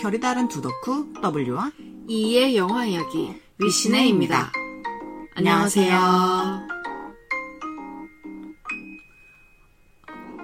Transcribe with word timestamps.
결이 0.00 0.20
다른 0.20 0.46
두덕후 0.46 1.12
W와 1.34 1.72
이의 2.06 2.56
영화 2.56 2.84
이야기 2.84 3.34
위시네입니다. 3.58 4.52
안녕하세요. 5.34 6.68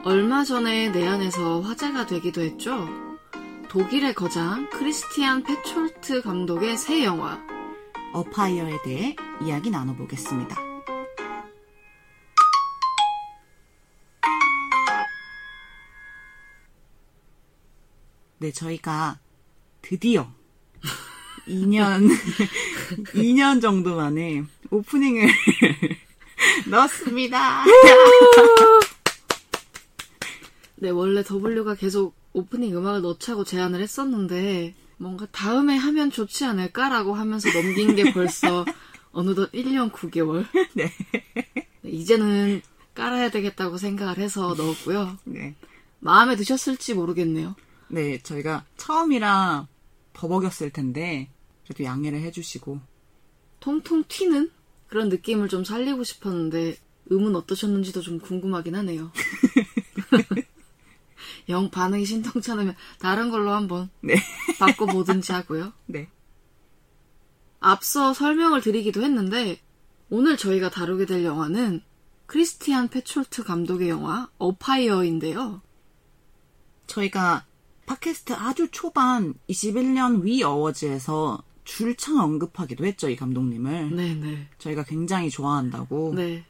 얼마 0.05 0.43
전에 0.45 0.91
내한에서 0.91 1.61
화제가 1.61 2.07
되기도 2.07 2.41
했죠. 2.41 2.89
독일의 3.69 4.14
거장 4.14 4.69
크리스티안 4.71 5.45
페촐트 5.45 6.23
감독의 6.23 6.77
새 6.77 7.05
영화 7.05 7.41
어파이어에 8.13 8.82
대해 8.82 9.14
이야기 9.41 9.71
나눠보겠습니다. 9.71 10.57
네, 18.39 18.53
저희가 18.53 19.18
드디어 19.85 20.33
2년, 21.47 22.09
2년 23.13 23.61
정도 23.63 23.97
만에 23.97 24.43
오프닝을 24.71 25.29
넣었습니다. 26.71 27.65
네, 30.77 30.89
원래 30.89 31.23
W가 31.23 31.75
계속 31.75 32.15
오프닝 32.33 32.75
음악을 32.75 33.03
넣자고 33.03 33.45
제안을 33.45 33.83
했었는데 33.83 34.75
뭔가 34.97 35.27
다음에 35.27 35.77
하면 35.77 36.11
좋지 36.11 36.47
않을까라고 36.47 37.12
하면서 37.15 37.51
넘긴 37.53 37.95
게 37.95 38.11
벌써 38.12 38.65
어느덧 39.12 39.53
1년 39.53 39.93
9개월. 39.93 40.47
네. 40.73 40.91
네, 41.83 41.91
이제는 41.91 42.62
깔아야 42.95 43.31
되겠다고 43.31 43.77
생각을 43.77 44.17
해서 44.17 44.55
넣었고요. 44.57 45.19
네. 45.25 45.55
마음에 46.01 46.37
드셨을지 46.37 46.95
모르겠네요. 46.95 47.55
네, 47.89 48.19
저희가 48.23 48.65
처음이라 48.77 49.69
버벅였을 50.15 50.70
텐데, 50.70 51.29
그래도 51.65 51.84
양해를 51.84 52.20
해주시고. 52.23 52.81
통통 53.61 54.05
튀는 54.09 54.51
그런 54.87 55.09
느낌을 55.11 55.48
좀 55.48 55.65
살리고 55.65 56.05
싶었는데, 56.05 56.77
음은 57.12 57.37
어떠셨는지도 57.37 58.01
좀 58.01 58.19
궁금하긴 58.19 58.75
하네요. 58.77 59.12
영 61.51 61.70
반응이 61.70 62.07
신통찮으면 62.07 62.75
다른 62.98 63.31
걸로 63.31 63.53
한번 63.53 63.91
네. 64.01 64.15
바꿔보든지 64.59 65.33
하고요. 65.33 65.73
네. 65.87 66.09
앞서 67.61 68.15
설명을 68.15 68.62
드리기도 68.62 69.03
했는데, 69.03 69.61
오늘 70.11 70.37
저희가 70.37 70.70
다루게 70.70 71.07
될 71.07 71.25
영화는 71.25 71.83
크리스티안 72.27 72.89
페촐트 72.89 73.45
감독의 73.45 73.89
영화 73.89 74.29
어파이어인데요. 74.39 75.62
저희가 76.87 77.47
팟캐스트 77.87 78.33
아주 78.35 78.69
초반 78.71 79.35
21년 79.49 80.23
위 80.23 80.43
어워즈에서 80.43 81.43
줄창 81.65 82.19
언급하기도 82.19 82.85
했죠, 82.85 83.09
이 83.09 83.17
감독님을. 83.17 83.95
네네. 83.95 84.49
저희가 84.59 84.85
굉장히 84.85 85.31
좋아한다고. 85.31 86.15
네. 86.15 86.45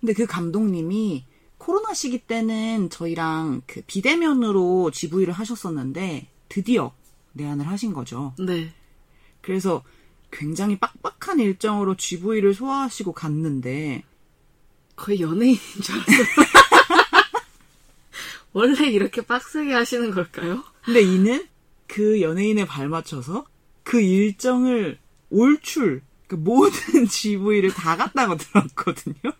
근데 0.00 0.12
그 0.14 0.26
감독님이 0.26 1.24
코로나 1.58 1.94
시기 1.94 2.18
때는 2.18 2.90
저희랑 2.90 3.62
그 3.66 3.82
비대면으로 3.86 4.90
GV를 4.90 5.32
하셨었는데 5.32 6.28
드디어 6.48 6.92
내한을 7.34 7.68
하신 7.68 7.92
거죠. 7.92 8.34
네. 8.38 8.72
그래서 9.40 9.82
굉장히 10.30 10.78
빡빡한 10.78 11.38
일정으로 11.40 11.96
GV를 11.96 12.54
소화하시고 12.54 13.12
갔는데 13.12 14.02
거의 14.96 15.20
연예인인 15.20 15.58
줄 15.82 15.94
알았어요. 15.94 16.51
원래 18.52 18.86
이렇게 18.88 19.22
빡세게 19.22 19.72
하시는 19.72 20.10
걸까요? 20.10 20.62
근데 20.84 21.00
이는 21.00 21.46
그 21.86 22.20
연예인에 22.20 22.66
발맞춰서 22.66 23.46
그 23.82 24.00
일정을 24.00 24.98
올출 25.30 26.02
그 26.26 26.36
모든 26.36 27.06
GV를 27.08 27.70
다 27.72 27.96
갔다고 27.96 28.36
들었거든요. 28.36 29.32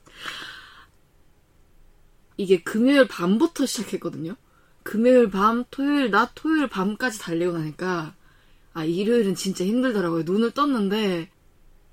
이게 2.37 2.63
금요일 2.63 3.07
밤부터 3.07 3.67
시작했거든요. 3.67 4.37
금요일 4.83 5.31
밤, 5.31 5.65
토요일 5.71 6.11
낮, 6.11 6.33
토요일 6.35 6.69
밤까지 6.69 7.19
달리고 7.19 7.53
나니까 7.53 8.15
아 8.75 8.85
일요일은 8.85 9.35
진짜 9.35 9.65
힘들더라고요. 9.65 10.23
눈을 10.25 10.53
떴는데 10.53 11.31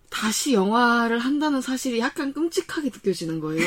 다시 0.10 0.54
영화를 0.54 1.20
한다는 1.20 1.62
사실이 1.62 2.00
약간 2.00 2.34
끔찍하게 2.34 2.90
느껴지는 2.90 3.40
거예요. 3.40 3.66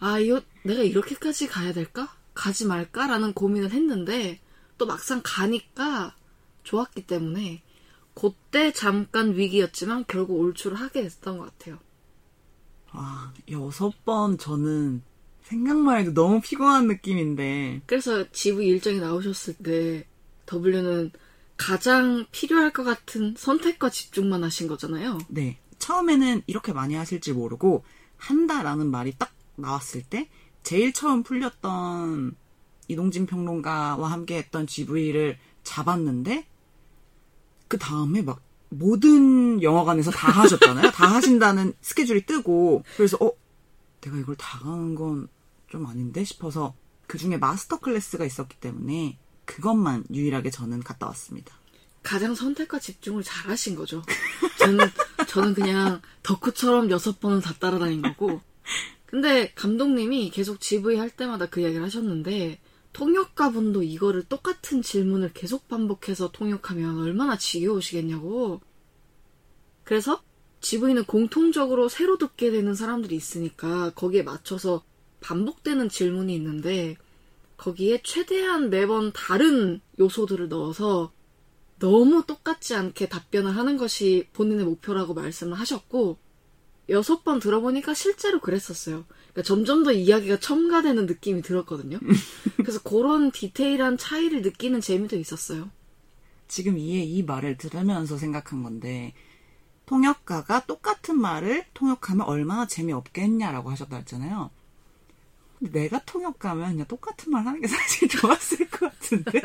아 0.00 0.18
이거 0.18 0.40
내가 0.68 0.82
이렇게까지 0.82 1.48
가야 1.48 1.72
될까? 1.72 2.14
가지 2.34 2.66
말까라는 2.66 3.32
고민을 3.32 3.70
했는데 3.70 4.38
또 4.76 4.84
막상 4.84 5.22
가니까 5.24 6.14
좋았기 6.62 7.06
때문에 7.06 7.62
그때 8.14 8.72
잠깐 8.72 9.34
위기였지만 9.34 10.04
결국 10.06 10.38
올출을 10.38 10.78
하게 10.78 11.02
됐던 11.02 11.38
것 11.38 11.44
같아요. 11.44 11.78
아, 12.90 13.32
여섯 13.50 14.04
번 14.04 14.36
저는 14.36 15.02
생각만 15.42 16.00
해도 16.00 16.12
너무 16.12 16.42
피곤한 16.42 16.86
느낌인데 16.86 17.82
그래서 17.86 18.30
GV 18.30 18.66
일정이 18.66 19.00
나오셨을 19.00 19.54
때 19.54 20.06
W는 20.52 21.12
가장 21.56 22.26
필요할 22.30 22.72
것 22.74 22.84
같은 22.84 23.34
선택과 23.38 23.88
집중만 23.88 24.44
하신 24.44 24.68
거잖아요. 24.68 25.18
네. 25.28 25.58
처음에는 25.78 26.42
이렇게 26.46 26.72
많이 26.74 26.94
하실지 26.94 27.32
모르고 27.32 27.84
한다라는 28.18 28.90
말이 28.90 29.14
딱 29.16 29.32
나왔을 29.56 30.02
때 30.02 30.28
제일 30.62 30.92
처음 30.92 31.22
풀렸던 31.22 32.34
이동진 32.88 33.26
평론가와 33.26 34.10
함께 34.10 34.36
했던 34.36 34.66
GV를 34.66 35.38
잡았는데 35.62 36.46
그 37.68 37.78
다음에 37.78 38.22
막 38.22 38.40
모든 38.70 39.62
영화관에서 39.62 40.10
다 40.10 40.30
하셨잖아요. 40.30 40.90
다 40.92 41.06
하신다는 41.06 41.74
스케줄이 41.80 42.24
뜨고 42.26 42.82
그래서 42.96 43.16
어 43.20 43.32
내가 44.00 44.16
이걸 44.18 44.36
다 44.36 44.58
가는 44.58 44.94
건 44.94 45.28
좀 45.68 45.86
아닌데 45.86 46.24
싶어서 46.24 46.74
그 47.06 47.18
중에 47.18 47.36
마스터 47.36 47.78
클래스가 47.78 48.24
있었기 48.24 48.56
때문에 48.56 49.18
그것만 49.44 50.04
유일하게 50.12 50.50
저는 50.50 50.82
갔다 50.82 51.06
왔습니다. 51.06 51.54
가장 52.02 52.34
선택과 52.34 52.78
집중을 52.78 53.22
잘 53.22 53.50
하신 53.50 53.74
거죠. 53.74 54.02
저는, 54.58 54.86
저는 55.28 55.54
그냥 55.54 56.00
덕후처럼 56.22 56.90
여섯 56.90 57.20
번은 57.20 57.40
다 57.40 57.54
따라다닌 57.58 58.02
거고. 58.02 58.40
근데 59.08 59.50
감독님이 59.54 60.28
계속 60.28 60.60
GV 60.60 60.96
할 60.96 61.08
때마다 61.08 61.46
그 61.46 61.62
이야기를 61.62 61.82
하셨는데, 61.82 62.60
통역가 62.92 63.52
분도 63.52 63.82
이거를 63.82 64.24
똑같은 64.24 64.82
질문을 64.82 65.32
계속 65.32 65.66
반복해서 65.66 66.30
통역하면 66.30 66.98
얼마나 66.98 67.38
지겨우시겠냐고. 67.38 68.60
그래서 69.82 70.22
GV는 70.60 71.04
공통적으로 71.04 71.88
새로 71.88 72.18
듣게 72.18 72.50
되는 72.50 72.74
사람들이 72.74 73.16
있으니까 73.16 73.92
거기에 73.94 74.22
맞춰서 74.22 74.84
반복되는 75.20 75.88
질문이 75.88 76.34
있는데, 76.34 76.98
거기에 77.56 78.02
최대한 78.04 78.68
매번 78.68 79.12
다른 79.12 79.80
요소들을 79.98 80.50
넣어서 80.50 81.12
너무 81.78 82.26
똑같지 82.26 82.74
않게 82.74 83.08
답변을 83.08 83.56
하는 83.56 83.78
것이 83.78 84.28
본인의 84.34 84.66
목표라고 84.66 85.14
말씀을 85.14 85.54
하셨고, 85.54 86.18
여섯 86.88 87.22
번 87.24 87.38
들어보니까 87.38 87.94
실제로 87.94 88.40
그랬었어요. 88.40 89.04
그러니까 89.08 89.42
점점 89.42 89.84
더 89.84 89.92
이야기가 89.92 90.40
첨가되는 90.40 91.06
느낌이 91.06 91.42
들었거든요. 91.42 91.98
그래서 92.56 92.80
그런 92.82 93.30
디테일한 93.30 93.98
차이를 93.98 94.42
느끼는 94.42 94.80
재미도 94.80 95.16
있었어요. 95.16 95.70
지금 96.48 96.78
이에 96.78 97.02
이 97.02 97.22
말을 97.22 97.58
들으면서 97.58 98.16
생각한 98.16 98.62
건데 98.62 99.12
통역가가 99.86 100.66
똑같은 100.66 101.20
말을 101.20 101.64
통역하면 101.74 102.26
얼마나 102.26 102.66
재미없겠냐라고 102.66 103.70
하셨다 103.70 103.96
했잖아요. 103.96 104.50
내가 105.60 106.00
통역가면 106.04 106.70
그냥 106.72 106.86
똑같은 106.86 107.32
말 107.32 107.46
하는 107.46 107.60
게 107.60 107.66
사실 107.66 108.08
좋았을 108.08 108.68
것 108.70 108.92
같은데 108.92 109.42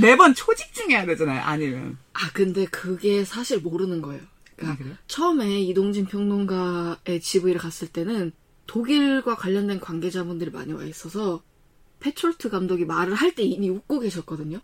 매번 0.00 0.34
초집중해야 0.34 1.06
되잖아요. 1.06 1.42
아니면 1.42 1.98
아, 2.12 2.30
근데 2.32 2.64
그게 2.66 3.24
사실 3.24 3.58
모르는 3.60 4.02
거예요. 4.02 4.22
그러니까 4.58 4.84
아? 4.84 4.98
처음에 5.06 5.60
이동진 5.62 6.06
평론가의 6.06 7.20
GV를 7.20 7.58
갔을 7.60 7.88
때는 7.88 8.32
독일과 8.66 9.36
관련된 9.36 9.80
관계자분들이 9.80 10.50
많이 10.50 10.72
와 10.72 10.84
있어서 10.84 11.42
페촐트 12.00 12.50
감독이 12.50 12.84
말을 12.84 13.14
할 13.14 13.34
때 13.34 13.42
이미 13.42 13.70
웃고 13.70 14.00
계셨거든요. 14.00 14.60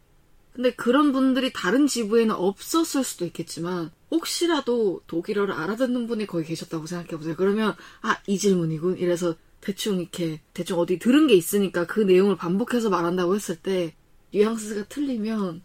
근데 0.52 0.72
그런 0.74 1.12
분들이 1.12 1.52
다른 1.52 1.86
GV에는 1.88 2.34
없었을 2.34 3.02
수도 3.02 3.24
있겠지만 3.24 3.90
혹시라도 4.10 5.02
독일어를 5.08 5.52
알아듣는 5.54 6.06
분이 6.06 6.26
거기 6.26 6.44
계셨다고 6.46 6.86
생각해보세요. 6.86 7.34
그러면 7.36 7.74
아 8.02 8.16
이 8.26 8.38
질문이군 8.38 8.98
이래서 8.98 9.34
대충 9.60 10.00
이렇게 10.00 10.40
대충 10.52 10.78
어디 10.78 10.98
들은 10.98 11.26
게 11.26 11.34
있으니까 11.34 11.86
그 11.86 12.00
내용을 12.00 12.36
반복해서 12.36 12.90
말한다고 12.90 13.34
했을 13.34 13.56
때 13.56 13.94
뉘앙스가 14.32 14.84
틀리면 14.88 15.62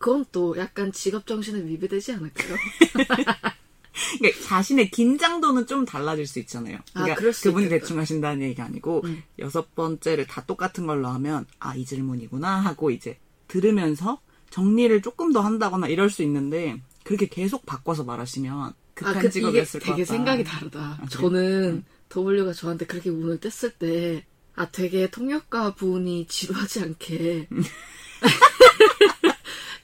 그건 0.00 0.24
또 0.32 0.56
약간 0.56 0.90
직업 0.92 1.26
정신에 1.26 1.62
위배되지 1.64 2.12
않을까요? 2.12 2.56
그러니까 4.18 4.42
자신의 4.48 4.90
긴장도는 4.90 5.66
좀 5.66 5.84
달라질 5.84 6.26
수 6.26 6.38
있잖아요. 6.38 6.78
아, 6.94 7.04
그러니까 7.04 7.32
수 7.32 7.44
그분이 7.48 7.66
있겠다. 7.66 7.82
대충 7.82 7.98
하신다는 7.98 8.42
얘기가 8.42 8.64
아니고 8.64 9.02
여섯 9.38 9.74
번째를 9.74 10.26
다 10.26 10.42
똑같은 10.46 10.86
걸로 10.86 11.08
하면 11.08 11.46
아 11.58 11.76
이 11.76 11.84
질문이구나 11.84 12.60
하고 12.60 12.90
이제 12.90 13.18
들으면서 13.46 14.20
정리를 14.48 15.02
조금 15.02 15.32
더 15.32 15.40
한다거나 15.40 15.86
이럴 15.88 16.08
수 16.08 16.22
있는데 16.22 16.80
그렇게 17.04 17.28
계속 17.28 17.66
바꿔서 17.66 18.02
말하시면 18.04 18.72
극한 18.94 19.16
아, 19.16 19.20
그, 19.20 19.30
직업이었을 19.30 19.80
것 19.80 19.84
같다. 19.86 19.96
되게 19.96 20.04
생각이 20.06 20.44
다르다. 20.44 20.98
아, 21.00 21.06
저는 21.10 21.84
W가 22.14 22.52
저한테 22.54 22.86
그렇게 22.86 23.10
운을 23.10 23.38
뗐을 23.38 23.72
때, 23.78 24.24
아, 24.56 24.68
되게 24.70 25.10
통역가 25.10 25.74
분이 25.74 26.26
지루하지 26.26 26.80
않게 26.80 27.48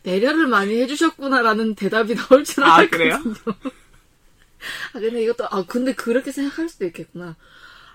배려를 0.06 0.46
많이 0.46 0.72
해주셨구나라는 0.82 1.74
대답이 1.74 2.14
나올 2.14 2.44
줄 2.44 2.62
아, 2.62 2.76
알았거든요. 2.76 3.16
아, 4.94 5.00
근데 5.00 5.24
이것도, 5.24 5.46
아, 5.50 5.64
근데 5.66 5.96
그렇게 5.96 6.30
생각할 6.30 6.68
수도 6.68 6.86
있겠구나. 6.86 7.34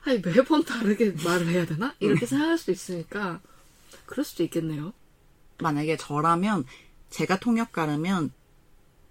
아니, 0.03 0.19
매번 0.19 0.65
다르게 0.65 1.15
말을 1.23 1.47
해야 1.47 1.65
되나? 1.65 1.95
이렇게 2.01 2.25
생각할 2.25 2.57
수도 2.57 2.73
있으니까, 2.73 3.39
그럴 4.05 4.25
수도 4.25 4.43
있겠네요. 4.43 4.91
만약에 5.59 5.95
저라면, 5.95 6.65
제가 7.11 7.39
통역가라면, 7.39 8.33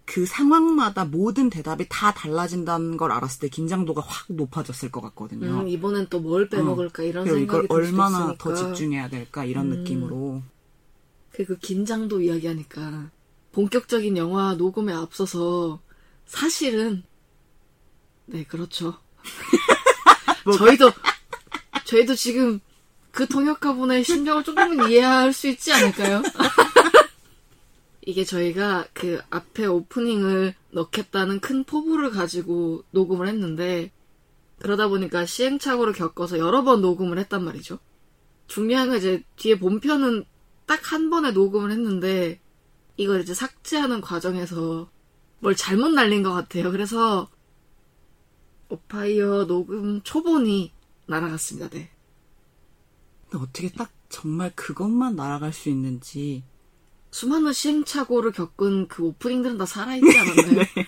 그 0.04 0.26
상황마다 0.26 1.06
모든 1.06 1.48
대답이 1.48 1.86
다 1.88 2.12
달라진다는 2.12 2.98
걸 2.98 3.12
알았을 3.12 3.40
때 3.40 3.48
긴장도가 3.48 4.02
확 4.02 4.26
높아졌을 4.28 4.90
것 4.90 5.00
같거든요. 5.00 5.60
음, 5.62 5.68
이번엔 5.68 6.08
또 6.08 6.20
뭘 6.20 6.50
빼먹을까 6.50 7.02
어, 7.02 7.06
이런 7.06 7.24
생각이 7.24 7.64
이걸 7.64 7.66
얼마나 7.70 8.34
더 8.36 8.52
집중해야 8.52 9.08
될까 9.08 9.46
이런 9.46 9.72
음, 9.72 9.78
느낌으로. 9.78 10.42
그 11.32 11.56
긴장도 11.58 12.22
이야기하니까 12.22 13.10
본격적인 13.52 14.16
영화 14.16 14.54
녹음에 14.54 14.92
앞서서 14.92 15.80
사실은 16.26 17.02
네 18.26 18.44
그렇죠. 18.44 18.98
저희도 20.58 20.92
저희도 21.84 22.14
지금 22.14 22.60
그 23.10 23.26
통역가분의 23.26 24.04
심정을 24.04 24.44
조금은 24.44 24.90
이해할 24.90 25.32
수 25.32 25.48
있지 25.48 25.72
않을까요? 25.72 26.22
이게 28.06 28.24
저희가 28.24 28.86
그 28.92 29.20
앞에 29.30 29.66
오프닝을 29.66 30.54
넣겠다는 30.70 31.40
큰 31.40 31.64
포부를 31.64 32.10
가지고 32.10 32.84
녹음을 32.92 33.28
했는데 33.28 33.90
그러다 34.60 34.88
보니까 34.88 35.26
시행착오를 35.26 35.92
겪어서 35.92 36.38
여러 36.38 36.62
번 36.62 36.80
녹음을 36.80 37.18
했단 37.18 37.44
말이죠. 37.44 37.78
중요한 38.46 38.88
건 38.88 38.98
이제 38.98 39.22
뒤에 39.36 39.58
본편은 39.58 40.24
딱 40.70 40.92
한 40.92 41.10
번에 41.10 41.32
녹음을 41.32 41.72
했는데 41.72 42.40
이걸 42.96 43.22
이제 43.22 43.34
삭제하는 43.34 44.00
과정에서 44.00 44.88
뭘 45.40 45.56
잘못 45.56 45.88
날린 45.88 46.22
것 46.22 46.32
같아요. 46.32 46.70
그래서 46.70 47.28
오파이어 48.68 49.48
녹음 49.48 50.00
초본이 50.02 50.72
날아갔습니다. 51.08 51.70
네. 51.70 51.90
근데 53.28 53.44
어떻게 53.44 53.68
딱 53.72 53.90
정말 54.08 54.52
그것만 54.54 55.16
날아갈 55.16 55.52
수 55.52 55.70
있는지 55.70 56.44
수많은 57.10 57.52
시행착오를 57.52 58.30
겪은 58.30 58.86
그 58.86 59.02
오프닝들은 59.02 59.58
다 59.58 59.66
살아있지 59.66 60.16
않았나요? 60.16 60.54
네. 60.76 60.86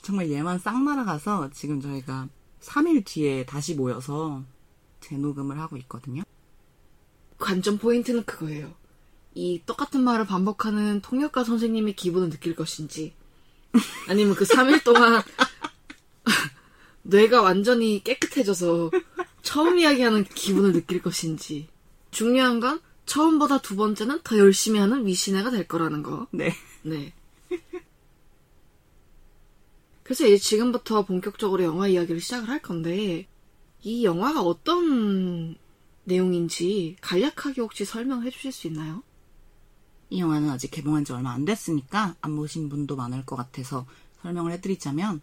정말 0.00 0.30
얘만 0.30 0.58
싹 0.58 0.82
날아가서 0.82 1.50
지금 1.50 1.78
저희가 1.82 2.26
3일 2.60 3.04
뒤에 3.04 3.44
다시 3.44 3.74
모여서 3.74 4.42
재녹음을 5.00 5.60
하고 5.60 5.76
있거든요. 5.76 6.22
관전 7.42 7.78
포인트는 7.78 8.24
그거예요. 8.24 8.72
이 9.34 9.62
똑같은 9.66 10.02
말을 10.02 10.26
반복하는 10.26 11.00
통역가 11.00 11.44
선생님의 11.44 11.96
기분을 11.96 12.30
느낄 12.30 12.54
것인지, 12.54 13.14
아니면 14.08 14.34
그 14.34 14.44
3일 14.44 14.84
동안 14.84 15.22
뇌가 17.02 17.42
완전히 17.42 18.02
깨끗해져서 18.04 18.90
처음 19.42 19.78
이야기하는 19.78 20.24
기분을 20.24 20.72
느낄 20.72 21.02
것인지. 21.02 21.68
중요한 22.10 22.60
건 22.60 22.80
처음보다 23.06 23.60
두 23.60 23.74
번째는 23.74 24.20
더 24.22 24.38
열심히 24.38 24.78
하는 24.78 25.06
위시네가 25.06 25.50
될 25.50 25.66
거라는 25.66 26.02
거. 26.02 26.28
네. 26.30 26.54
네. 26.82 27.12
그래서 30.04 30.26
이제 30.26 30.36
지금부터 30.36 31.04
본격적으로 31.04 31.64
영화 31.64 31.88
이야기를 31.88 32.20
시작을 32.20 32.48
할 32.48 32.60
건데, 32.60 33.26
이 33.82 34.04
영화가 34.04 34.42
어떤 34.42 35.56
내용인지 36.04 36.96
간략하게 37.00 37.60
혹시 37.60 37.84
설명해 37.84 38.30
주실 38.30 38.52
수 38.52 38.66
있나요? 38.66 39.02
이 40.10 40.20
영화는 40.20 40.50
아직 40.50 40.70
개봉한 40.70 41.04
지 41.04 41.12
얼마 41.12 41.32
안 41.32 41.44
됐으니까 41.44 42.16
안 42.20 42.36
보신 42.36 42.68
분도 42.68 42.96
많을 42.96 43.24
것 43.24 43.36
같아서 43.36 43.86
설명을 44.20 44.52
해드리자면, 44.52 45.20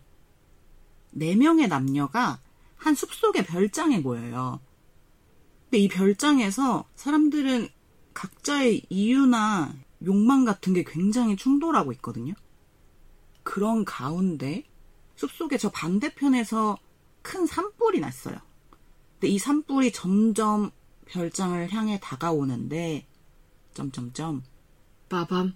네 1.12 1.36
명의 1.36 1.68
남녀가 1.68 2.40
한 2.76 2.96
숲속의 2.96 3.46
별장에 3.46 4.00
모여요. 4.00 4.60
근데 5.66 5.78
이 5.80 5.88
별장에서 5.88 6.86
사람들은 6.96 7.70
각자의 8.14 8.86
이유나 8.90 9.76
욕망 10.06 10.46
같은 10.46 10.74
게 10.74 10.84
굉장히 10.84 11.36
충돌하고 11.36 11.92
있거든요. 11.94 12.34
그런 13.44 13.86
가운데 13.86 14.64
숲속의 15.16 15.60
저 15.60 15.70
반대편에서 15.70 16.78
큰 17.22 17.46
산불이 17.46 18.00
났어요. 18.00 18.38
근데 19.19 19.27
이 19.27 19.38
산불이 19.38 19.92
점점 19.92 20.71
별장을 21.07 21.71
향해 21.74 22.00
다가오는데 22.01 23.06
점점점 23.74 24.44
빠밤 25.10 25.56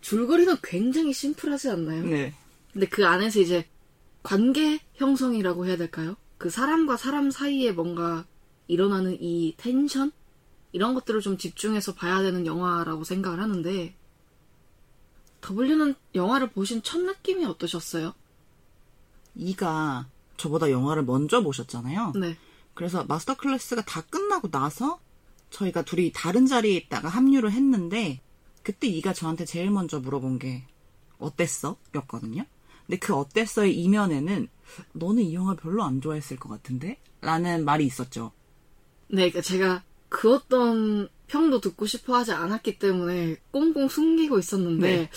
줄거리는 0.00 0.56
굉장히 0.62 1.12
심플하지 1.12 1.70
않나요? 1.70 2.04
네. 2.04 2.34
근데 2.72 2.86
그 2.86 3.06
안에서 3.06 3.40
이제 3.40 3.68
관계 4.22 4.80
형성이라고 4.94 5.66
해야 5.66 5.76
될까요? 5.76 6.16
그 6.38 6.48
사람과 6.50 6.96
사람 6.96 7.30
사이에 7.30 7.72
뭔가 7.72 8.26
일어나는 8.66 9.18
이 9.20 9.54
텐션? 9.56 10.12
이런 10.72 10.94
것들을 10.94 11.20
좀 11.20 11.36
집중해서 11.36 11.94
봐야 11.94 12.22
되는 12.22 12.46
영화라고 12.46 13.04
생각을 13.04 13.40
하는데, 13.40 13.94
W는 15.46 15.94
영화를 16.14 16.50
보신 16.50 16.82
첫 16.82 17.00
느낌이 17.02 17.44
어떠셨어요? 17.44 18.14
이가 19.34 20.08
저보다 20.36 20.70
영화를 20.70 21.04
먼저 21.04 21.42
보셨잖아요. 21.42 22.12
네. 22.16 22.36
그래서 22.74 23.04
마스터 23.04 23.36
클래스가 23.36 23.82
다 23.82 24.02
끝나고 24.02 24.50
나서 24.50 25.00
저희가 25.50 25.82
둘이 25.82 26.12
다른 26.12 26.46
자리에 26.46 26.74
있다가 26.76 27.08
합류를 27.08 27.52
했는데, 27.52 28.20
그때 28.62 28.86
이가 28.86 29.12
저한테 29.12 29.44
제일 29.44 29.70
먼저 29.70 30.00
물어본 30.00 30.38
게, 30.38 30.66
어땠어? 31.18 31.76
였거든요. 31.94 32.44
근데 32.86 32.98
그 32.98 33.14
어땠어의 33.14 33.78
이면에는, 33.78 34.48
너는 34.92 35.22
이 35.22 35.34
영화 35.34 35.54
별로 35.54 35.82
안 35.82 36.00
좋아했을 36.00 36.38
것 36.38 36.48
같은데? 36.48 36.98
라는 37.20 37.64
말이 37.64 37.84
있었죠. 37.84 38.32
네, 39.08 39.30
그러니까 39.30 39.42
제가 39.42 39.82
그 40.08 40.34
어떤 40.34 41.08
평도 41.26 41.60
듣고 41.60 41.86
싶어 41.86 42.16
하지 42.16 42.32
않았기 42.32 42.78
때문에 42.78 43.36
꽁꽁 43.50 43.88
숨기고 43.88 44.38
있었는데, 44.38 44.96
네. 44.96 45.10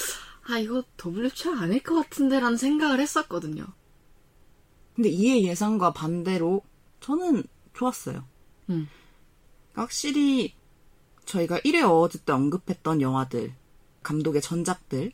아, 0.48 0.60
이거 0.60 0.84
WC 1.04 1.50
아닐 1.50 1.82
것 1.82 1.96
같은데 1.96 2.40
라는 2.40 2.58
생각을 2.58 3.00
했었거든요. 3.00 3.66
근데 4.96 5.10
이의 5.10 5.44
예상과 5.46 5.94
반대로 5.94 6.62
저는 7.02 7.44
좋았어요. 7.74 8.26
음. 8.70 8.88
확실히 9.74 10.54
저희가 11.26 11.60
1회 11.60 11.84
어워즈 11.84 12.20
때 12.20 12.32
언급했던 12.32 13.02
영화들, 13.02 13.54
감독의 14.04 14.42
전작들, 14.42 15.12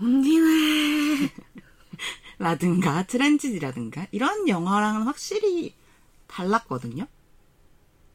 온디네 0.00 1.32
라든가 2.38 3.06
트렌지디라든가 3.06 4.06
이런 4.12 4.48
영화랑은 4.48 5.02
확실히 5.02 5.74
달랐거든요. 6.26 7.06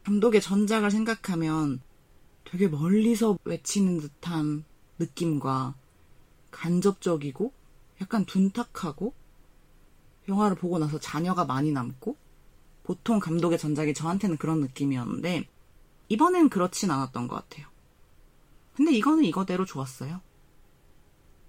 감독의 0.04 0.42
전작을 0.42 0.92
생각하면 0.92 1.82
되게 2.44 2.68
멀리서 2.68 3.38
외치는 3.44 4.00
듯한 4.00 4.63
느낌과 5.00 5.75
간접적이고 6.51 7.51
약간 8.01 8.25
둔탁하고 8.25 9.13
영화를 10.27 10.55
보고 10.55 10.79
나서 10.79 11.00
자녀가 11.00 11.46
많이 11.46 11.72
남고 11.72 12.17
보통 12.84 13.20
감독의 13.20 13.58
전작이 13.58 13.94
저한테는 13.94 14.38
그런 14.38 14.62
느낌이었는데 14.62 15.48
이번엔 16.10 16.50
그렇진 16.50 16.91
않았던 16.91 17.27
것 17.27 17.36
같아요. 17.36 17.67
근데 18.75 18.91
이거는 18.94 19.24
이거대로 19.24 19.65
좋았어요. 19.65 20.22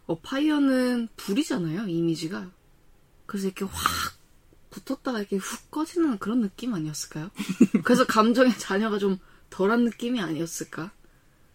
어, 0.06 0.20
파이어는 0.20 1.08
불이잖아요, 1.16 1.88
이미지가. 1.88 2.50
그래서 3.26 3.48
이렇게 3.48 3.64
확 3.64 4.16
붙었다가 4.70 5.18
이렇게 5.18 5.36
훅 5.36 5.70
꺼지는 5.70 6.18
그런 6.18 6.40
느낌 6.40 6.74
아니었을까요? 6.74 7.30
그래서 7.84 8.06
감정의 8.06 8.56
잔여가 8.58 8.98
좀 8.98 9.18
덜한 9.50 9.84
느낌이 9.84 10.20
아니었을까? 10.20 10.92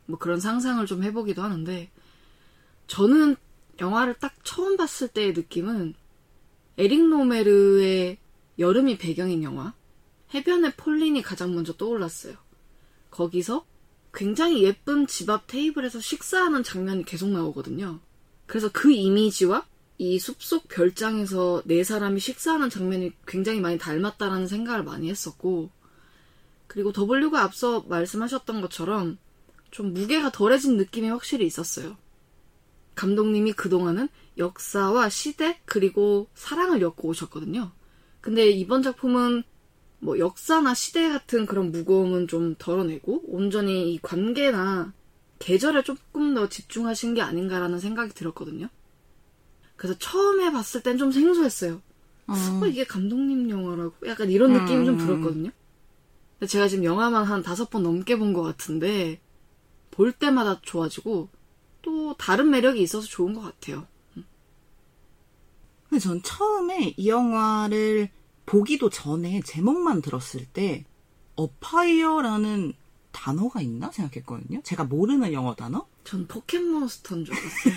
뭐 0.05 0.19
그런 0.19 0.39
상상을 0.39 0.85
좀 0.85 1.03
해보기도 1.03 1.41
하는데, 1.41 1.89
저는 2.87 3.37
영화를 3.79 4.15
딱 4.15 4.33
처음 4.43 4.75
봤을 4.75 5.07
때의 5.07 5.33
느낌은 5.33 5.93
에릭 6.81 7.09
노메르의 7.09 8.17
여름이 8.57 8.97
배경인 8.97 9.43
영화, 9.43 9.75
해변의 10.33 10.73
폴린이 10.77 11.21
가장 11.21 11.53
먼저 11.53 11.73
떠올랐어요. 11.73 12.33
거기서 13.11 13.67
굉장히 14.11 14.63
예쁜 14.63 15.05
집 15.05 15.29
앞 15.29 15.45
테이블에서 15.45 15.99
식사하는 16.01 16.63
장면이 16.63 17.05
계속 17.05 17.29
나오거든요. 17.29 17.99
그래서 18.47 18.67
그 18.73 18.91
이미지와 18.91 19.63
이 19.99 20.17
숲속 20.17 20.69
별장에서 20.69 21.61
네 21.65 21.83
사람이 21.83 22.19
식사하는 22.19 22.71
장면이 22.71 23.11
굉장히 23.27 23.59
많이 23.59 23.77
닮았다라는 23.77 24.47
생각을 24.47 24.83
많이 24.83 25.07
했었고, 25.07 25.69
그리고 26.65 26.91
W가 26.91 27.43
앞서 27.43 27.81
말씀하셨던 27.81 28.59
것처럼 28.59 29.19
좀 29.69 29.93
무게가 29.93 30.31
덜해진 30.31 30.77
느낌이 30.77 31.09
확실히 31.09 31.45
있었어요. 31.45 31.95
감독님이 32.95 33.53
그동안은 33.53 34.09
역사와 34.37 35.09
시대 35.09 35.59
그리고 35.65 36.27
사랑을 36.35 36.81
엮고 36.81 37.07
오셨거든요. 37.09 37.71
근데 38.21 38.49
이번 38.49 38.83
작품은 38.83 39.43
뭐 39.99 40.17
역사나 40.19 40.73
시대 40.73 41.09
같은 41.09 41.45
그런 41.45 41.71
무거움은 41.71 42.27
좀 42.27 42.55
덜어내고 42.57 43.23
온전히 43.27 43.93
이 43.93 43.99
관계나 44.01 44.93
계절에 45.39 45.83
조금 45.83 46.33
더 46.33 46.49
집중하신 46.49 47.13
게 47.15 47.21
아닌가라는 47.21 47.79
생각이 47.79 48.13
들었거든요. 48.13 48.67
그래서 49.75 49.97
처음에 49.97 50.51
봤을 50.51 50.81
땐 50.83 50.97
좀 50.97 51.11
생소했어요. 51.11 51.81
어. 52.27 52.33
어, 52.61 52.67
이게 52.67 52.83
감독님 52.83 53.49
영화라고 53.49 53.93
약간 54.07 54.29
이런 54.29 54.53
느낌이 54.53 54.85
좀 54.85 54.99
음. 54.99 55.05
들었거든요. 55.05 55.49
근데 56.39 56.47
제가 56.47 56.67
지금 56.67 56.83
영화만 56.83 57.23
한 57.25 57.41
다섯 57.43 57.69
번 57.69 57.83
넘게 57.83 58.17
본 58.17 58.33
것 58.33 58.41
같은데 58.43 59.19
볼 59.91 60.11
때마다 60.11 60.59
좋아지고 60.61 61.29
또 61.81 62.15
다른 62.15 62.49
매력이 62.49 62.81
있어서 62.81 63.07
좋은 63.07 63.33
것 63.33 63.41
같아요. 63.41 63.87
근데 65.89 65.99
전 65.99 66.21
처음에 66.23 66.93
이 66.95 67.09
영화를 67.09 68.09
보기도 68.45 68.89
전에 68.89 69.41
제목만 69.41 70.01
들었을 70.01 70.45
때 70.45 70.85
어파이어라는 71.35 72.73
단어가 73.11 73.61
있나 73.61 73.91
생각했거든요. 73.91 74.61
제가 74.63 74.85
모르는 74.85 75.33
영어 75.33 75.53
단어? 75.55 75.87
전 76.03 76.27
포켓몬스터인 76.27 77.25
줄 77.25 77.35
알았어요. 77.35 77.73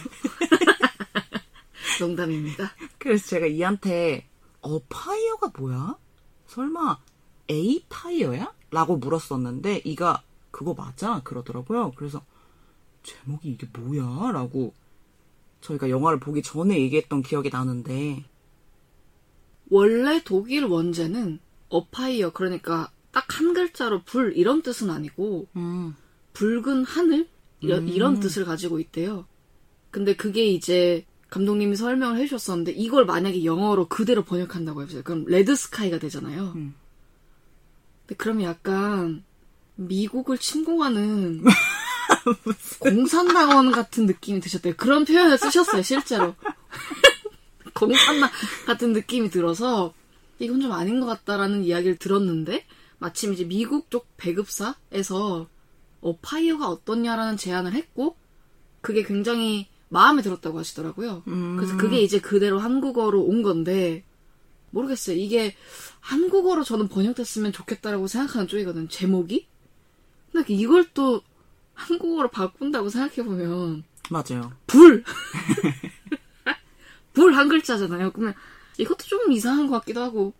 농담입니다. 2.00 2.72
그래서 2.98 3.26
제가 3.26 3.46
이한테 3.46 4.28
어파이어가 4.60 5.52
뭐야? 5.58 5.96
설마 6.46 6.98
에이파이어야? 7.48 8.52
라고 8.70 8.96
물었었는데 8.96 9.82
이가 9.84 10.22
그거 10.50 10.74
맞아? 10.74 11.20
그러더라고요. 11.24 11.92
그래서 11.96 12.24
제목이 13.04 13.50
이게 13.50 13.68
뭐야? 13.72 14.32
라고 14.32 14.74
저희가 15.60 15.88
영화를 15.88 16.18
보기 16.18 16.42
전에 16.42 16.78
얘기했던 16.80 17.22
기억이 17.22 17.50
나는데 17.50 18.24
원래 19.70 20.22
독일 20.24 20.64
원제는 20.64 21.38
어파이어 21.68 22.32
그러니까 22.32 22.90
딱 23.12 23.24
한 23.34 23.52
글자로 23.52 24.02
불 24.04 24.36
이런 24.36 24.62
뜻은 24.62 24.90
아니고 24.90 25.48
음, 25.56 25.96
붉은 26.34 26.84
하늘 26.84 27.28
이런, 27.60 27.84
음. 27.84 27.88
이런 27.88 28.20
뜻을 28.20 28.44
가지고 28.44 28.78
있대요. 28.80 29.26
근데 29.90 30.14
그게 30.14 30.46
이제 30.46 31.04
감독님이 31.30 31.76
설명을 31.76 32.18
해주셨었는데 32.18 32.72
이걸 32.72 33.06
만약에 33.06 33.44
영어로 33.44 33.88
그대로 33.88 34.24
번역한다고 34.24 34.82
해보세요. 34.82 35.02
그럼 35.02 35.24
레드 35.26 35.54
스카이가 35.56 35.98
되잖아요. 35.98 36.52
음. 36.54 36.74
근데 38.06 38.14
그러면 38.16 38.44
약간 38.44 39.24
미국을 39.76 40.38
침공하는 40.38 41.42
공산당원 42.80 43.72
같은 43.72 44.06
느낌이 44.06 44.40
드셨대요. 44.40 44.74
그런 44.76 45.04
표현을 45.04 45.38
쓰셨어요, 45.38 45.82
실제로. 45.82 46.34
공산당 47.74 48.30
같은 48.66 48.92
느낌이 48.92 49.30
들어서 49.30 49.92
이건 50.38 50.60
좀 50.60 50.72
아닌 50.72 51.00
것 51.00 51.06
같다라는 51.06 51.64
이야기를 51.64 51.96
들었는데 51.96 52.64
마침 52.98 53.32
이제 53.32 53.44
미국 53.44 53.90
쪽 53.90 54.06
배급사에서 54.16 55.48
Afire가 56.00 56.68
어떻냐라는 56.68 57.36
제안을 57.36 57.72
했고 57.72 58.16
그게 58.80 59.02
굉장히 59.02 59.68
마음에 59.88 60.22
들었다고 60.22 60.58
하시더라고요. 60.58 61.22
음. 61.28 61.56
그래서 61.56 61.76
그게 61.76 62.00
이제 62.00 62.20
그대로 62.20 62.58
한국어로 62.58 63.22
온 63.22 63.42
건데 63.42 64.04
모르겠어요. 64.70 65.16
이게 65.16 65.54
한국어로 66.00 66.64
저는 66.64 66.88
번역됐으면 66.88 67.52
좋겠다라고 67.52 68.06
생각하는 68.06 68.48
쪽이거든요. 68.48 68.88
제목이. 68.88 69.46
근데 70.32 70.52
이걸 70.52 70.90
또 70.92 71.22
한국어로 71.74 72.28
바꾼다고 72.30 72.88
생각해보면 72.88 73.84
맞아요. 74.10 74.52
불! 74.66 75.04
불 77.12 77.34
한 77.34 77.48
글자잖아요. 77.48 78.12
그러면 78.12 78.34
이것도 78.78 79.04
좀 79.04 79.30
이상한 79.32 79.66
것 79.68 79.78
같기도 79.80 80.02
하고 80.02 80.32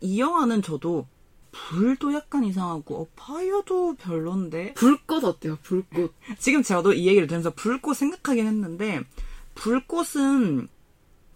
이 0.00 0.18
영화는 0.20 0.62
저도 0.62 1.06
불도 1.52 2.12
약간 2.14 2.44
이상하고 2.44 3.02
Afire도 3.02 3.94
별론데 3.96 4.74
불꽃 4.74 5.22
어때요? 5.24 5.58
불꽃. 5.62 6.14
지금 6.38 6.62
저도 6.62 6.92
이 6.94 7.06
얘기를 7.06 7.26
들으면서 7.26 7.50
불꽃 7.54 7.94
생각하긴 7.94 8.46
했는데 8.46 9.02
불꽃은 9.54 10.68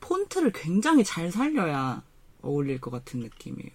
폰트를 0.00 0.52
굉장히 0.52 1.04
잘 1.04 1.30
살려야 1.30 2.02
어울릴 2.42 2.80
것 2.80 2.90
같은 2.90 3.20
느낌이에요. 3.20 3.70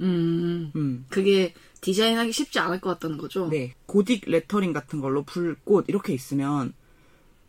음, 0.00 0.72
음. 0.76 1.06
그게 1.08 1.54
디자인하기 1.80 2.32
쉽지 2.32 2.58
않을 2.58 2.80
것 2.80 2.90
같다는 2.90 3.18
거죠. 3.18 3.48
네. 3.48 3.74
고딕 3.86 4.28
레터링 4.28 4.72
같은 4.72 5.00
걸로 5.00 5.22
불꽃 5.22 5.84
이렇게 5.88 6.12
있으면 6.14 6.72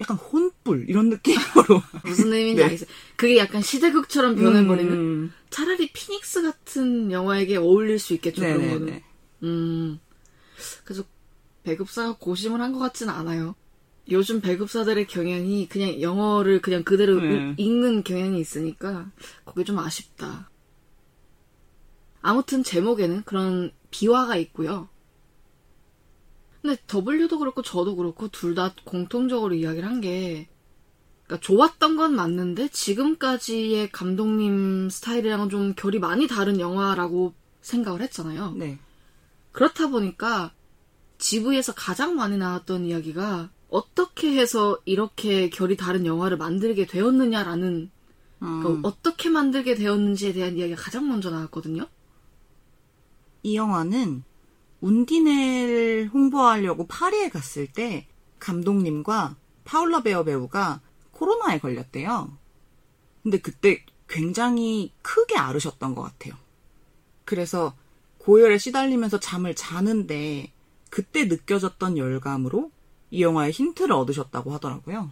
약간 0.02 0.18
혼불 0.18 0.86
이런 0.90 1.10
느낌으로 1.10 1.82
무슨 2.04 2.34
의미인지 2.34 2.58
네. 2.58 2.64
알겠어요. 2.64 2.90
그게 3.16 3.38
약간 3.38 3.62
시대극처럼 3.62 4.36
변해버리는. 4.36 4.92
음. 4.92 5.32
차라리 5.50 5.90
피닉스 5.92 6.42
같은 6.42 7.12
영화에게 7.12 7.56
어울릴 7.58 7.98
수 8.00 8.14
있겠죠. 8.14 8.42
그런 8.42 8.58
거는. 8.58 8.80
네네네. 8.86 9.04
음. 9.44 10.00
그래서 10.84 11.04
배급사가 11.64 12.18
고심을 12.20 12.62
한 12.62 12.74
것 12.74 12.80
같지는 12.80 13.14
않아요. 13.14 13.56
요즘 14.12 14.40
배급사들의 14.42 15.08
경향이 15.08 15.68
그냥 15.68 16.00
영어를 16.00 16.62
그냥 16.62 16.84
그대로 16.84 17.20
네. 17.22 17.56
읽는 17.58 18.04
경향이 18.04 18.40
있으니까 18.40 19.10
그게 19.46 19.64
좀 19.64 19.80
아쉽다. 19.80 20.50
아무튼 22.26 22.64
제목에는 22.64 23.24
그런 23.24 23.72
비화가 23.92 24.36
있고요. 24.38 24.90
근데 26.64 26.76
W도 26.88 27.38
그렇고 27.38 27.62
저도 27.62 27.96
그렇고 27.96 28.28
둘 28.30 28.56
다 28.56 28.74
공통적으로 28.84 29.54
이야기를 29.54 29.88
한 29.88 30.02
게 30.02 30.50
그러니까 31.28 31.46
좋았던 31.46 31.96
건 31.98 32.16
맞는데 32.16 32.70
지금까지의 32.70 33.92
감독님 33.92 34.90
스타일이랑은 34.90 35.50
좀 35.50 35.74
결이 35.76 36.00
많이 36.00 36.28
다른 36.28 36.60
영화라고 36.60 37.34
생각을 37.62 38.02
했잖아요. 38.02 38.54
네. 38.58 38.80
그렇다 39.52 39.88
보니까 39.90 40.52
GV에서 41.20 41.74
가장 41.74 42.16
많이 42.16 42.38
나왔던 42.38 42.86
이야기가 42.86 43.50
어떻게 43.70 44.36
해서 44.36 44.80
이렇게 44.86 45.50
결이 45.52 45.78
다른 45.78 46.06
영화를 46.08 46.38
만들게 46.38 46.88
되었느냐라는 46.88 47.92
음. 48.42 48.60
그러니까 48.64 48.88
어떻게 48.88 49.30
만들게 49.30 49.76
되었는지에 49.76 50.34
대한 50.34 50.58
이야기가 50.58 50.82
가장 50.82 51.08
먼저 51.08 51.30
나왔거든요. 51.30 51.88
이 53.46 53.56
영화는 53.56 54.24
운디네를 54.82 56.10
홍보하려고 56.12 56.88
파리에 56.88 57.30
갔을 57.30 57.68
때 57.68 58.08
감독님과 58.40 59.36
파울라 59.66 60.02
베어 60.02 60.24
배우가 60.24 60.82
코로나에 61.12 61.60
걸렸대요. 61.60 62.36
근데 63.22 63.38
그때 63.38 63.86
굉장히 64.08 64.92
크게 65.04 65.38
앓으셨던 65.38 65.94
것 65.94 66.02
같아요. 66.02 66.34
그래서 67.24 67.76
고열에 68.18 68.58
시달리면서 68.58 69.20
잠을 69.20 69.54
자는데 69.54 70.52
그때 70.90 71.26
느껴졌던 71.26 72.00
열감으로 72.00 72.72
이 73.12 73.22
영화의 73.22 73.52
힌트를 73.52 73.92
얻으셨다고 73.92 74.54
하더라고요. 74.54 75.12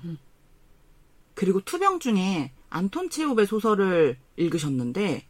그리고 1.35 1.61
투병 1.61 1.99
중에 1.99 2.51
안톤 2.71 3.11
체홉의 3.11 3.45
소설을 3.45 4.17
읽으셨는데 4.37 5.27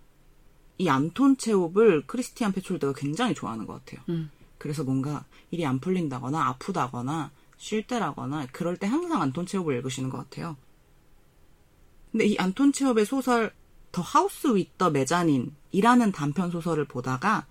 이 0.84 0.90
안톤 0.90 1.38
체홉을 1.38 2.06
크리스티안 2.08 2.52
페촐드가 2.52 2.94
굉장히 2.94 3.34
좋아하는 3.34 3.66
것 3.66 3.74
같아요. 3.74 4.04
음. 4.10 4.30
그래서 4.58 4.84
뭔가 4.84 5.26
일이 5.52 5.66
안 5.66 5.80
풀린다거나 5.80 6.48
아프다거나 6.48 7.32
쉴 7.58 7.86
때라거나 7.88 8.48
그럴 8.52 8.78
때 8.78 8.88
항상 8.88 9.22
안톤 9.22 9.46
체홉을 9.46 9.76
읽으시는 9.78 10.10
것 10.10 10.18
같아요. 10.18 10.58
근데 12.12 12.26
이 12.26 12.38
안톤 12.38 12.74
체홉의 12.74 13.06
소설 13.06 13.54
The 13.92 14.02
House 14.02 14.48
with 14.48 14.73
the 14.73 14.92
Mezzanine이라는 14.92 16.12
단편 16.12 16.52
소설을 16.52 16.86
보다가 16.86 17.46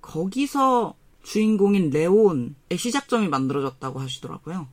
거기서 0.00 0.94
주인공인 1.22 1.90
레온의 1.90 2.54
시작점이 2.76 3.28
만들어졌다고 3.28 4.00
하시더라고요. 4.00 4.68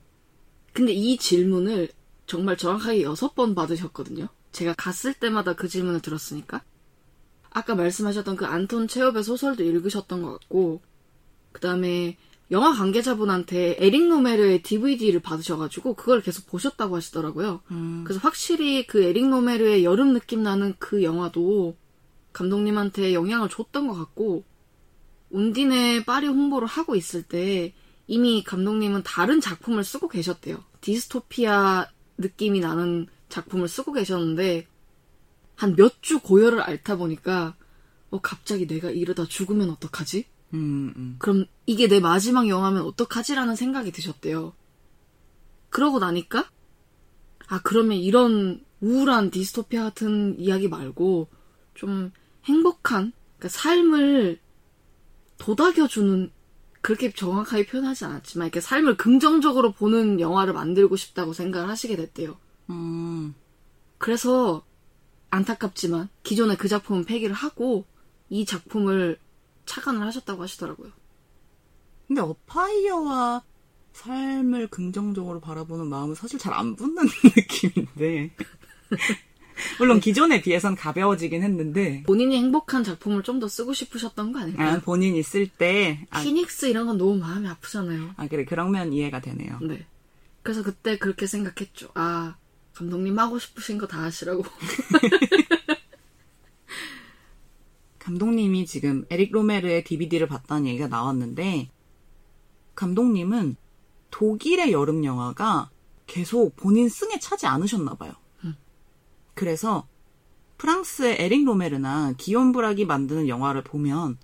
근데 0.73 0.93
이 0.93 1.17
질문을 1.17 1.89
정말 2.25 2.57
정확하게 2.57 3.01
여섯 3.01 3.35
번 3.35 3.55
받으셨거든요. 3.55 4.27
제가 4.51 4.73
갔을 4.77 5.13
때마다 5.13 5.53
그 5.53 5.67
질문을 5.67 6.01
들었으니까. 6.01 6.61
아까 7.57 7.73
말씀하셨던 7.73 8.35
그 8.35 8.45
안톤 8.45 8.87
체홉의 8.87 9.23
소설도 9.23 9.63
읽으셨던 9.63 10.21
것 10.21 10.39
같고, 10.39 10.81
그 11.51 11.59
다음에 11.59 12.17
영화 12.51 12.71
관계자분한테 12.71 13.77
에릭 13.79 14.07
노메르의 14.07 14.61
DVD를 14.61 15.21
받으셔가지고 15.21 15.95
그걸 15.95 16.21
계속 16.21 16.45
보셨다고 16.45 16.95
하시더라고요. 16.95 17.61
그래서 18.03 18.19
확실히 18.21 18.85
그 18.85 19.03
에릭 19.03 19.27
노메르의 19.27 19.83
여름 19.83 20.13
느낌 20.13 20.43
나는 20.43 20.75
그 20.77 21.01
영화도 21.03 21.75
감독님한테 22.31 23.13
영향을 23.13 23.49
줬던 23.49 23.87
것 23.87 23.95
같고, 23.95 24.43
운디네 25.31 26.05
파리 26.05 26.27
홍보를 26.27 26.67
하고 26.67 26.95
있을 26.95 27.23
때 27.23 27.73
이미 28.05 28.43
감독님은 28.43 29.01
다른 29.03 29.41
작품을 29.41 29.83
쓰고 29.83 30.07
계셨대요. 30.07 30.63
디스토피아 30.81 31.87
느낌이 32.19 32.59
나는 32.59 33.07
작품을 33.29 33.67
쓰고 33.67 33.93
계셨는데 33.93 34.67
한 35.57 35.75
몇 35.75 36.01
주 36.01 36.19
고열을 36.19 36.61
앓다 36.61 36.95
보니까 36.97 37.55
어 38.09 38.21
갑자기 38.21 38.67
내가 38.67 38.89
이러다 38.89 39.25
죽으면 39.25 39.69
어떡하지? 39.71 40.25
음, 40.53 40.93
음. 40.95 41.15
그럼 41.19 41.45
이게 41.65 41.87
내 41.87 41.99
마지막 41.99 42.47
영화면 42.47 42.83
어떡하지라는 42.83 43.55
생각이 43.55 43.91
드셨대요. 43.91 44.53
그러고 45.69 45.99
나니까 45.99 46.49
아 47.47 47.59
그러면 47.63 47.97
이런 47.97 48.63
우울한 48.79 49.31
디스토피아 49.31 49.83
같은 49.83 50.39
이야기 50.39 50.67
말고 50.69 51.27
좀 51.73 52.11
행복한 52.45 53.11
그러니까 53.37 53.49
삶을 53.49 54.39
도닥여주는 55.39 56.31
그렇게 56.81 57.11
정확하게 57.11 57.65
표현하지 57.65 58.05
않았지만 58.05 58.47
이렇게 58.47 58.61
삶을 58.61 58.95
긍정적으로 58.97 59.71
보는 59.73 60.19
영화를 60.21 60.53
만들고 60.53 60.95
싶다고 60.95 61.33
생각을 61.33 61.67
하시게 61.67 61.95
됐대요. 61.95 62.37
음. 62.69 63.33
그래서 63.97 64.63
안타깝지만 65.29 66.09
기존의 66.23 66.57
그 66.57 66.67
작품은 66.67 67.05
폐기를 67.05 67.33
하고 67.35 67.85
이 68.29 68.45
작품을 68.45 69.17
착안을 69.65 70.01
하셨다고 70.07 70.41
하시더라고요. 70.43 70.91
근데 72.07 72.21
어파이어와 72.21 73.43
삶을 73.93 74.67
긍정적으로 74.67 75.39
바라보는 75.41 75.87
마음은 75.87 76.15
사실 76.15 76.39
잘 76.39 76.53
안 76.53 76.75
붙는 76.75 77.03
느낌인데. 77.35 78.31
물론 79.79 79.99
기존에 79.99 80.41
비해선 80.41 80.75
가벼워지긴 80.75 81.41
했는데. 81.43 82.03
본인이 82.03 82.37
행복한 82.37 82.83
작품을 82.83 83.23
좀 83.23 83.39
더 83.39 83.47
쓰고 83.47 83.73
싶으셨던 83.73 84.31
거 84.31 84.39
아닐까요? 84.39 84.77
아, 84.77 84.79
본인이 84.79 85.21
쓸 85.23 85.47
때. 85.47 86.05
아, 86.11 86.21
피닉스 86.21 86.67
이런 86.67 86.85
건 86.87 86.97
너무 86.97 87.15
마음이 87.17 87.47
아프잖아요. 87.47 88.11
아, 88.17 88.27
그래. 88.27 88.45
그러면 88.45 88.93
이해가 88.93 89.19
되네요. 89.21 89.59
네. 89.61 89.85
그래서 90.43 90.63
그때 90.63 90.97
그렇게 90.97 91.25
생각했죠. 91.27 91.89
아, 91.95 92.35
감독님 92.77 93.17
하고 93.17 93.39
싶으신 93.39 93.79
거 93.79 93.87
다 93.87 94.03
하시라고. 94.03 94.43
감독님이 97.97 98.67
지금 98.67 99.05
에릭 99.09 99.31
로메르의 99.31 99.83
DVD를 99.83 100.27
봤다는 100.27 100.67
얘기가 100.67 100.87
나왔는데, 100.87 101.71
감독님은 102.75 103.55
독일의 104.11 104.71
여름 104.71 105.03
영화가 105.03 105.71
계속 106.05 106.55
본인 106.55 106.87
승에 106.87 107.17
차지 107.19 107.47
않으셨나 107.47 107.95
봐요. 107.95 108.13
그래서 109.33 109.87
프랑스의 110.57 111.17
에릭 111.19 111.45
로메르나 111.45 112.13
기욤 112.17 112.51
브락이 112.51 112.85
만드는 112.85 113.27
영화를 113.27 113.63
보면 113.63 114.17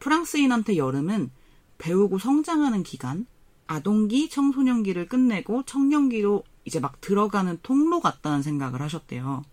프랑스인한테 0.00 0.76
여름은 0.76 1.30
배우고 1.78 2.18
성장하는 2.18 2.84
기간, 2.84 3.26
아동기, 3.66 4.28
청소년기를 4.28 5.08
끝내고 5.08 5.64
청년기로 5.64 6.44
이제 6.66 6.80
막 6.80 7.00
들어가는 7.00 7.58
통로 7.62 8.00
같다는 8.00 8.42
생각을 8.42 8.82
하셨대요. 8.82 9.44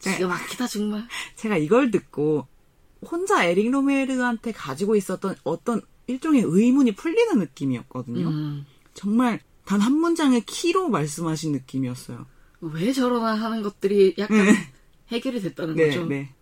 기가 0.00 0.28
막히다 0.28 0.66
정말. 0.66 1.06
제가 1.36 1.56
이걸 1.56 1.90
듣고 1.90 2.46
혼자 3.02 3.44
에릭 3.44 3.70
로메르한테 3.70 4.52
가지고 4.52 4.96
있었던 4.96 5.36
어떤 5.44 5.80
일종의 6.06 6.42
의문이 6.44 6.94
풀리는 6.96 7.38
느낌이었거든요. 7.38 8.28
음, 8.28 8.66
정말 8.94 9.40
단 9.64 9.80
한 9.80 9.94
문장의 9.94 10.42
키로 10.42 10.88
말씀하신 10.88 11.52
느낌이었어요. 11.52 12.26
왜 12.60 12.92
저러나 12.92 13.34
하는 13.34 13.62
것들이 13.62 14.14
약간 14.18 14.36
해결이 15.08 15.40
됐다는 15.40 15.74
네, 15.74 15.88
거죠. 15.88 16.06
네. 16.06 16.34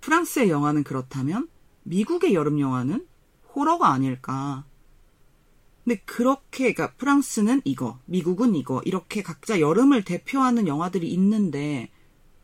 프랑스의 0.00 0.50
영화는 0.50 0.84
그렇다면 0.84 1.48
미국의 1.84 2.34
여름 2.34 2.60
영화는 2.60 3.06
호러가 3.54 3.92
아닐까. 3.92 4.64
근데 5.84 6.00
그렇게 6.04 6.72
그러니까 6.72 6.92
프랑스는 6.96 7.62
이거, 7.64 7.98
미국은 8.06 8.54
이거 8.54 8.80
이렇게 8.84 9.22
각자 9.22 9.60
여름을 9.60 10.04
대표하는 10.04 10.66
영화들이 10.68 11.10
있는데 11.12 11.90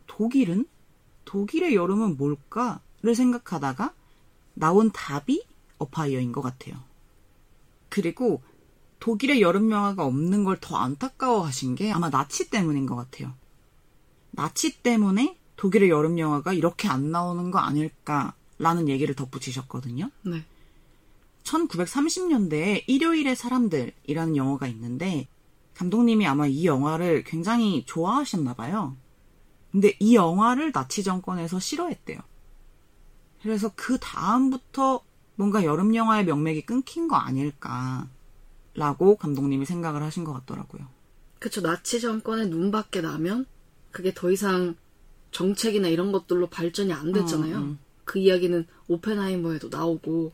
독일은 0.07 0.67
독일의 1.25 1.75
여름은 1.75 2.17
뭘까를 2.17 3.15
생각하다가 3.15 3.95
나온 4.55 4.91
답이 4.91 5.45
어파이어인 5.79 6.33
것 6.33 6.41
같아요. 6.43 6.83
그리고 7.89 8.43
독일의 8.99 9.41
여름 9.41 9.71
영화가 9.71 10.05
없는 10.05 10.45
걸 10.45 10.59
더 10.61 10.77
안타까워 10.77 11.47
하신 11.47 11.77
게 11.77 11.93
아마 11.93 12.11
나치 12.11 12.51
때문인 12.51 12.87
것 12.87 12.97
같아요. 12.97 13.33
나치 14.33 14.83
때문에 14.83 15.39
독일의 15.57 15.91
여름 15.91 16.19
영화가 16.19 16.53
이렇게 16.53 16.89
안 16.89 17.11
나오는 17.11 17.51
거 17.51 17.59
아닐까라는 17.59 18.89
얘기를 18.89 19.15
덧붙이셨거든요. 19.15 20.11
네. 20.23 20.45
1930년대에 21.49 22.85
일요일의 22.87 23.35
사람들이라는 23.35 24.37
영화가 24.37 24.67
있는데 24.69 25.29
감독님이 25.75 26.27
아마 26.27 26.47
이 26.47 26.67
영화를 26.67 27.25
굉장히 27.25 27.85
좋아하셨나 27.87 28.55
봐요. 28.55 28.97
근데 29.71 29.97
이 30.01 30.15
영화를 30.15 30.73
나치 30.73 31.03
정권에서 31.03 31.59
싫어했대요. 31.61 32.19
그래서 33.43 33.71
그 33.77 33.99
다음부터 33.99 35.03
뭔가 35.37 35.65
여름 35.65 35.95
영화의 35.95 36.25
명맥이 36.25 36.63
끊긴 36.63 37.07
거 37.07 37.17
아닐까라고 37.17 38.09
감독님이 39.19 39.67
생각을 39.67 40.03
하신 40.03 40.25
것 40.25 40.33
같더라고요. 40.33 40.87
그쵸. 41.39 41.61
나치 41.61 42.01
정권의 42.01 42.49
눈밖에 42.49 43.01
나면 43.01 43.47
그게 43.93 44.13
더 44.13 44.33
이상 44.33 44.75
정책이나 45.31 45.87
이런 45.89 46.11
것들로 46.11 46.49
발전이 46.49 46.93
안 46.93 47.13
됐잖아요. 47.13 47.57
음, 47.57 47.63
음. 47.63 47.79
그 48.05 48.19
이야기는 48.19 48.67
오펜하이머에도 48.89 49.69
나오고. 49.69 50.33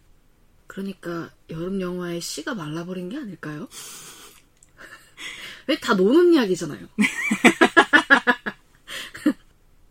그러니까 0.66 1.31
여름 1.50 1.81
영화의 1.81 2.20
씨가 2.20 2.55
말라버린 2.55 3.09
게 3.09 3.18
아닐까요? 3.18 3.68
왜 5.66 5.77
다 5.81 5.94
노는 5.94 6.35
이야기잖아요. 6.35 6.87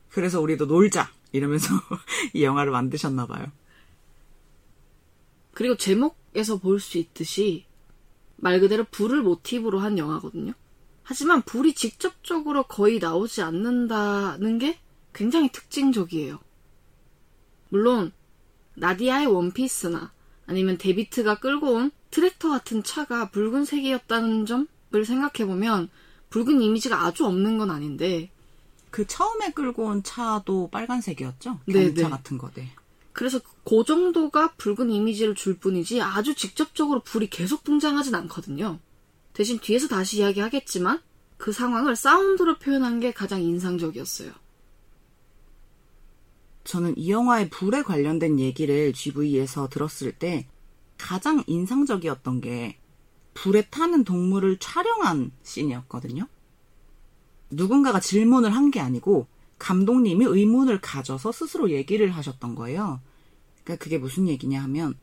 그래서 0.10 0.40
우리도 0.42 0.66
놀자 0.66 1.12
이러면서 1.32 1.74
이 2.34 2.44
영화를 2.44 2.72
만드셨나 2.72 3.26
봐요. 3.26 3.52
그리고 5.54 5.76
제목에서 5.78 6.58
볼 6.58 6.80
수 6.80 6.98
있듯이 6.98 7.66
말 8.38 8.60
그대로 8.60 8.84
불을 8.84 9.22
모티브로 9.22 9.80
한 9.80 9.98
영화거든요. 9.98 10.54
하지만 11.04 11.42
불이 11.42 11.74
직접적으로 11.76 12.64
거의 12.64 13.00
나오지 13.00 13.42
않는다는 13.42 14.60
게 14.60 14.80
굉장히 15.14 15.52
특징적이에요. 15.52 16.40
물론 17.70 18.12
나디아의 18.76 19.28
원피스나 19.28 20.12
아니면 20.46 20.78
데비트가 20.78 21.40
끌고 21.40 21.74
온 21.74 21.92
트랙터 22.12 22.50
같은 22.50 22.84
차가 22.84 23.30
붉은색이었다는 23.30 24.46
점을 24.46 25.06
생각해보면 25.06 25.90
붉은 26.30 26.62
이미지가 26.62 27.06
아주 27.06 27.26
없는 27.26 27.58
건 27.58 27.72
아닌데 27.72 28.30
그 28.90 29.08
처음에 29.08 29.52
끌고 29.52 29.86
온 29.86 30.04
차도 30.04 30.70
빨간색이었죠? 30.72 31.60
네, 31.66 31.86
경차 31.86 32.04
네. 32.04 32.10
같은 32.10 32.38
거, 32.38 32.52
네. 32.52 32.70
그래서 33.12 33.40
그 33.64 33.84
정도가 33.86 34.54
붉은 34.54 34.92
이미지를 34.92 35.36
줄 35.36 35.58
뿐이지 35.58 36.02
아주 36.02 36.36
직접적으로 36.36 37.00
불이 37.02 37.30
계속 37.30 37.64
등장하진 37.64 38.14
않거든요. 38.16 38.80
대신 39.34 39.60
뒤에서 39.60 39.88
다시 39.88 40.20
이야기하겠지만 40.20 41.02
그 41.38 41.52
상황을 41.52 41.96
사운드로 41.96 42.60
표현한 42.60 43.00
게 43.00 43.12
가장 43.12 43.42
인상적이었어요. 43.42 44.32
저는 46.64 46.98
이 46.98 47.12
영화의 47.12 47.50
불에 47.50 47.84
관련된 47.84 48.40
얘기를 48.40 48.94
GV에서 48.94 49.68
들었을 49.70 50.14
때 50.14 50.48
가장 50.98 51.44
인상적이었던 51.48 52.42
게 52.42 52.78
불에 53.34 53.64
타는 53.64 54.04
동물을 54.04 54.58
촬영한 54.60 55.32
씬이었거든요. 55.44 56.28
누군가가 57.50 58.00
질문을 58.00 58.56
한 58.56 58.72
게 58.72 58.80
아니고 58.80 59.28
감독님이 59.60 60.26
의문을 60.26 60.82
가져서 60.82 61.32
스스로 61.32 61.72
얘기를 61.72 62.10
하셨던 62.12 62.56
거예요. 62.56 63.02
그러니까 63.64 63.84
그게 63.84 63.98
무슨 63.98 64.28
얘기냐 64.28 64.62
하면 64.64 64.98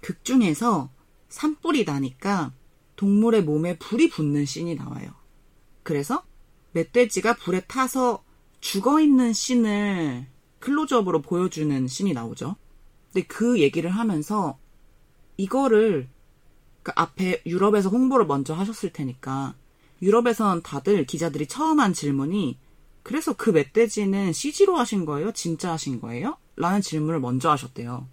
극 0.00 0.24
중에서 0.24 0.90
산불이 1.28 1.84
나니까 1.84 2.52
동물의 2.96 3.42
몸에 3.42 3.78
불이 3.78 4.10
붙는 4.10 4.44
씬이 4.44 4.74
나와요. 4.74 5.10
그래서 5.82 6.24
멧돼지가 6.72 7.36
불에 7.36 7.60
타서 7.60 8.24
죽어 8.60 9.00
있는 9.00 9.32
씬을 9.32 10.26
클로즈업으로 10.64 11.20
보여주는 11.20 11.86
씬이 11.86 12.14
나오죠. 12.14 12.56
근데 13.12 13.26
그 13.26 13.60
얘기를 13.60 13.90
하면서 13.90 14.58
이거를 15.36 16.08
그 16.82 16.90
앞에 16.96 17.42
유럽에서 17.44 17.90
홍보를 17.90 18.24
먼저 18.26 18.54
하셨을 18.54 18.90
테니까 18.90 19.54
유럽에선 20.00 20.62
다들 20.62 21.04
기자들이 21.04 21.48
처음 21.48 21.80
한 21.80 21.92
질문이 21.92 22.58
그래서 23.02 23.34
그 23.34 23.50
멧돼지는 23.50 24.32
CG로 24.32 24.76
하신 24.78 25.04
거예요? 25.04 25.32
진짜 25.32 25.72
하신 25.72 26.00
거예요? 26.00 26.38
라는 26.56 26.80
질문을 26.80 27.20
먼저 27.20 27.50
하셨대요. 27.50 28.08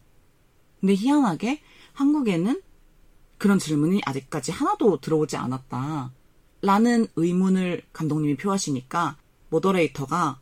근데 0.82 0.96
희한하게 0.96 1.62
한국에는 1.94 2.62
그런 3.38 3.60
질문이 3.60 4.02
아직까지 4.06 4.52
하나도 4.52 5.00
들어오지 5.00 5.38
않았다. 5.38 6.12
라는 6.62 7.08
의문을 7.16 7.84
감독님이 7.94 8.36
표하시니까 8.36 9.16
모더레이터가 9.50 10.41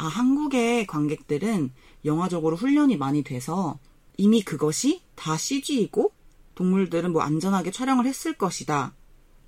아, 0.00 0.06
한국의 0.06 0.86
관객들은 0.86 1.74
영화적으로 2.06 2.56
훈련이 2.56 2.96
많이 2.96 3.22
돼서 3.22 3.78
이미 4.16 4.42
그것이 4.42 5.02
다 5.14 5.36
CG이고 5.36 6.14
동물들은 6.54 7.12
뭐 7.12 7.20
안전하게 7.20 7.70
촬영을 7.70 8.06
했을 8.06 8.32
것이다. 8.32 8.94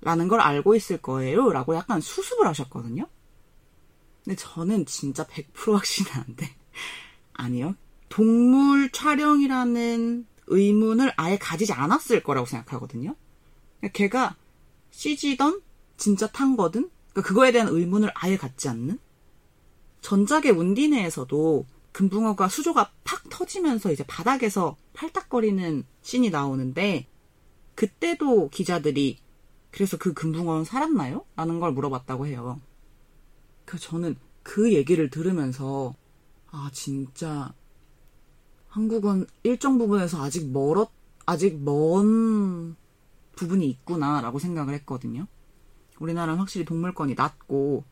라는 0.01 0.27
걸 0.27 0.41
알고 0.41 0.75
있을 0.75 0.97
거예요. 0.97 1.49
라고 1.51 1.73
약간 1.73 2.01
수습을 2.01 2.45
하셨거든요. 2.45 3.07
근데 4.23 4.35
저는 4.35 4.85
진짜 4.85 5.25
100% 5.25 5.73
확신하는데. 5.73 6.47
아니요. 7.33 7.73
동물 8.09 8.91
촬영이라는 8.91 10.27
의문을 10.45 11.13
아예 11.17 11.39
가지지 11.39 11.73
않았을 11.73 12.21
거라고 12.21 12.45
생각하거든요. 12.45 13.15
그러니까 13.79 13.97
걔가 13.97 14.35
CG던 14.91 15.63
진짜 15.97 16.27
탄 16.27 16.55
거든 16.55 16.91
그러니까 17.09 17.27
그거에 17.27 17.51
대한 17.51 17.69
의문을 17.69 18.11
아예 18.13 18.37
갖지 18.37 18.69
않는 18.69 18.99
전작의 20.03 20.51
운디네에서도 20.51 21.65
금붕어가 21.93 22.49
수조가 22.49 22.91
팍 23.03 23.29
터지면서 23.29 23.91
이제 23.91 24.03
바닥에서 24.03 24.75
팔딱거리는 24.93 25.85
씬이 26.01 26.29
나오는데 26.29 27.07
그때도 27.75 28.49
기자들이 28.49 29.19
그래서 29.71 29.97
그 29.97 30.13
금붕어는 30.13 30.65
살았나요? 30.65 31.25
라는 31.35 31.59
걸 31.59 31.71
물어봤다고 31.71 32.27
해요. 32.27 32.59
그 33.65 33.79
저는 33.79 34.17
그 34.43 34.73
얘기를 34.73 35.09
들으면서 35.09 35.95
아 36.51 36.69
진짜 36.73 37.53
한국은 38.67 39.25
일정 39.43 39.77
부분에서 39.77 40.21
아직 40.21 40.51
멀었 40.51 40.89
아직 41.25 41.63
먼 41.63 42.75
부분이 43.35 43.67
있구나라고 43.69 44.37
생각을 44.37 44.73
했거든요. 44.75 45.27
우리나라는 45.99 46.39
확실히 46.39 46.65
동물권이 46.65 47.15
낮고 47.15 47.85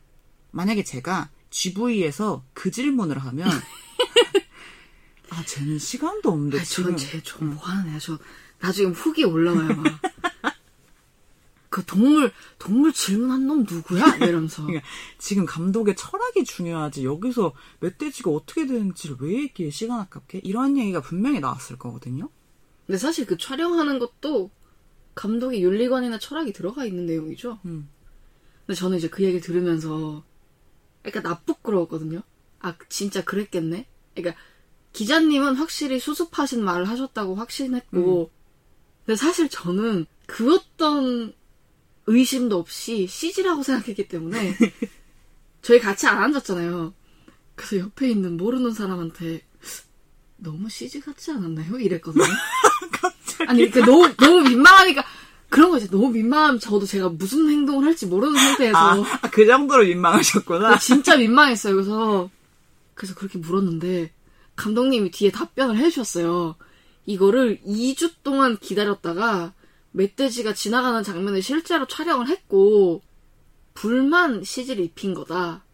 만약에 0.50 0.84
제가 0.84 1.30
GV에서 1.52 2.44
그 2.54 2.70
질문을 2.70 3.18
하면 3.18 3.48
아 5.30 5.44
쟤는 5.44 5.78
시간도 5.78 6.30
없는데 6.30 6.60
아, 6.60 6.64
지금 6.64 6.96
저쟤좀 6.96 7.54
뭐하는 7.54 7.92
애야. 7.92 7.98
저 8.00 8.18
나중에 8.58 8.88
후기 8.88 9.24
올라와요 9.24 9.68
막. 9.68 10.00
그 11.68 11.84
동물 11.86 12.32
동물 12.58 12.92
질문한 12.92 13.46
놈 13.46 13.64
누구야? 13.68 14.16
이러면서. 14.16 14.64
그러니까 14.66 14.86
지금 15.18 15.46
감독의 15.46 15.96
철학이 15.96 16.44
중요하지 16.44 17.04
여기서 17.04 17.54
멧돼지가 17.80 18.30
어떻게 18.30 18.66
되는지를 18.66 19.16
왜 19.20 19.42
얘기해 19.44 19.70
시간 19.70 20.00
아깝게 20.00 20.40
이런 20.44 20.76
얘기가 20.76 21.00
분명히 21.00 21.40
나왔을 21.40 21.78
거거든요. 21.78 22.28
근데 22.86 22.98
사실 22.98 23.26
그 23.26 23.38
촬영하는 23.38 23.98
것도 23.98 24.50
감독의 25.14 25.62
윤리관이나 25.62 26.18
철학이 26.18 26.52
들어가 26.52 26.84
있는 26.84 27.06
내용이죠. 27.06 27.58
음. 27.64 27.88
근데 28.66 28.78
저는 28.78 28.98
이제 28.98 29.08
그 29.08 29.22
얘기 29.22 29.40
들으면서 29.40 30.24
약간 31.06 31.22
나쁘끄러웠거든요. 31.22 32.22
아 32.60 32.74
진짜 32.88 33.24
그랬겠네. 33.24 33.86
그러니까 34.14 34.40
기자님은 34.92 35.56
확실히 35.56 35.98
수습하신 35.98 36.62
말을 36.64 36.88
하셨다고 36.88 37.34
확신했고, 37.34 38.30
근데 39.06 39.16
사실 39.16 39.48
저는 39.48 40.06
그 40.26 40.54
어떤 40.54 41.34
의심도 42.06 42.58
없이 42.58 43.06
CG라고 43.06 43.62
생각했기 43.62 44.08
때문에 44.08 44.56
저희 45.62 45.80
같이 45.80 46.06
안 46.06 46.22
앉았잖아요. 46.22 46.92
그래서 47.54 47.78
옆에 47.78 48.10
있는 48.10 48.36
모르는 48.36 48.72
사람한테 48.72 49.42
너무 50.36 50.68
CG 50.68 51.00
같지 51.00 51.30
않았나요? 51.30 51.78
이랬거든요. 51.78 52.24
아니, 53.46 53.70
그 53.70 53.80
너무, 53.80 54.14
너무 54.16 54.48
민망하니까, 54.48 55.04
그런 55.52 55.70
거 55.70 55.76
이제 55.76 55.86
너무 55.86 56.08
민망하면 56.08 56.58
저도 56.58 56.86
제가 56.86 57.10
무슨 57.10 57.50
행동을 57.50 57.84
할지 57.84 58.06
모르는 58.06 58.34
상태에서. 58.34 58.78
아, 58.78 59.20
그 59.30 59.44
정도로 59.44 59.84
민망하셨구나. 59.84 60.78
진짜 60.78 61.14
민망했어요. 61.18 61.74
그래서, 61.74 62.30
그래서 62.94 63.14
그렇게 63.14 63.38
물었는데, 63.38 64.10
감독님이 64.56 65.10
뒤에 65.10 65.30
답변을 65.30 65.76
해주셨어요. 65.76 66.56
이거를 67.04 67.60
2주 67.66 68.14
동안 68.22 68.56
기다렸다가, 68.56 69.52
멧돼지가 69.90 70.54
지나가는 70.54 71.02
장면을 71.02 71.42
실제로 71.42 71.86
촬영을 71.86 72.28
했고, 72.28 73.02
불만 73.74 74.42
CG를 74.44 74.82
입힌 74.82 75.12
거다. 75.12 75.64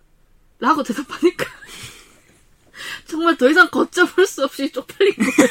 라고 0.59 0.83
대답하니까, 0.83 1.47
정말 3.07 3.37
더 3.37 3.49
이상 3.49 3.71
걷잡을 3.71 4.27
수 4.27 4.43
없이 4.43 4.73
쪽팔린 4.73 5.15
거예요. 5.15 5.51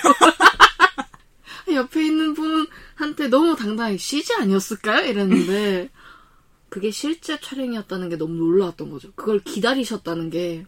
옆에 1.80 2.06
있는 2.06 2.34
분 2.34 2.68
한테 2.98 3.28
너무 3.28 3.56
당당히 3.56 3.98
CG 3.98 4.34
아니었을까요? 4.34 5.06
이랬는데 5.06 5.90
그게 6.70 6.90
실제 6.90 7.40
촬영이었다는 7.40 8.10
게 8.10 8.18
너무 8.18 8.34
놀라웠던 8.34 8.90
거죠. 8.90 9.12
그걸 9.14 9.40
기다리셨다는 9.40 10.32
게 10.32 10.66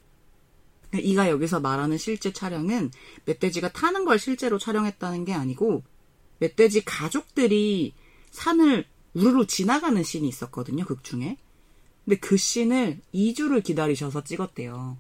이가 0.94 1.30
여기서 1.30 1.60
말하는 1.60 1.98
실제 1.98 2.32
촬영은 2.32 2.92
멧돼지가 3.26 3.72
타는 3.74 4.06
걸 4.06 4.20
실제로 4.20 4.60
촬영했다는 4.60 5.26
게 5.26 5.34
아니고 5.34 5.84
멧돼지 6.38 6.86
가족들이 6.86 7.94
산을 8.30 8.86
우르르 9.16 9.48
지나가는 9.48 10.02
씬이 10.02 10.28
있었거든요, 10.28 10.86
극 10.86 11.04
중에. 11.04 11.38
근데 12.06 12.18
그 12.20 12.38
씬을 12.38 13.02
2주를 13.14 13.64
기다리셔서 13.64 14.24
찍었대요. 14.24 14.98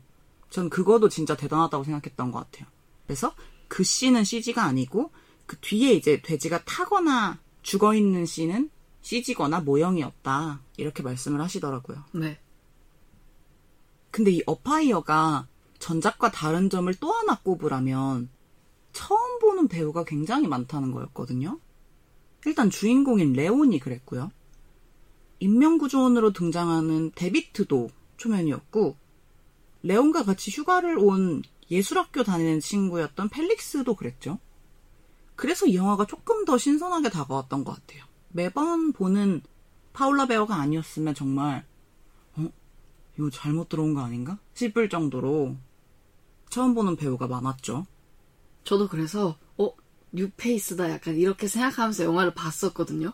전 0.49 0.69
그거도 0.69 1.09
진짜 1.09 1.37
대단하다고 1.37 1.83
생각했던 1.83 2.31
것 2.31 2.39
같아요. 2.39 2.67
그래서 3.05 3.35
그 3.67 3.83
씬은 3.83 4.23
CG가 4.23 4.63
아니고 4.63 5.11
그 5.49 5.57
뒤에 5.61 5.93
이제 5.93 6.21
돼지가 6.21 6.63
타거나 6.63 7.39
죽어 7.63 7.95
있는 7.95 8.27
씬은 8.27 8.69
CG거나 9.01 9.61
모형이었다. 9.61 10.61
이렇게 10.77 11.01
말씀을 11.01 11.41
하시더라고요. 11.41 12.03
네. 12.13 12.39
근데 14.11 14.29
이 14.29 14.43
어파이어가 14.45 15.47
전작과 15.79 16.29
다른 16.29 16.69
점을 16.69 16.93
또 16.99 17.11
하나 17.13 17.39
꼽으라면 17.39 18.29
처음 18.93 19.39
보는 19.39 19.69
배우가 19.69 20.03
굉장히 20.03 20.47
많다는 20.47 20.91
거였거든요. 20.91 21.59
일단 22.45 22.69
주인공인 22.69 23.33
레온이 23.33 23.79
그랬고요. 23.79 24.29
인명구조원으로 25.39 26.31
등장하는 26.31 27.09
데비트도 27.15 27.89
초면이었고 28.17 28.95
레온과 29.81 30.25
같이 30.25 30.51
휴가를 30.51 30.99
온 30.99 31.41
예술학교 31.71 32.23
다니는 32.23 32.59
친구였던 32.59 33.29
펠릭스도 33.29 33.95
그랬죠. 33.95 34.37
그래서 35.39 35.65
이 35.65 35.75
영화가 35.75 36.05
조금 36.05 36.43
더 36.43 36.57
신선하게 36.57 37.11
다가왔던 37.11 37.63
것 37.63 37.73
같아요. 37.73 38.03
매번 38.27 38.91
보는 38.91 39.41
파울라 39.93 40.25
베어가 40.25 40.55
아니었으면 40.55 41.15
정말 41.15 41.65
어? 42.35 42.49
이거 43.17 43.29
잘못 43.29 43.69
들어온 43.69 43.93
거 43.93 44.01
아닌가? 44.01 44.37
싶을 44.53 44.89
정도로 44.89 45.55
처음 46.49 46.73
보는 46.73 46.97
배우가 46.97 47.27
많았죠. 47.27 47.85
저도 48.65 48.89
그래서 48.89 49.37
어 49.57 49.71
뉴페이스다 50.11 50.91
약간 50.91 51.15
이렇게 51.15 51.47
생각하면서 51.47 52.03
영화를 52.03 52.33
봤었거든요. 52.33 53.13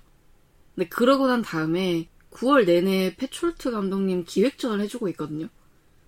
근데 0.74 0.90
그러고 0.90 1.28
난 1.28 1.44
다음에 1.44 2.10
9월 2.32 2.66
내내 2.66 3.18
페트롤트 3.18 3.70
감독님 3.70 4.26
기획전을 4.26 4.82
해주고 4.82 5.10
있거든요. 5.10 5.48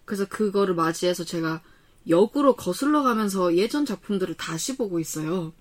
그래서 0.04 0.26
그거를 0.26 0.74
맞이해서 0.74 1.24
제가 1.24 1.62
역으로 2.10 2.56
거슬러 2.56 3.04
가면서 3.04 3.56
예전 3.56 3.86
작품들을 3.86 4.34
다시 4.34 4.76
보고 4.78 5.00
있어요. 5.00 5.54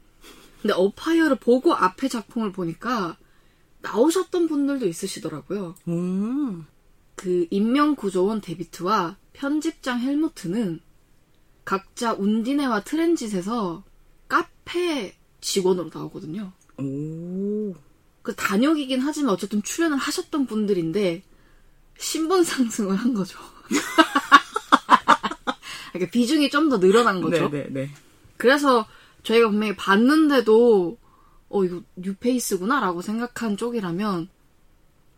근데 0.62 0.75
어파이어를 0.75 1.37
보고 1.37 1.75
앞에 1.75 2.09
작품을 2.09 2.53
보니까 2.53 3.16
나오셨던 3.83 4.49
분들도 4.49 4.87
있으시더라고요. 4.87 5.75
음. 5.88 6.66
그 7.14 7.47
인명구조원 7.51 8.40
데비트와 8.40 9.16
편집장 9.33 10.01
헬무트는 10.01 10.81
각자 11.64 12.12
운디네와 12.14 12.83
트렌짓에서 12.85 13.85
카페 14.29 15.16
직원으로 15.40 15.90
나오거든요. 15.92 16.53
오. 16.79 17.75
그 18.23 18.35
단역이긴 18.35 19.01
하지만 19.01 19.35
어쨌든 19.35 19.62
출연을 19.62 19.97
하셨던 19.99 20.47
분들인데 20.47 21.23
신분 21.99 22.45
상승을 22.45 22.97
한 22.97 23.14
거죠. 23.14 23.38
그러니까 25.92 26.11
비중이 26.12 26.51
좀 26.51 26.69
더 26.69 26.79
늘어난 26.79 27.21
거죠. 27.21 27.49
네네네. 27.49 27.90
그래서 28.37 28.87
저희가 29.27 29.49
분명히 29.49 29.75
봤는데도 29.75 30.99
어 31.49 31.65
이거 31.65 31.83
뉴페이스구나라고 31.97 33.03
생각한 33.03 33.57
쪽이라면 33.57 34.29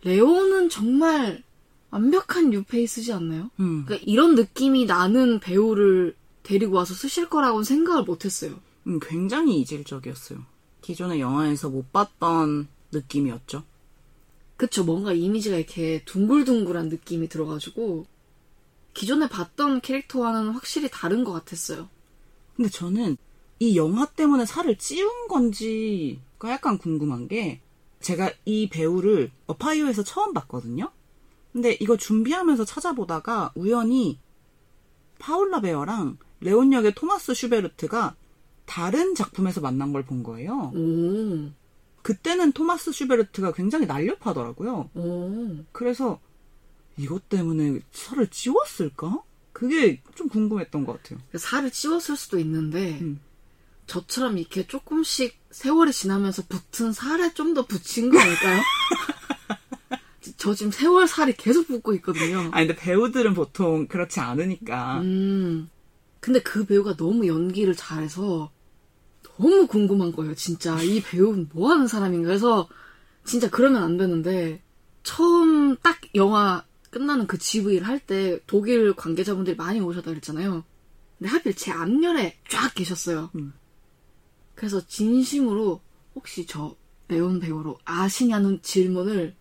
레오는 0.05 0.69
정말 0.71 1.45
완벽한 1.91 2.51
뉴페이스지 2.51 3.13
않나요? 3.13 3.51
음. 3.61 3.85
그러니까 3.85 4.07
이런 4.11 4.35
느낌이 4.35 4.87
나는 4.87 5.41
배우를 5.41 6.17
데리고 6.43 6.77
와서 6.77 6.95
쓰실 6.95 7.29
거라고는 7.29 7.65
생각을 7.65 8.05
못했어요. 8.05 8.59
음, 8.87 8.99
굉장히 9.03 9.61
이질적이었어요. 9.61 10.39
기존의 10.81 11.21
영화에서 11.21 11.69
못 11.69 11.93
봤던 11.93 12.69
느낌이었죠. 12.93 13.63
그쵸 14.57 14.85
뭔가 14.85 15.13
이미지가 15.13 15.57
이렇게 15.57 16.03
둥글둥글한 16.07 16.89
느낌이 16.89 17.29
들어가지고 17.29 18.07
기존에 18.95 19.29
봤던 19.29 19.83
캐릭터와는 19.83 20.51
확실히 20.51 20.89
다른 20.91 21.25
것 21.25 21.33
같았어요. 21.33 21.89
근데 22.57 22.71
저는 22.71 23.19
이 23.61 23.77
영화 23.77 24.07
때문에 24.07 24.47
살을 24.47 24.79
찌운 24.79 25.29
건지가 25.29 26.51
약간 26.51 26.79
궁금한 26.79 27.29
게 27.29 27.61
제가 28.01 28.31
이 28.45 28.69
배우를 28.69 29.31
Afire에서 29.47 30.05
처음 30.05 30.33
봤거든요. 30.33 30.91
근데 31.53 31.77
이거 31.81 31.97
준비하면서 31.97 32.65
찾아보다가 32.65 33.53
우연히 33.57 34.19
파울라 35.19 35.61
베어랑 35.61 36.19
레온 36.41 36.73
역의 36.73 36.95
토마스 36.95 37.35
슈베르트가 37.35 38.15
다른 38.67 39.15
작품에서 39.15 39.61
만난 39.61 39.93
걸 39.93 40.05
본 40.05 40.23
거예요. 40.23 40.73
오, 40.75 41.51
그때는 42.03 42.53
토마스 42.53 42.93
슈베르트가 42.93 43.53
굉장히 43.53 43.87
날렵하더라고요. 43.87 44.91
오. 44.95 45.57
그래서 45.73 46.21
이것 46.97 47.29
때문에 47.29 47.81
살을 47.91 48.29
찌웠을까? 48.29 49.23
그게 49.53 50.01
좀 50.15 50.29
궁금했던 50.29 50.85
것 50.85 51.03
같아요. 51.03 51.19
살을 51.37 51.73
찌웠을 51.73 52.17
수도 52.17 52.39
있는데 52.39 52.99
음. 53.01 53.21
저처럼 53.89 54.39
이렇게 54.39 54.67
조금씩 54.67 55.37
세월이 55.51 55.93
지나면서 55.93 56.43
붙은 56.49 56.93
살에 56.93 57.33
좀 57.35 57.55
더 57.55 57.67
붙인 57.67 58.11
거 58.11 58.21
아닐까요? 58.21 58.61
저 60.37 60.55
지금 60.55 60.71
세월 60.71 61.09
살이 61.09 61.35
계속 61.35 61.67
붙고 61.67 61.95
있거든요. 61.95 62.51
아 62.53 62.59
근데 62.61 62.77
배우들은 62.77 63.35
보통 63.35 63.89
그렇지 63.89 64.21
않으니까. 64.21 65.01
음. 65.01 65.69
근데 66.21 66.41
그 66.43 66.65
배우가 66.67 66.97
너무 66.97 67.27
연기를 67.27 67.75
잘해서 67.75 68.51
너무 69.39 69.67
궁금한 69.67 70.13
거예요, 70.13 70.35
진짜. 70.35 70.81
이 70.83 71.01
배우는 71.03 71.49
뭐 71.53 71.71
하는 71.71 71.87
사람인가 71.87 72.31
해서 72.31 72.69
진짜 73.25 73.49
그러면 73.51 73.83
안 73.83 73.97
되는데 73.97 74.63
처음 75.03 75.77
딱 75.77 75.99
영화 76.15 76.65
끝나는 76.91 77.27
그 77.27 77.39
GV를 77.39 77.87
할 77.87 78.01
때 78.01 78.39
독일 78.47 78.95
관계자분들이 78.95 79.57
많이 79.57 79.81
오셨다 79.81 80.11
그랬잖아요. 80.11 80.65
근데 81.19 81.31
하필 81.31 81.55
제 81.55 81.73
앞면에 81.73 82.37
쫙 82.49 82.75
계셨어요. 82.75 83.31
음. 83.37 83.53
그래서 84.59 84.85
진심으로 84.85 85.81
혹시 86.17 86.45
저 86.45 86.75
매운 87.07 87.39
배우로 87.39 87.79
아시냐는 87.85 88.61
질문을 88.61 89.37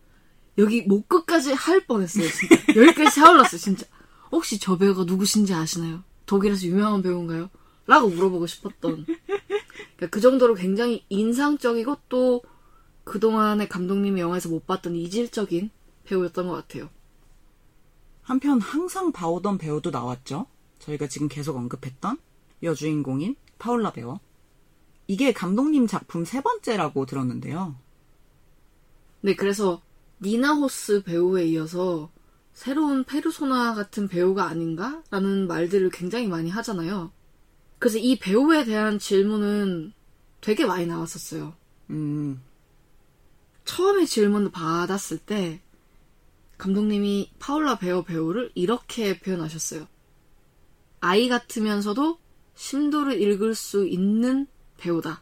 여기 0.59 0.83
목 0.83 1.09
끝까지 1.09 1.53
할 1.53 1.87
뻔했어요. 1.87 2.27
진짜 2.29 2.55
여기까지 2.79 3.15
차올랐어요. 3.15 3.59
진짜 3.59 3.87
혹시 4.31 4.59
저 4.59 4.77
배우가 4.77 5.05
누구신지 5.05 5.55
아시나요? 5.55 6.03
독일에서 6.27 6.67
유명한 6.67 7.01
배우인가요? 7.01 7.49
라고 7.87 8.09
물어보고 8.09 8.45
싶었던 8.45 9.05
그러니까 9.07 10.07
그 10.11 10.21
정도로 10.21 10.53
굉장히 10.53 11.03
인상적이고 11.09 11.97
또 12.09 12.43
그동안에 13.03 13.67
감독님이 13.67 14.21
영화에서 14.21 14.49
못 14.49 14.67
봤던 14.67 14.95
이질적인 14.95 15.71
배우였던 16.03 16.47
것 16.47 16.53
같아요. 16.53 16.91
한편 18.21 18.61
항상 18.61 19.11
봐오던 19.11 19.57
배우도 19.57 19.89
나왔죠. 19.89 20.45
저희가 20.77 21.07
지금 21.07 21.27
계속 21.27 21.55
언급했던 21.55 22.19
여주인공인 22.61 23.35
파울라 23.57 23.93
배우. 23.93 24.19
이게 25.07 25.31
감독님 25.31 25.87
작품 25.87 26.25
세 26.25 26.41
번째라고 26.41 27.05
들었는데요. 27.05 27.75
네, 29.21 29.35
그래서 29.35 29.81
니나 30.21 30.53
호스 30.53 31.03
배우에 31.03 31.45
이어서 31.47 32.11
새로운 32.53 33.03
페르소나 33.03 33.73
같은 33.73 34.07
배우가 34.07 34.45
아닌가 34.45 35.03
라는 35.11 35.47
말들을 35.47 35.89
굉장히 35.91 36.27
많이 36.27 36.49
하잖아요. 36.49 37.11
그래서 37.79 37.97
이 37.99 38.17
배우에 38.17 38.65
대한 38.65 38.99
질문은 38.99 39.93
되게 40.41 40.65
많이 40.65 40.87
나왔었어요. 40.87 41.55
음, 41.91 42.41
처음에 43.65 44.05
질문을 44.05 44.51
받았을 44.51 45.19
때 45.19 45.61
감독님이 46.57 47.31
파울라 47.37 47.77
베어 47.77 48.03
배우를 48.03 48.51
이렇게 48.55 49.19
표현하셨어요. 49.19 49.87
아이 50.99 51.29
같으면서도 51.29 52.17
심도를 52.55 53.21
읽을 53.21 53.53
수 53.53 53.85
있는 53.85 54.47
배우다. 54.77 55.21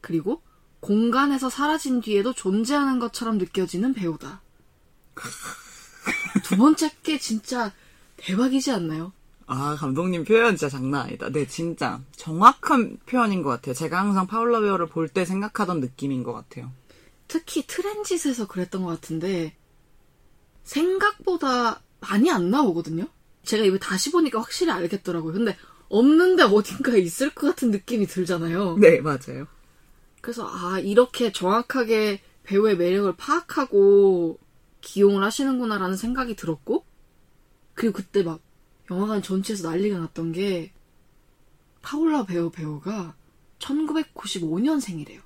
그리고 0.00 0.42
공간에서 0.80 1.48
사라진 1.50 2.00
뒤에도 2.00 2.32
존재하는 2.32 2.98
것처럼 2.98 3.38
느껴지는 3.38 3.94
배우다. 3.94 4.42
두 6.44 6.56
번째 6.56 6.90
게 7.02 7.18
진짜 7.18 7.72
대박이지 8.16 8.70
않나요? 8.70 9.12
아, 9.46 9.76
감독님 9.76 10.24
표현 10.24 10.56
진짜 10.56 10.68
장난 10.68 11.02
아니다. 11.02 11.28
네, 11.30 11.46
진짜 11.46 12.00
정확한 12.16 12.98
표현인 13.06 13.42
것 13.42 13.50
같아요. 13.50 13.74
제가 13.74 13.98
항상 14.00 14.26
파울라 14.26 14.60
배우를 14.60 14.86
볼 14.86 15.08
때 15.08 15.24
생각하던 15.24 15.80
느낌인 15.80 16.22
것 16.22 16.32
같아요. 16.32 16.70
특히 17.28 17.66
트랜짓에서 17.66 18.46
그랬던 18.46 18.82
것 18.84 18.88
같은데 18.88 19.56
생각보다 20.64 21.82
많이 22.00 22.30
안 22.30 22.50
나오거든요. 22.50 23.06
제가 23.44 23.64
이거 23.64 23.78
다시 23.78 24.10
보니까 24.10 24.40
확실히 24.40 24.72
알겠더라고요. 24.72 25.32
근데 25.32 25.56
없는데 25.94 26.42
어딘가에 26.42 26.98
있을 26.98 27.30
것 27.30 27.46
같은 27.48 27.70
느낌이 27.70 28.06
들잖아요. 28.06 28.76
네, 28.78 29.00
맞아요. 29.00 29.46
그래서 30.20 30.48
아 30.48 30.80
이렇게 30.80 31.30
정확하게 31.30 32.20
배우의 32.42 32.76
매력을 32.76 33.14
파악하고 33.16 34.38
기용을 34.80 35.22
하시는구나라는 35.22 35.96
생각이 35.96 36.34
들었고 36.34 36.84
그리고 37.74 37.94
그때 37.94 38.22
막 38.22 38.40
영화관 38.90 39.22
전체에서 39.22 39.68
난리가 39.68 39.98
났던 39.98 40.32
게 40.32 40.72
파울라 41.82 42.24
배우 42.24 42.50
배우가 42.50 43.14
1995년생이래요. 43.58 45.20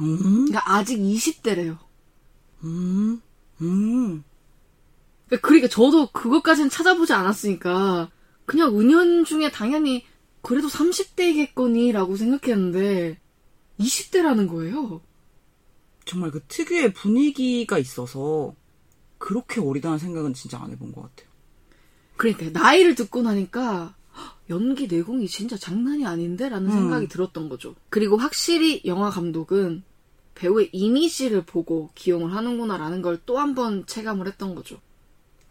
음, 0.00 0.46
그러니까 0.46 0.74
아직 0.74 0.98
20대래요. 0.98 1.78
음, 2.64 3.20
음. 3.60 4.24
그러니까 5.28 5.68
저도 5.68 6.10
그것까지는 6.10 6.68
찾아보지 6.68 7.12
않았으니까 7.12 8.10
그냥 8.46 8.78
은연 8.78 9.24
중에 9.24 9.50
당연히 9.50 10.04
그래도 10.42 10.68
30대이겠거니라고 10.68 12.16
생각했는데 12.16 13.18
20대라는 13.80 14.48
거예요. 14.48 15.00
정말 16.04 16.30
그 16.30 16.42
특유의 16.48 16.92
분위기가 16.92 17.78
있어서 17.78 18.54
그렇게 19.18 19.60
어리다는 19.60 19.98
생각은 19.98 20.34
진짜 20.34 20.60
안 20.62 20.70
해본 20.70 20.92
것 20.92 21.02
같아요. 21.02 21.28
그러니까 22.16 22.50
나이를 22.60 22.94
듣고 22.94 23.22
나니까 23.22 23.94
헉, 24.16 24.38
연기 24.50 24.86
내공이 24.86 25.26
진짜 25.28 25.56
장난이 25.56 26.06
아닌데라는 26.06 26.68
음. 26.70 26.72
생각이 26.72 27.08
들었던 27.08 27.48
거죠. 27.48 27.74
그리고 27.88 28.16
확실히 28.18 28.82
영화 28.84 29.08
감독은 29.10 29.82
배우의 30.34 30.70
이미지를 30.72 31.44
보고 31.46 31.90
기용을 31.94 32.34
하는구나라는 32.34 33.00
걸 33.02 33.18
또 33.24 33.38
한 33.38 33.54
번 33.54 33.86
체감을 33.86 34.26
했던 34.26 34.54
거죠. 34.54 34.78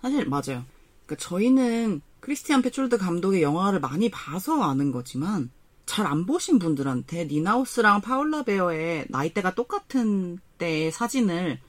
사실 0.01 0.27
맞아요. 0.27 0.63
그러니까 1.05 1.15
저희는 1.17 2.01
크리스티안 2.23 2.61
페촐드 2.61 2.97
감독의 2.99 3.41
영화를 3.41 3.81
많이 3.81 4.09
봐서 4.09 4.63
아는 4.63 4.93
거지만 4.93 5.51
잘 5.85 6.05
안 6.07 6.25
보신 6.25 6.57
분들한테 6.57 7.25
니나우스랑 7.25 7.99
파울라 7.99 8.43
베어의 8.43 9.07
나이대가 9.09 9.53
똑같은 9.55 10.39
때의 10.57 10.93
사진을 10.93 11.59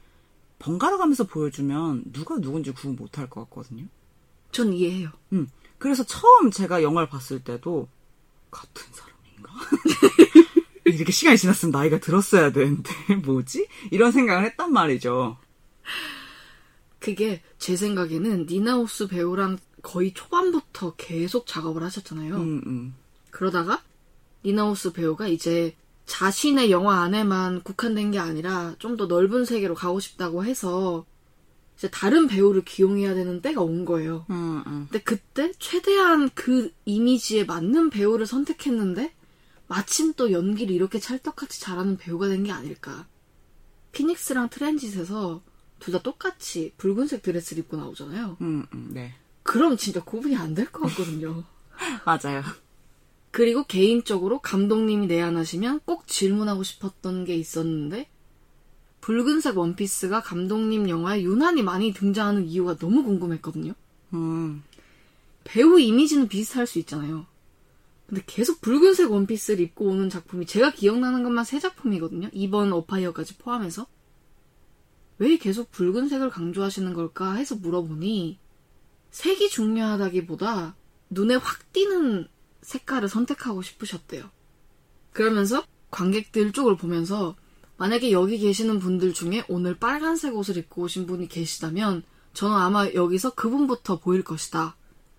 번갈아 0.60 0.98
가면서 0.98 1.24
보여주면 1.24 2.04
누가 2.12 2.38
누군지 2.38 2.70
구분 2.70 2.94
못할 2.94 3.28
것 3.28 3.40
같거든요. 3.50 3.86
전 4.52 4.72
이해해요. 4.72 5.10
음. 5.32 5.48
그래서 5.78 6.04
처음 6.04 6.52
제가 6.52 6.84
영화를 6.84 7.08
봤을 7.08 7.42
때도 7.42 7.88
같은 8.52 8.84
사람인가? 8.92 9.52
이렇게 10.86 11.10
시간이 11.10 11.36
지났으면 11.36 11.72
나이가 11.72 11.98
들었어야 11.98 12.52
되는데 12.52 12.92
뭐지? 13.26 13.66
이런 13.90 14.12
생각을 14.12 14.44
했단 14.44 14.72
말이죠. 14.72 15.36
그게 17.00 17.42
제 17.58 17.76
생각에는 17.76 18.46
니나우스 18.48 19.08
배우랑 19.08 19.58
거의 19.84 20.12
초반부터 20.14 20.94
계속 20.96 21.46
작업을 21.46 21.84
하셨잖아요. 21.84 22.34
음, 22.36 22.62
음. 22.66 22.94
그러다가 23.30 23.82
니나우스 24.44 24.92
배우가 24.92 25.28
이제 25.28 25.76
자신의 26.06 26.70
영화 26.72 27.00
안에만 27.02 27.62
국한된 27.62 28.10
게 28.10 28.18
아니라 28.18 28.74
좀 28.78 28.96
더 28.96 29.06
넓은 29.06 29.44
세계로 29.44 29.74
가고 29.74 30.00
싶다고 30.00 30.44
해서 30.44 31.06
이제 31.76 31.88
다른 31.90 32.26
배우를 32.28 32.64
기용해야 32.64 33.14
되는 33.14 33.40
때가 33.40 33.60
온 33.62 33.84
거예요. 33.84 34.26
음, 34.30 34.62
음. 34.66 34.86
근데 34.90 35.02
그때 35.02 35.52
최대한 35.58 36.30
그 36.34 36.72
이미지에 36.84 37.44
맞는 37.44 37.90
배우를 37.90 38.26
선택했는데 38.26 39.12
마침 39.66 40.12
또 40.14 40.30
연기를 40.30 40.74
이렇게 40.74 40.98
찰떡같이 41.00 41.60
잘하는 41.60 41.96
배우가 41.96 42.28
된 42.28 42.44
게 42.44 42.52
아닐까. 42.52 43.06
피닉스랑 43.92 44.48
트랜짓에서 44.50 45.42
둘 45.80 45.92
다 45.92 46.00
똑같이 46.02 46.72
붉은색 46.78 47.22
드레스를 47.22 47.62
입고 47.64 47.76
나오잖아요. 47.76 48.36
음, 48.40 48.66
음, 48.72 48.90
네. 48.92 49.14
그럼 49.44 49.76
진짜 49.76 50.02
구분이 50.02 50.36
안 50.36 50.54
될 50.54 50.72
것 50.72 50.82
같거든요. 50.88 51.44
맞아요. 52.06 52.42
그리고 53.30 53.64
개인적으로 53.64 54.40
감독님이 54.40 55.06
내한하시면 55.08 55.80
꼭 55.84 56.06
질문하고 56.06 56.62
싶었던 56.62 57.24
게 57.24 57.36
있었는데 57.36 58.08
붉은색 59.00 59.58
원피스가 59.58 60.22
감독님 60.22 60.88
영화에 60.88 61.22
유난히 61.22 61.62
많이 61.62 61.92
등장하는 61.92 62.46
이유가 62.46 62.76
너무 62.76 63.04
궁금했거든요. 63.04 63.74
음, 64.14 64.62
배우 65.44 65.78
이미지는 65.78 66.28
비슷할 66.28 66.66
수 66.66 66.78
있잖아요. 66.80 67.26
근데 68.06 68.22
계속 68.26 68.60
붉은색 68.62 69.10
원피스를 69.10 69.60
입고 69.64 69.86
오는 69.86 70.08
작품이 70.10 70.46
제가 70.46 70.72
기억나는 70.72 71.22
것만 71.24 71.44
세 71.44 71.58
작품이거든요. 71.58 72.30
이번 72.32 72.72
어파이어까지 72.72 73.36
포함해서. 73.38 73.86
왜 75.18 75.36
계속 75.38 75.70
붉은색을 75.72 76.30
강조하시는 76.30 76.92
걸까 76.94 77.34
해서 77.34 77.56
물어보니 77.56 78.38
색이 79.14 79.48
중요하다기보다 79.48 80.74
눈에 81.10 81.36
확 81.36 81.72
띄는 81.72 82.26
색깔을 82.62 83.08
선택하고 83.08 83.62
싶으셨대요. 83.62 84.28
그러면서 85.12 85.64
관객들 85.92 86.50
쪽을 86.50 86.76
보면서 86.76 87.36
만약에 87.76 88.10
여기 88.10 88.38
계시는 88.38 88.80
분들 88.80 89.14
중에 89.14 89.44
오늘 89.48 89.76
빨간색 89.76 90.34
옷을 90.34 90.56
입고 90.56 90.82
오신 90.82 91.06
분이 91.06 91.28
계시다면 91.28 92.02
저는 92.32 92.56
아마 92.56 92.90
여기서 92.90 93.34
그분부터 93.34 94.00
보일 94.00 94.24
것이다. 94.24 94.76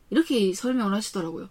이렇게 0.10 0.54
설명을 0.54 0.94
하시더라고요. 0.94 1.50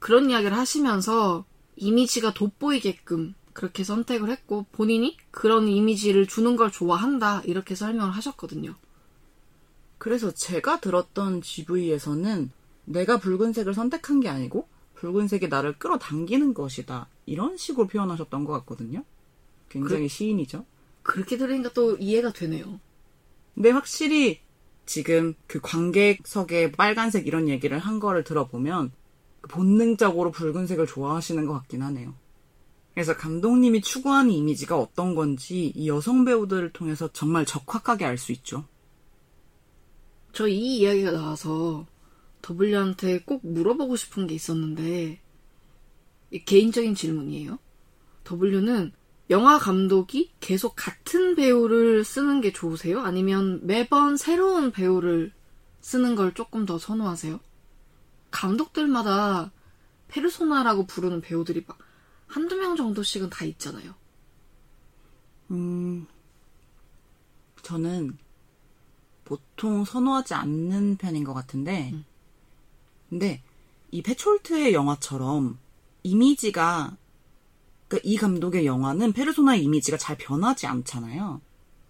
그런 0.00 0.30
이야기를 0.30 0.56
하시면서 0.56 1.44
이미지가 1.76 2.34
돋보이게끔 2.34 3.34
그렇게 3.52 3.84
선택을 3.84 4.28
했고 4.28 4.66
본인이 4.72 5.16
그런 5.30 5.68
이미지를 5.68 6.26
주는 6.26 6.56
걸 6.56 6.72
좋아한다 6.72 7.42
이렇게 7.44 7.76
설명을 7.76 8.10
하셨거든요. 8.10 8.74
그래서 10.04 10.30
제가 10.30 10.80
들었던 10.80 11.40
GV에서는 11.40 12.50
내가 12.84 13.16
붉은색을 13.18 13.72
선택한 13.72 14.20
게 14.20 14.28
아니고 14.28 14.68
붉은색이 14.96 15.48
나를 15.48 15.78
끌어당기는 15.78 16.52
것이다. 16.52 17.08
이런 17.24 17.56
식으로 17.56 17.86
표현하셨던 17.86 18.44
것 18.44 18.52
같거든요. 18.52 19.02
굉장히 19.70 20.08
시인이죠. 20.08 20.66
그렇게 21.02 21.38
들으니까 21.38 21.72
또 21.72 21.96
이해가 21.96 22.34
되네요. 22.34 22.80
근데 23.54 23.70
확실히 23.70 24.40
지금 24.84 25.32
그 25.46 25.58
관객석에 25.62 26.72
빨간색 26.72 27.26
이런 27.26 27.48
얘기를 27.48 27.78
한 27.78 27.98
거를 27.98 28.24
들어보면 28.24 28.92
본능적으로 29.48 30.32
붉은색을 30.32 30.86
좋아하시는 30.86 31.46
것 31.46 31.54
같긴 31.54 31.80
하네요. 31.80 32.12
그래서 32.92 33.16
감독님이 33.16 33.80
추구하는 33.80 34.32
이미지가 34.32 34.78
어떤 34.78 35.14
건지 35.14 35.72
이 35.74 35.88
여성 35.88 36.26
배우들을 36.26 36.74
통해서 36.74 37.08
정말 37.14 37.46
적확하게 37.46 38.04
알 38.04 38.18
수 38.18 38.32
있죠. 38.32 38.66
저 40.34 40.48
이 40.48 40.78
이야기가 40.78 41.12
나와서 41.12 41.86
더블유한테 42.42 43.20
꼭 43.20 43.46
물어보고 43.46 43.96
싶은 43.96 44.26
게 44.26 44.34
있었는데 44.34 45.20
개인적인 46.44 46.94
질문이에요. 46.94 47.58
더블유는 48.24 48.92
영화 49.30 49.58
감독이 49.58 50.32
계속 50.40 50.74
같은 50.76 51.34
배우를 51.36 52.04
쓰는 52.04 52.40
게 52.40 52.52
좋으세요? 52.52 53.00
아니면 53.00 53.64
매번 53.66 54.16
새로운 54.16 54.72
배우를 54.72 55.32
쓰는 55.80 56.16
걸 56.16 56.34
조금 56.34 56.66
더 56.66 56.78
선호하세요? 56.78 57.40
감독들마다 58.30 59.52
페르소나라고 60.08 60.86
부르는 60.86 61.20
배우들이 61.20 61.64
막 61.66 61.78
한두 62.26 62.56
명 62.56 62.76
정도씩은 62.76 63.30
다 63.30 63.44
있잖아요. 63.44 63.94
음, 65.52 66.06
저는 67.62 68.18
보통 69.24 69.84
선호하지 69.84 70.34
않는 70.34 70.96
편인 70.96 71.24
것 71.24 71.34
같은데, 71.34 71.90
음. 71.92 72.04
근데 73.08 73.42
이 73.90 74.02
페촐트의 74.02 74.74
영화처럼 74.74 75.58
이미지가 76.02 76.96
그러니까 77.88 78.08
이 78.08 78.16
감독의 78.16 78.66
영화는 78.66 79.12
페르소나의 79.12 79.62
이미지가 79.62 79.96
잘 79.98 80.16
변하지 80.16 80.66
않잖아요. 80.66 81.40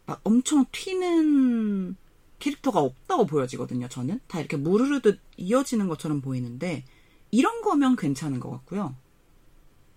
막 0.07 0.21
엄청 0.25 0.67
튀는 0.71 1.97
캐릭터가 2.39 2.81
없다고 2.81 3.27
보여지거든요. 3.27 3.89
저는 3.89 4.21
다 4.27 4.39
이렇게 4.39 4.57
무르르듯 4.57 5.19
이어지는 5.37 5.89
것처럼 5.89 6.21
보이는데 6.21 6.85
이런 7.31 7.63
거면 7.63 7.97
괜찮은 7.97 8.39
것 8.39 8.51
같고요. 8.51 8.95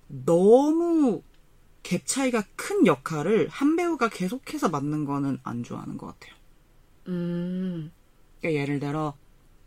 너무 0.08 1.21
갭 1.84 2.06
차이가 2.06 2.43
큰 2.56 2.86
역할을 2.86 3.50
한 3.50 3.76
배우가 3.76 4.10
계속해서 4.10 4.69
맡는 4.69 5.06
거는 5.06 5.39
안 5.43 5.63
좋아하는 5.63 5.97
것 5.97 6.08
같아요. 6.08 6.36
음, 7.08 7.91
그러니까 8.39 8.62
예를 8.62 8.80
들어 8.80 9.15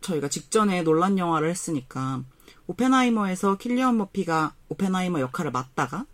저희가 0.01 0.27
직전에 0.29 0.83
놀란 0.83 1.17
영화를 1.17 1.49
했으니까 1.49 2.23
오펜하이머에서 2.67 3.57
킬리언 3.57 3.97
머피가 3.97 4.55
오펜하이머 4.69 5.19
역할을 5.19 5.51
맡다가 5.51 6.05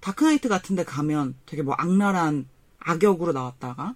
다크나이트 0.00 0.48
같은 0.48 0.76
데 0.76 0.84
가면 0.84 1.34
되게 1.46 1.62
뭐 1.62 1.74
악랄한 1.78 2.48
악역으로 2.78 3.32
나왔다가 3.32 3.94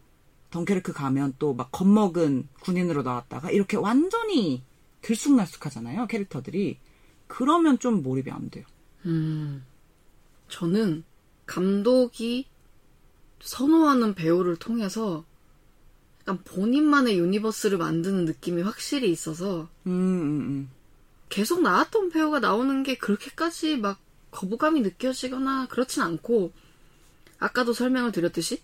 덩케르크 0.50 0.92
가면 0.92 1.34
또 1.38 1.52
막 1.54 1.70
겁먹은 1.70 2.48
군인으로 2.60 3.02
나왔다가 3.02 3.50
이렇게 3.50 3.76
완전히 3.76 4.62
들쑥날쑥하잖아요 5.02 6.06
캐릭터들이. 6.06 6.78
그러면 7.26 7.78
좀 7.78 8.02
몰입이 8.02 8.30
안 8.30 8.48
돼요. 8.50 8.64
음. 9.04 9.64
저는 10.48 11.04
감독이 11.46 12.46
선호하는 13.40 14.14
배우를 14.14 14.56
통해서 14.56 15.24
약간 16.28 16.44
본인만의 16.44 17.18
universe를 17.18 17.78
만드는 17.78 18.26
느낌이 18.26 18.60
확실히 18.60 19.10
있어서 19.10 19.70
음, 19.86 19.90
음, 19.90 20.40
음. 20.40 20.70
계속 21.30 21.62
나왔던 21.62 22.10
배우가 22.10 22.38
나오는 22.38 22.82
게 22.82 22.98
그렇게까지 22.98 23.78
막 23.78 23.98
거부감이 24.30 24.82
느껴지거나 24.82 25.68
그렇진 25.68 26.02
않고 26.02 26.52
아까도 27.38 27.72
설명을 27.72 28.12
드렸듯이 28.12 28.60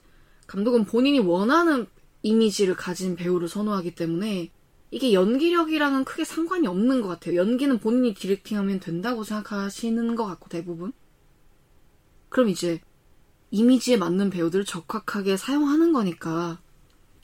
감독은 0.46 0.85
본인이 0.85 1.20
원하는 1.20 1.87
이미지를 2.22 2.74
가진 2.77 3.16
배우를 3.16 3.48
선호하기 3.48 3.94
때문에 3.94 4.50
이게 4.90 5.12
연기력이랑은 5.14 6.05
크게 6.05 6.24
상관이 6.24 6.66
없는 6.66 7.00
것 7.00 7.09
같아요. 7.09 7.37
연기는 7.37 7.79
본인이 7.79 8.12
directing하면 8.12 8.81
된다고 8.81 9.24
생각하시는 9.24 10.14
것 10.16 10.27
같고 10.27 10.50
대부분. 10.50 10.92
그럼 12.29 12.50
이제 12.50 12.81
이미지에 13.50 13.96
맞는 13.96 14.29
배우들을 14.29 14.66
적확하게 14.66 15.38
사용하는 15.38 15.94
거니까 15.94 16.59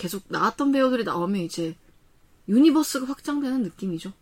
계속 0.01 0.25
나왔던 0.29 0.73
배우들이 0.73 1.05
나오면 1.05 1.43
이제 1.43 1.77
universe가 2.49 3.07
확장되는 3.07 3.63
느낌이죠. 3.63 4.15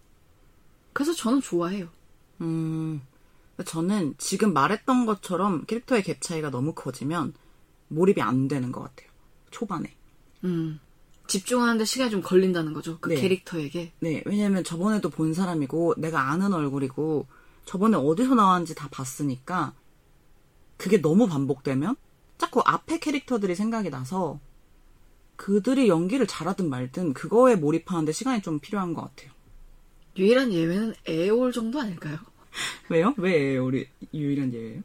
그래서 0.93 1.15
저는 1.15 1.41
좋아해요. 1.41 1.89
음, 2.41 3.01
저는 3.65 4.17
지금 4.19 4.53
말했던 4.53 5.07
것처럼 5.07 5.65
캐릭터의 5.67 6.03
갭 6.03 6.21
차이가 6.21 6.51
너무 6.51 6.73
커지면 6.75 7.33
몰입이 7.87 8.21
안 8.21 8.49
되는 8.49 8.73
것 8.73 8.81
같아요. 8.81 9.09
초반에. 9.53 9.95
음. 10.43 10.81
집중하는데 11.29 11.85
시간이 11.85 12.11
좀 12.11 12.23
걸린다는 12.23 12.73
거죠. 12.73 12.99
그 12.99 13.11
네. 13.11 13.21
캐릭터에게. 13.21 13.93
네, 14.01 14.23
왜냐면 14.27 14.65
저번에도 14.65 15.11
본 15.11 15.33
사람이고 15.33 15.95
내가 15.99 16.33
아는 16.33 16.53
얼굴이고 16.55 17.27
저번에 17.67 17.97
어디서 17.97 18.35
나왔는지 18.35 18.75
다 18.75 18.89
봤으니까 18.91 19.75
그게 20.77 21.01
너무 21.01 21.29
반복되면 21.29 21.95
자꾸 22.37 22.63
앞에 22.65 22.99
캐릭터들이 22.99 23.55
생각이 23.55 23.91
나서 23.91 24.41
그들이 25.39 25.89
연기를 25.89 26.27
잘하든 26.27 26.69
말든 26.69 27.15
그거에 27.15 27.55
몰입하는데 27.55 28.11
시간이 28.13 28.43
좀 28.43 28.59
필요한 28.59 28.93
것 28.93 29.03
같아요. 29.03 29.31
유일한 30.19 30.53
예외는 30.53 30.95
에올 31.07 31.53
정도 31.53 31.81
아닐까요? 31.81 32.19
왜요? 32.91 33.15
왜 33.17 33.57
우리 33.57 33.87
유일한 34.13 34.53
예예요? 34.53 34.83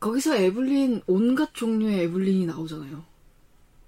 거기서 0.00 0.36
에블린 0.36 1.02
온갖 1.06 1.50
종류의 1.52 2.00
에블린이 2.04 2.46
나오잖아요. 2.46 3.04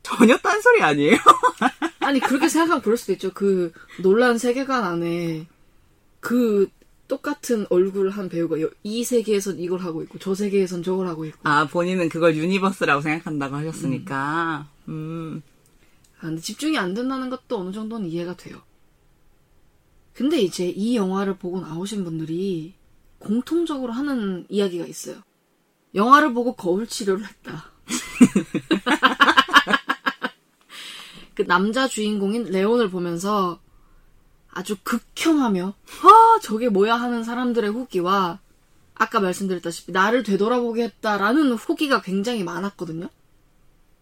전혀 0.02 0.36
딴소리 0.36 0.82
아니에요? 0.82 1.16
아니 2.00 2.20
그렇게 2.20 2.46
생각하면 2.48 2.82
그럴 2.82 2.98
수도 2.98 3.12
있죠. 3.14 3.32
그 3.32 3.72
놀란 4.02 4.36
세계관 4.36 4.84
안에 4.84 5.46
그 6.20 6.68
똑같은 7.08 7.66
얼굴 7.70 8.10
한 8.10 8.28
배우가 8.28 8.60
여- 8.60 8.70
이 8.82 9.02
세계에선 9.02 9.58
이걸 9.60 9.80
하고 9.80 10.02
있고 10.02 10.18
저 10.18 10.34
세계에선 10.34 10.82
저걸 10.82 11.06
하고 11.06 11.24
있고. 11.24 11.38
아, 11.42 11.66
본인은 11.66 12.10
그걸 12.10 12.36
universe라고 12.36 13.00
생각한다고 13.00 13.56
하셨으니까. 13.56 14.68
음. 14.88 15.42
아, 15.46 15.53
근데 16.28 16.40
집중이 16.40 16.78
안 16.78 16.94
된다는 16.94 17.30
것도 17.30 17.58
어느 17.58 17.72
정도는 17.72 18.08
이해가 18.08 18.36
돼요. 18.36 18.62
근데 20.12 20.40
이제 20.40 20.68
이 20.68 20.96
영화를 20.96 21.38
보고 21.38 21.60
나오신 21.60 22.04
분들이 22.04 22.74
공통적으로 23.18 23.92
하는 23.92 24.46
이야기가 24.48 24.86
있어요. 24.86 25.22
영화를 25.94 26.32
보고 26.32 26.54
거울 26.54 26.86
치료를 26.86 27.26
했다. 27.26 27.72
그 31.34 31.44
남자 31.46 31.88
주인공인 31.88 32.44
레온을 32.44 32.90
보면서 32.90 33.60
아주 34.50 34.76
극혐하며 34.84 35.74
아 36.02 36.38
저게 36.42 36.68
뭐야 36.68 36.94
하는 36.94 37.24
사람들의 37.24 37.70
후기와 37.70 38.38
아까 38.94 39.18
말씀드렸다시피 39.18 39.90
나를 39.90 40.22
되돌아보게 40.22 40.84
했다라는 40.84 41.54
후기가 41.54 42.02
굉장히 42.02 42.44
많았거든요. 42.44 43.08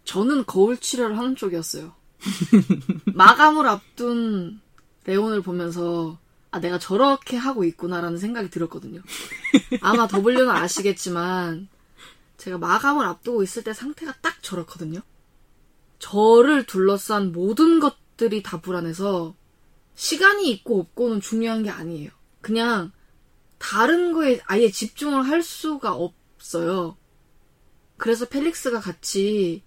저는 0.04 0.44
거울 0.44 0.76
치료를 0.76 1.16
하는 1.16 1.36
쪽이었어요. 1.36 2.01
마감을 3.14 3.66
앞둔 3.66 4.60
레온을 5.04 5.42
보면서 5.42 6.18
아 6.50 6.60
내가 6.60 6.78
저렇게 6.78 7.36
하고 7.36 7.64
있구나라는 7.64 8.18
생각이 8.18 8.50
들었거든요. 8.50 9.00
아마 9.80 10.06
더블유는 10.06 10.50
아시겠지만 10.50 11.68
제가 12.36 12.58
마감을 12.58 13.06
앞두고 13.06 13.42
있을 13.42 13.64
때 13.64 13.72
상태가 13.72 14.14
딱 14.20 14.42
저렇거든요. 14.42 15.00
저를 15.98 16.66
둘러싼 16.66 17.32
모든 17.32 17.80
것들이 17.80 18.42
다 18.42 18.60
불안해서 18.60 19.34
시간이 19.94 20.50
있고 20.50 20.80
없고는 20.80 21.20
중요한 21.20 21.62
게 21.62 21.70
아니에요. 21.70 22.10
그냥 22.40 22.92
다른 23.58 24.12
거에 24.12 24.40
아예 24.46 24.70
집중을 24.70 25.22
할 25.22 25.42
수가 25.42 25.94
없어요. 25.94 26.96
그래서 27.96 28.26
펠릭스가 28.26 28.80
같이 28.80 29.62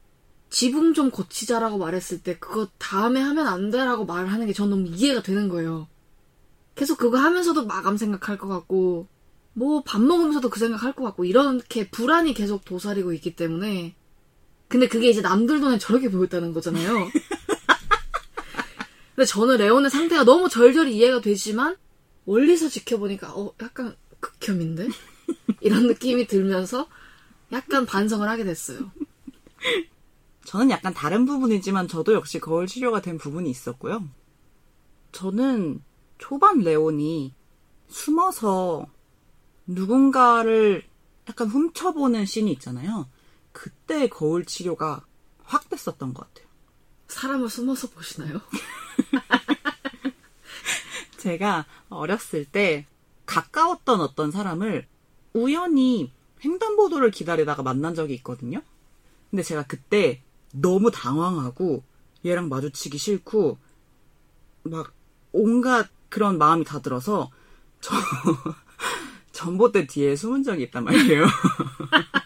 지붕 0.56 0.94
좀 0.94 1.12
고치자라고 1.12 1.78
말했을 1.78 2.24
때 2.24 2.40
그거 2.40 2.70
다음에 2.78 3.20
하면 3.20 3.46
안 3.46 3.72
돼라고 3.72 4.06
말하는 4.06 4.48
게전 4.48 4.70
너무 4.70 4.88
이해가 4.88 5.22
되는 5.22 5.50
거예요. 5.50 5.90
계속 6.76 6.98
그거 6.98 7.18
하면서도 7.18 7.66
마감 7.66 7.98
생각할 7.98 8.38
것 8.38 8.48
같고 8.48 9.10
뭐 9.52 9.84
밥 9.86 10.02
먹으면서도 10.02 10.50
그 10.50 10.62
생각할 10.62 10.94
것 10.94 11.04
같고 11.04 11.26
이렇게 11.26 11.90
불안이 11.90 12.34
계속 12.34 12.64
도사리고 12.64 13.12
있기 13.12 13.36
때문에 13.36 13.96
근데 14.70 14.88
그게 14.88 15.10
이제 15.10 15.20
남들 15.20 15.60
눈에 15.60 15.78
저렇게 15.78 16.10
보였다는 16.10 16.54
거잖아요. 16.54 17.04
근데 19.14 19.26
저는 19.26 19.58
레온의 19.58 19.92
상태가 19.92 20.24
너무 20.24 20.48
절절히 20.48 20.96
이해가 20.96 21.20
되지만 21.20 21.76
멀리서 22.24 22.70
지켜보니까 22.70 23.34
어 23.36 23.54
약간 23.62 23.94
극혐인데 24.22 24.88
이런 25.60 25.88
느낌이 25.88 26.28
들면서 26.28 26.88
약간 27.52 27.86
반성을 27.86 28.26
하게 28.26 28.46
됐어요. 28.46 28.90
저는 30.46 30.70
약간 30.70 30.94
다른 30.94 31.26
부분이지만 31.26 31.88
저도 31.88 32.14
역시 32.14 32.40
거울 32.40 32.68
치료가 32.68 33.02
된 33.02 33.18
부분이 33.18 33.50
있었고요. 33.50 34.08
저는 35.12 35.82
초반 36.18 36.60
레온이 36.60 37.34
숨어서 37.88 38.88
누군가를 39.68 40.84
약간 41.28 41.48
훔쳐보는 41.48 42.26
씬이 42.26 42.52
있잖아요. 42.54 43.10
그때 43.52 44.08
거울 44.08 44.46
치료가 44.46 45.04
확 45.44 45.70
됐었던 45.70 46.14
것 46.14 46.28
같아요. 46.28 46.48
사람을 47.08 47.50
숨어서 47.50 47.90
보시나요? 47.90 48.40
제가 51.18 51.66
어렸을 51.90 52.46
때 52.46 52.86
가까웠던 53.26 54.02
어떤 54.02 54.30
사람을 54.30 54.86
우연히 55.34 56.12
횡단보도를 56.44 57.10
기다리다가 57.10 57.64
만난 57.64 57.96
적이 57.96 58.14
있거든요. 58.16 58.62
근데 59.32 59.42
제가 59.42 59.64
그때 59.64 60.22
너무 60.62 60.92
당황하고 60.92 61.84
얘랑 62.26 62.50
마주치기 62.50 62.98
싫고 62.98 63.58
막 64.64 64.94
온갖 65.32 65.90
그런 66.10 66.38
마음이 66.38 66.64
다 66.64 66.82
들어서 66.82 67.30
저 67.82 67.94
전봇대 69.32 69.88
뒤에 69.88 70.16
숨은 70.16 70.44
적이 70.44 70.64
있단 70.64 70.84
말이에요. 70.84 71.26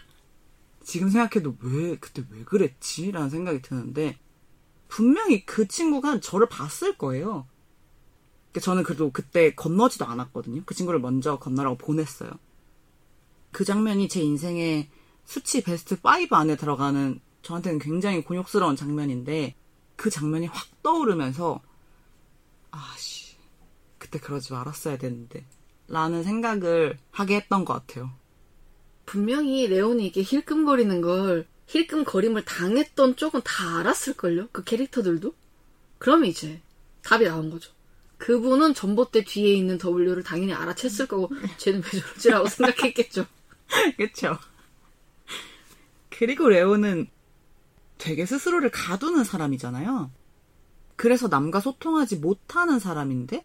지금 0.84 1.08
생각해도 1.08 1.56
왜 1.60 1.96
그때 1.98 2.24
왜 2.30 2.44
그랬지? 2.44 3.10
라는 3.10 3.30
생각이 3.30 3.62
드는데 3.62 4.18
분명히 4.88 5.44
그 5.44 5.68
친구가 5.68 6.20
저를 6.20 6.48
봤을 6.48 6.96
거예요. 6.96 7.46
그러니까 8.50 8.60
저는 8.64 8.82
그래도 8.82 9.10
그때 9.12 9.54
건너지도 9.54 10.04
않았거든요. 10.04 10.62
그 10.64 10.74
친구를 10.74 11.00
먼저 11.00 11.38
건너라고 11.38 11.78
보냈어요. 11.78 12.30
그 13.52 13.64
장면이 13.64 14.08
제 14.08 14.20
인생의 14.20 14.88
수치 15.24 15.62
베스트 15.62 15.94
5 16.02 16.34
안에 16.34 16.56
들어가는 16.56 17.20
저한테는 17.42 17.78
굉장히 17.78 18.22
곤욕스러운 18.22 18.76
장면인데 18.76 19.54
그 19.96 20.10
장면이 20.10 20.46
확 20.46 20.82
떠오르면서 20.82 21.60
아씨 22.70 23.36
그때 23.98 24.18
그러지 24.18 24.52
말았어야 24.52 24.98
됐는데 24.98 25.44
라는 25.88 26.22
생각을 26.22 26.98
하게 27.10 27.36
했던 27.36 27.64
것 27.64 27.74
같아요. 27.74 28.10
분명히 29.04 29.66
레온이 29.66 30.06
이게 30.06 30.22
힐끔거리는 30.22 31.00
걸 31.00 31.46
힐끔거림을 31.66 32.44
당했던 32.44 33.16
쪽은 33.16 33.42
다 33.44 33.78
알았을걸요? 33.78 34.48
그 34.52 34.64
캐릭터들도? 34.64 35.34
그러면 35.98 36.28
이제 36.28 36.60
답이 37.02 37.24
나온 37.24 37.50
거죠. 37.50 37.72
그분은 38.18 38.74
전봇대 38.74 39.24
뒤에 39.24 39.54
있는 39.54 39.78
W를 39.82 40.22
당연히 40.22 40.52
알아챘을 40.52 41.08
거고 41.08 41.30
쟤는 41.56 41.82
왜 41.82 42.00
저러지라고 42.00 42.46
생각했겠죠. 42.48 43.26
그쵸? 43.96 44.38
그리고 46.10 46.48
레오는 46.48 47.08
되게 48.00 48.26
스스로를 48.26 48.70
가두는 48.70 49.24
사람이잖아요. 49.24 50.10
그래서 50.96 51.28
남과 51.28 51.60
소통하지 51.60 52.16
못하는 52.16 52.78
사람인데 52.78 53.44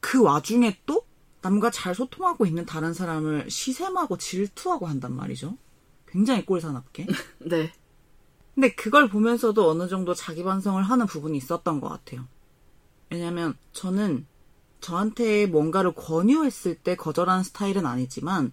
그 0.00 0.22
와중에 0.22 0.80
또 0.86 1.04
남과 1.42 1.70
잘 1.70 1.94
소통하고 1.94 2.46
있는 2.46 2.64
다른 2.64 2.94
사람을 2.94 3.50
시샘하고 3.50 4.16
질투하고 4.16 4.86
한단 4.86 5.14
말이죠. 5.14 5.58
굉장히 6.08 6.46
꼴사납게. 6.46 7.06
네. 7.50 7.72
근데 8.54 8.74
그걸 8.74 9.08
보면서도 9.08 9.68
어느 9.68 9.88
정도 9.88 10.14
자기 10.14 10.42
반성을 10.42 10.82
하는 10.82 11.06
부분이 11.06 11.36
있었던 11.36 11.80
것 11.80 11.88
같아요. 11.88 12.26
왜냐면 13.10 13.54
저는 13.72 14.26
저한테 14.80 15.46
뭔가를 15.46 15.92
권유했을 15.92 16.76
때 16.76 16.96
거절하는 16.96 17.42
스타일은 17.42 17.86
아니지만 17.86 18.52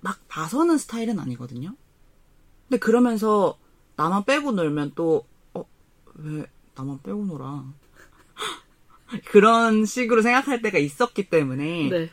막 0.00 0.20
나서는 0.34 0.78
스타일은 0.78 1.18
아니거든요. 1.18 1.74
근데 2.68 2.78
그러면서 2.78 3.58
나만 3.96 4.24
빼고 4.24 4.52
놀면 4.52 4.92
또, 4.94 5.26
어, 5.54 5.64
왜 6.14 6.46
나만 6.74 7.00
빼고 7.02 7.24
놀아? 7.24 7.64
그런 9.26 9.84
식으로 9.84 10.22
생각할 10.22 10.62
때가 10.62 10.78
있었기 10.78 11.28
때문에 11.28 11.88
네. 11.88 12.10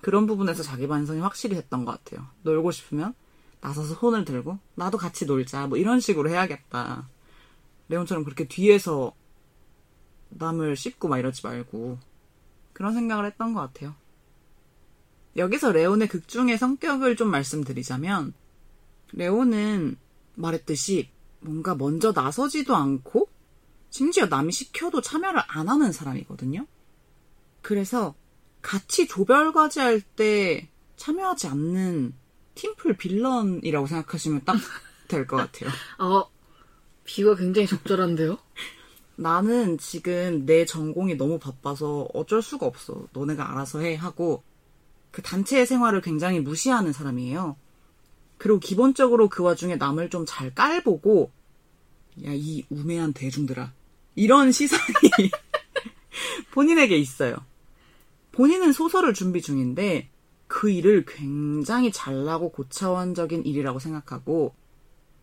그런 0.00 0.26
부분에서 0.26 0.62
자기 0.62 0.88
반성이 0.88 1.20
확실히 1.20 1.56
됐던 1.56 1.84
것 1.84 1.92
같아요. 1.92 2.26
놀고 2.42 2.70
싶으면 2.70 3.14
나서서 3.60 3.94
손을 3.94 4.24
들고 4.24 4.58
나도 4.74 4.96
같이 4.98 5.26
놀자 5.26 5.66
뭐 5.66 5.76
이런 5.76 6.00
식으로 6.00 6.30
해야겠다. 6.30 7.08
레온처럼 7.88 8.24
그렇게 8.24 8.46
뒤에서 8.46 9.12
남을 10.30 10.76
씹고 10.76 11.08
막 11.08 11.18
이러지 11.18 11.46
말고 11.46 11.98
그런 12.72 12.94
생각을 12.94 13.26
했던 13.26 13.52
것 13.52 13.60
같아요. 13.60 13.94
여기서 15.36 15.72
레온의 15.72 16.08
극중의 16.08 16.56
성격을 16.58 17.16
좀 17.16 17.30
말씀드리자면 17.30 18.32
레온은 19.12 19.96
말했듯이 20.34 21.10
뭔가 21.40 21.74
먼저 21.74 22.12
나서지도 22.12 22.74
않고 22.76 23.28
심지어 23.90 24.26
남이 24.26 24.52
시켜도 24.52 25.00
참여를 25.00 25.40
안 25.48 25.68
하는 25.68 25.92
사람이거든요. 25.92 26.66
그래서 27.62 28.14
같이 28.62 29.06
조별 29.08 29.52
과제 29.52 29.80
할 29.80 30.02
때 30.16 30.68
참여하지 30.96 31.46
않는 31.48 32.14
팀플 32.54 32.96
빌런이라고 32.96 33.86
생각하시면 33.86 34.44
딱 34.44 34.56
될 35.08 35.26
것 35.26 35.36
같아요. 35.36 35.70
어, 35.98 36.30
비가 37.04 37.34
굉장히 37.34 37.66
적절한데요? 37.66 38.38
나는 39.16 39.76
지금 39.78 40.46
내 40.46 40.64
전공이 40.64 41.16
너무 41.16 41.38
바빠서 41.38 42.08
어쩔 42.14 42.42
수가 42.42 42.66
없어. 42.66 43.06
너네가 43.12 43.50
알아서 43.50 43.80
해. 43.80 43.96
하고 43.96 44.42
그 45.10 45.20
단체의 45.22 45.66
생활을 45.66 46.00
굉장히 46.00 46.38
무시하는 46.40 46.92
사람이에요. 46.92 47.56
그리고 48.40 48.58
기본적으로 48.58 49.28
그 49.28 49.42
와중에 49.42 49.76
남을 49.76 50.08
좀 50.08 50.24
잘 50.26 50.54
깔보고 50.54 51.30
야, 52.24 52.30
이 52.32 52.64
우매한 52.70 53.12
대중들아. 53.12 53.72
이런 54.14 54.50
시선이 54.50 54.80
본인에게 56.52 56.96
있어요. 56.96 57.36
본인은 58.32 58.72
소설을 58.72 59.12
준비 59.12 59.42
중인데 59.42 60.08
그 60.46 60.70
일을 60.70 61.04
굉장히 61.06 61.92
잘나고 61.92 62.50
고차원적인 62.52 63.44
일이라고 63.44 63.78
생각하고 63.78 64.54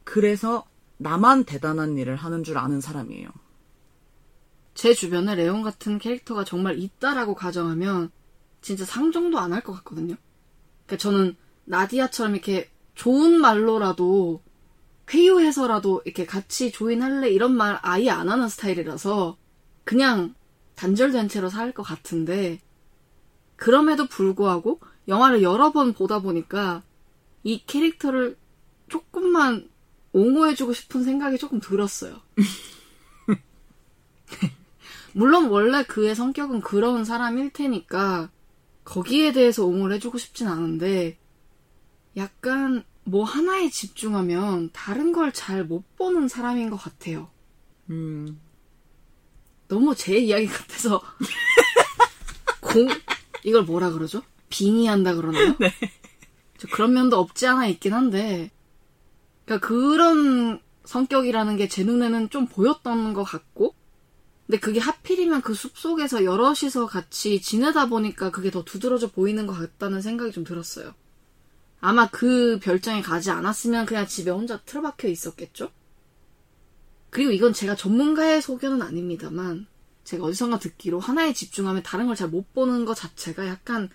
그래서 0.03 0.65
나만 0.97 1.45
대단한 1.45 1.97
일을 1.97 2.15
하는 2.15 2.43
줄 2.43 2.59
아는 2.59 2.81
사람이에요. 2.81 3.29
제 4.75 4.93
주변에 4.93 5.33
레온 5.33 5.63
같은 5.63 5.97
캐릭터가 5.97 6.43
정말 6.43 6.77
있다라고 6.77 7.33
가정하면 7.33 8.11
진짜 8.61 8.85
상정도 8.85 9.39
안 9.39 9.53
할 9.53 9.63
것 9.63 9.73
같거든요. 9.73 10.15
그러니까 10.85 10.97
저는 11.01 11.35
나디아처럼 11.65 12.35
이렇게 12.35 12.69
좋은 12.97 13.39
말로라도 13.39 14.41
회유해서라도 15.13 16.01
이렇게 16.03 16.25
같이 16.25 16.71
조인할래 16.71 17.29
이런 17.29 17.55
말 17.55 17.77
아예 17.83 18.09
안 18.09 18.27
하는 18.27 18.49
스타일이라서 18.49 19.37
그냥 19.83 20.33
단절된 20.75 21.29
채로 21.29 21.49
살 21.49 21.71
것 21.73 21.83
같은데 21.83 22.59
그럼에도 23.55 24.07
불구하고 24.07 24.79
영화를 25.07 25.43
여러 25.43 25.71
번 25.71 25.93
보다 25.93 26.19
보니까 26.19 26.81
이 27.43 27.63
캐릭터를 27.67 28.35
조금만 28.89 29.69
옹호해주고 30.13 30.73
싶은 30.73 31.03
생각이 31.03 31.37
조금 31.37 31.59
들었어요. 31.59 32.19
물론 35.13 35.49
원래 35.49 35.83
그의 35.83 36.15
성격은 36.15 36.61
그런 36.61 37.05
사람일 37.05 37.51
테니까 37.51 38.31
거기에 38.85 39.33
대해서 39.33 39.65
옹호를 39.65 39.97
해주고 39.97 40.17
싶진 40.17 40.47
않은데 40.47 41.19
약간 42.17 42.83
뭐 43.03 43.23
하나에 43.23 43.69
집중하면 43.69 44.71
다른 44.73 45.11
걸 45.13 45.31
잘 45.31 45.63
못 45.63 45.95
보는 45.97 46.27
사람인 46.27 46.69
것 46.69 46.77
같아요. 46.77 47.29
음, 47.89 48.39
너무 49.67 49.95
제 49.95 50.17
이야기 50.17 50.47
같아서 50.47 51.01
공 52.61 52.87
이걸 53.43 53.63
뭐라 53.63 53.91
그러죠? 53.91 54.23
빙의한다 54.49 55.15
그러나요? 55.15 55.55
네. 55.59 55.71
저 56.57 56.67
그런 56.69 56.93
면도 56.93 57.17
없지 57.19 57.45
않아 57.47 57.67
있긴 57.67 57.93
한데 57.93 58.51
그러니까 59.45 59.65
그런 59.67 60.59
성격이라는 60.85 61.57
게 61.57 61.67
제 61.67 61.83
눈에는 61.83 62.29
좀 62.29 62.47
보였던 62.47 63.13
것 63.13 63.23
같고 63.23 63.75
근데 64.47 64.59
그게 64.59 64.79
하필이면 64.79 65.41
그 65.41 65.53
숲 65.53 65.77
속에서 65.77 66.23
여럿이서 66.23 66.87
같이 66.87 67.41
지내다 67.41 67.87
보니까 67.87 68.31
그게 68.31 68.49
더 68.51 68.63
두드러져 68.63 69.11
보이는 69.11 69.45
것 69.47 69.53
같다는 69.53 70.01
생각이 70.01 70.31
좀 70.31 70.43
들었어요. 70.45 70.93
아마 71.79 72.09
그 72.09 72.59
별장에 72.61 73.01
가지 73.01 73.29
않았으면 73.31 73.85
그냥 73.85 74.07
집에 74.07 74.31
혼자 74.31 74.59
틀어박혀 74.61 75.07
있었겠죠? 75.09 75.71
그리고 77.09 77.31
이건 77.31 77.53
제가 77.53 77.75
전문가의 77.75 78.41
소견은 78.41 78.81
아닙니다만 78.81 79.67
제가 80.03 80.25
어디선가 80.25 80.59
듣기로 80.59 80.99
하나에 80.99 81.33
집중하면 81.33 81.83
다른 81.83 82.07
걸 82.07 82.15
잘 82.15 82.29
못 82.29 82.53
보는 82.53 82.85
것 82.85 82.95
자체가 82.95 83.47
약간 83.47 83.89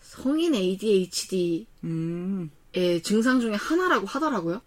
성인 0.00 0.54
ADHD의 0.54 1.66
음, 1.84 2.50
증상 3.02 3.40
중에 3.40 3.54
하나라고 3.54 4.06
하더라고요. 4.06 4.60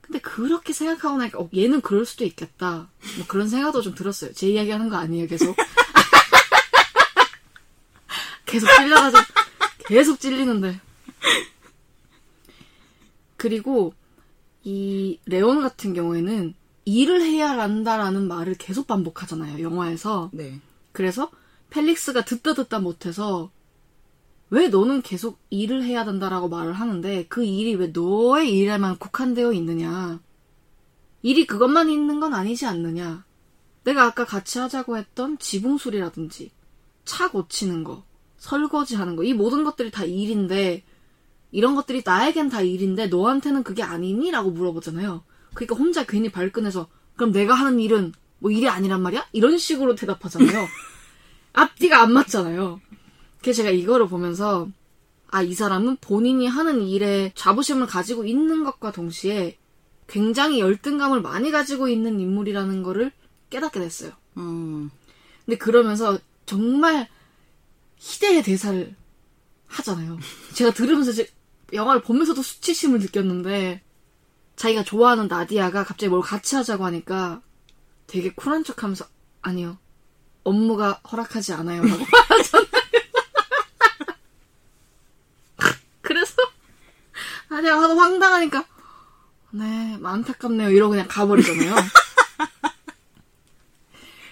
근데 0.00 0.20
그렇게 0.20 0.72
생각하고 0.72 1.18
나니까 1.18 1.38
어, 1.38 1.50
얘는 1.54 1.82
그럴 1.82 2.06
수도 2.06 2.24
있겠다. 2.24 2.88
뭐 3.18 3.26
그런 3.28 3.48
생각도 3.48 3.82
좀 3.82 3.94
들었어요. 3.94 4.32
제 4.32 4.48
이야기 4.48 4.70
하는 4.70 4.88
거 4.88 4.96
아니에요, 4.96 5.26
계속. 5.26 5.54
계속 8.46 8.66
찔려가지고 8.76 9.22
계속 9.86 10.20
찔리는데. 10.20 10.80
그리고 13.38 13.94
이 14.64 15.18
레온 15.24 15.62
같은 15.62 15.94
경우에는 15.94 16.54
일을 16.84 17.22
해야 17.22 17.50
한다라는 17.58 18.28
말을 18.28 18.54
계속 18.54 18.86
반복하잖아요, 18.86 19.62
영화에서. 19.62 20.28
네. 20.34 20.60
그래서 20.92 21.30
펠릭스가 21.70 22.24
듣다 22.24 22.54
듣다 22.54 22.80
못해서 22.80 23.50
왜 24.50 24.68
너는 24.68 25.02
계속 25.02 25.38
일을 25.50 25.84
해야 25.84 26.04
된다라고 26.04 26.48
말을 26.48 26.72
하는데 26.72 27.26
그 27.28 27.44
일이 27.44 27.74
왜 27.74 27.88
너의 27.88 28.52
일에만 28.56 28.98
국한되어 28.98 29.52
있느냐. 29.52 30.20
일이 31.22 31.46
그것만 31.46 31.90
있는 31.90 32.20
건 32.20 32.34
아니지 32.34 32.66
않느냐. 32.66 33.24
내가 33.84 34.04
아까 34.04 34.24
같이 34.24 34.58
하자고 34.58 34.96
했던 34.96 35.38
지붕술이라든지 35.38 36.50
차 37.04 37.30
고치는 37.30 37.84
거, 37.84 38.04
설거지 38.38 38.96
하는 38.96 39.14
거, 39.14 39.24
이 39.24 39.32
모든 39.32 39.64
것들이 39.64 39.90
다 39.90 40.04
일인데 40.04 40.82
이런 41.50 41.74
것들이 41.74 42.02
나에겐 42.04 42.48
다 42.48 42.60
일인데 42.60 43.06
너한테는 43.06 43.62
그게 43.62 43.82
아니니? 43.82 44.30
라고 44.30 44.50
물어보잖아요. 44.50 45.22
그러니까 45.54 45.76
혼자 45.76 46.04
괜히 46.04 46.30
발끈해서 46.30 46.88
그럼 47.16 47.32
내가 47.32 47.54
하는 47.54 47.80
일은 47.80 48.12
뭐 48.38 48.50
일이 48.50 48.68
아니란 48.68 49.02
말이야? 49.02 49.26
이런 49.32 49.58
식으로 49.58 49.94
대답하잖아요. 49.94 50.66
앞뒤가 51.52 52.02
안 52.02 52.12
맞잖아요. 52.12 52.80
그래서 53.40 53.58
제가 53.58 53.70
이거를 53.70 54.08
보면서 54.08 54.68
아, 55.30 55.42
이 55.42 55.52
사람은 55.54 55.98
본인이 56.00 56.46
하는 56.46 56.82
일에 56.82 57.32
자부심을 57.34 57.86
가지고 57.86 58.24
있는 58.24 58.64
것과 58.64 58.92
동시에 58.92 59.58
굉장히 60.06 60.60
열등감을 60.60 61.20
많이 61.20 61.50
가지고 61.50 61.88
있는 61.88 62.18
인물이라는 62.18 62.82
거를 62.82 63.12
깨닫게 63.50 63.78
됐어요. 63.78 64.12
음. 64.38 64.90
근데 65.44 65.58
그러면서 65.58 66.18
정말 66.46 67.08
희대의 67.96 68.42
대사를 68.42 68.94
하잖아요. 69.66 70.18
제가 70.54 70.72
들으면서 70.72 71.12
제 71.12 71.28
영화를 71.72 72.02
보면서도 72.02 72.42
수치심을 72.42 73.00
느꼈는데 73.00 73.82
자기가 74.56 74.82
좋아하는 74.82 75.28
나디아가 75.28 75.84
갑자기 75.84 76.08
뭘 76.08 76.20
같이 76.20 76.56
하자고 76.56 76.84
하니까 76.84 77.42
되게 78.06 78.32
쿨한 78.32 78.64
척 78.64 78.82
하면서 78.82 79.06
아니요. 79.42 79.78
업무가 80.44 81.00
허락하지 81.10 81.52
않아요. 81.52 81.82
라고 81.82 82.04
말하잖아요. 82.30 82.68
그래서 86.00 86.34
나디아가 87.48 87.82
하도 87.82 87.98
황당하니까 87.98 88.64
네, 89.50 89.98
안타깝네요. 90.02 90.70
이러고 90.70 90.90
그냥 90.90 91.06
가버리잖아요. 91.08 91.74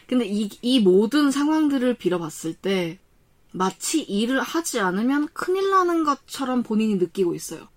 근데 0.09 0.25
이, 0.25 0.49
이 0.63 0.81
모든 0.81 1.31
상황들을 1.31 1.95
빌어봤을 1.95 2.55
때 2.55 2.99
마치 3.57 4.03
일을 4.03 4.43
하지 4.43 4.81
않으면 4.81 5.29
큰일 5.33 5.71
나는 5.71 6.05
것처럼 6.05 6.63
본인이 6.63 6.97
느끼고 6.97 7.35
있어요. 7.35 7.69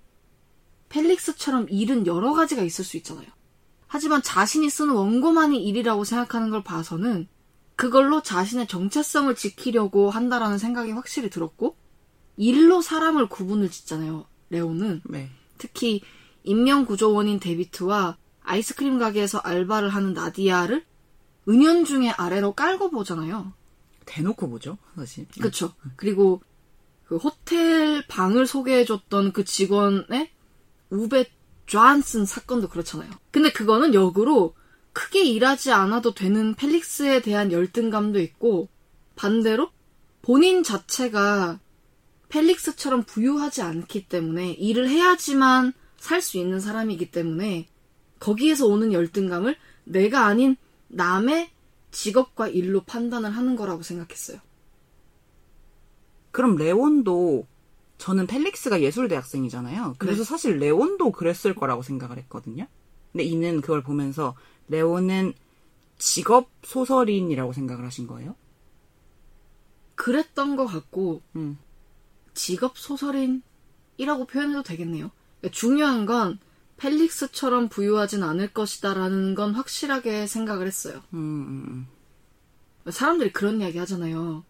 펠릭스처럼 0.90 1.68
일은 1.70 2.06
여러 2.06 2.34
가지가 2.34 2.64
있을 2.64 2.84
수 2.84 2.98
있잖아요. 2.98 3.28
하지만 3.88 4.22
자신이 4.22 4.70
쓰는 4.70 4.94
원고만이 4.94 5.64
일이라고 5.64 6.04
생각하는 6.04 6.50
걸 6.50 6.64
봐서는 6.64 7.30
그걸로 7.78 8.22
자신의 8.22 8.68
정체성을 8.68 9.34
지키려고 9.36 10.10
한다라는 10.10 10.58
생각이 10.58 10.92
확실히 10.92 11.30
들었고 11.30 11.78
일로 12.36 12.82
사람을 12.82 13.30
구분을 13.30 13.72
짓잖아요. 13.72 14.26
레오는 14.50 15.02
네. 15.06 15.30
특히 15.58 16.02
인명구조원인 16.44 17.40
데비트와 17.40 18.18
아이스크림 18.42 18.98
가게에서 18.98 19.38
알바를 19.38 19.90
하는 19.90 20.14
나디아를 20.14 20.86
은연중에 21.48 22.12
아래로 22.12 22.52
깔고 22.52 22.90
보잖아요. 22.90 23.54
대놓고 24.10 24.50
보죠, 24.50 24.78
사실. 24.96 25.28
그쵸. 25.40 25.74
그리고 25.96 26.42
그 27.06 27.18
호텔 27.18 28.06
방을 28.08 28.48
소개해줬던 28.48 29.34
그 29.34 29.46
직원의 29.46 30.32
우베 30.90 31.26
존슨 31.68 32.26
사건도 32.26 32.70
그렇잖아요. 32.70 33.10
근데 33.32 33.52
그거는 33.52 33.94
역으로 33.94 34.56
크게 34.94 35.24
일하지 35.24 35.72
않아도 35.72 36.16
되는 36.16 36.56
펠릭스에 36.56 37.22
대한 37.22 37.52
열등감도 37.52 38.20
있고 38.20 38.68
반대로 39.16 39.70
본인 40.24 40.64
자체가 40.64 41.60
펠릭스처럼 42.30 43.04
부유하지 43.04 43.62
않기 43.62 44.08
때문에 44.08 44.52
일을 44.54 44.90
해야지만 44.90 45.74
살 45.98 46.22
수 46.22 46.38
있는 46.38 46.60
사람이기 46.60 47.12
때문에 47.12 47.68
거기에서 48.20 48.66
오는 48.66 48.94
열등감을 48.94 49.56
내가 49.84 50.26
아닌 50.26 50.56
남의 50.88 51.50
직업과 51.92 52.48
일로 52.50 52.82
판단을 52.82 53.32
하는 53.32 53.56
거라고 53.56 53.82
생각했어요. 53.82 54.40
그럼 56.32 56.56
레온도 56.56 57.48
저는 57.98 58.28
펠릭스가 58.28 58.82
예술대 58.82 59.16
학생이잖아요. 59.16 59.96
그래서 59.98 60.24
네. 60.24 60.24
사실 60.24 60.58
레온도 60.58 61.12
그랬을 61.12 61.54
거라고 61.54 61.82
생각을 61.82 62.18
했거든요. 62.18 62.68
근데 63.12 63.24
이는 63.24 63.62
그걸 63.62 63.82
보면서 63.84 64.36
레온은 64.68 65.34
직업 65.98 66.50
소설인이라고 66.64 67.52
생각을 67.52 67.86
하신 67.86 68.08
거예요? 68.08 68.36
그랬던 69.96 70.56
것 70.56 70.66
같고 70.66 71.22
음. 71.36 71.58
직업 72.34 72.78
소설인이라고 72.78 74.26
표현해도 74.30 74.64
되겠네요. 74.64 75.12
그러니까 75.40 75.58
중요한 75.58 76.06
건 76.06 76.40
펠릭스처럼 76.80 77.70
부유하진 77.70 78.24
않을 78.24 78.54
것이다라는 78.54 79.36
건 79.36 79.54
확실하게 79.54 80.28
생각을 80.28 80.66
했어요. 80.66 81.02
음, 81.14 81.18
음, 81.20 81.88
음. 82.88 82.92
사람들이 82.92 83.32
그런 83.32 83.62
이야기 83.62 83.78
하잖아요. 83.78 84.44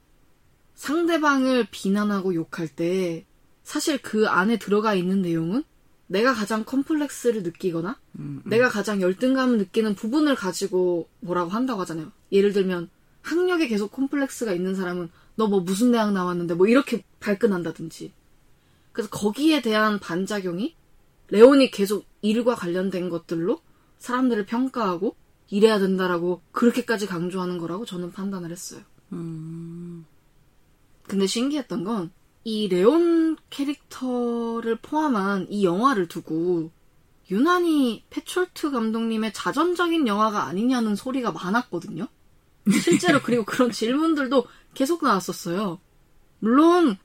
상대방을 0.75 1.67
비난하고 1.71 2.33
욕할 2.35 2.67
때 2.67 3.25
사실 3.63 3.97
그 4.01 4.27
안에 4.27 4.57
들어가 4.57 4.93
있는 4.93 5.21
내용은 5.21 5.63
내가 6.07 6.33
가장 6.33 6.63
컴플렉스를 6.63 7.43
느끼거나 7.43 7.99
음, 8.19 8.41
음. 8.45 8.49
내가 8.49 8.69
가장 8.69 9.01
열등감을 9.01 9.57
느끼는 9.57 9.95
부분을 9.95 10.35
가지고 10.35 11.09
뭐라고 11.19 11.49
한다고 11.49 11.81
하잖아요. 11.81 12.11
예를 12.31 12.53
들면 12.53 12.89
학력에 13.21 13.67
계속 13.67 13.91
콤플렉스가 13.91 14.53
있는 14.53 14.75
사람은 14.75 15.09
너 15.39 15.47
뭐 15.47 15.61
무슨 15.61 15.93
대학 15.93 16.11
나왔는데 16.11 16.53
뭐 16.55 16.67
이렇게 16.67 17.03
발끈한다든지. 17.21 18.11
그래서 18.91 19.09
거기에 19.09 19.61
대한 19.61 19.97
반작용이 19.97 20.75
레온이 21.29 21.71
계속 21.71 22.05
일과 22.21 22.55
관련된 22.55 23.09
것들로 23.09 23.61
사람들을 23.97 24.45
평가하고 24.45 25.15
일해야 25.49 25.79
된다라고 25.79 26.41
그렇게까지 26.51 27.07
강조하는 27.07 27.57
거라고 27.57 27.85
저는 27.85 28.11
판단을 28.11 28.51
했어요. 28.51 28.81
음. 29.11 30.05
근데 31.07 31.25
신기했던 31.25 31.83
건 31.83 32.11
이 32.43 32.67
레온 32.67 33.37
캐릭터를 33.49 34.77
포함한 34.77 35.47
이 35.49 35.65
영화를 35.65 36.07
두고 36.07 36.71
유난히 37.29 38.03
페촐트 38.09 38.71
감독님의 38.71 39.33
자전적인 39.33 40.07
영화가 40.07 40.45
아니냐는 40.45 40.95
소리가 40.95 41.31
많았거든요. 41.31 42.07
실제로 42.81 43.21
그리고 43.21 43.43
그런 43.45 43.71
질문들도 43.71 44.47
계속 44.73 45.03
나왔었어요. 45.03 45.79
물론 46.39 46.97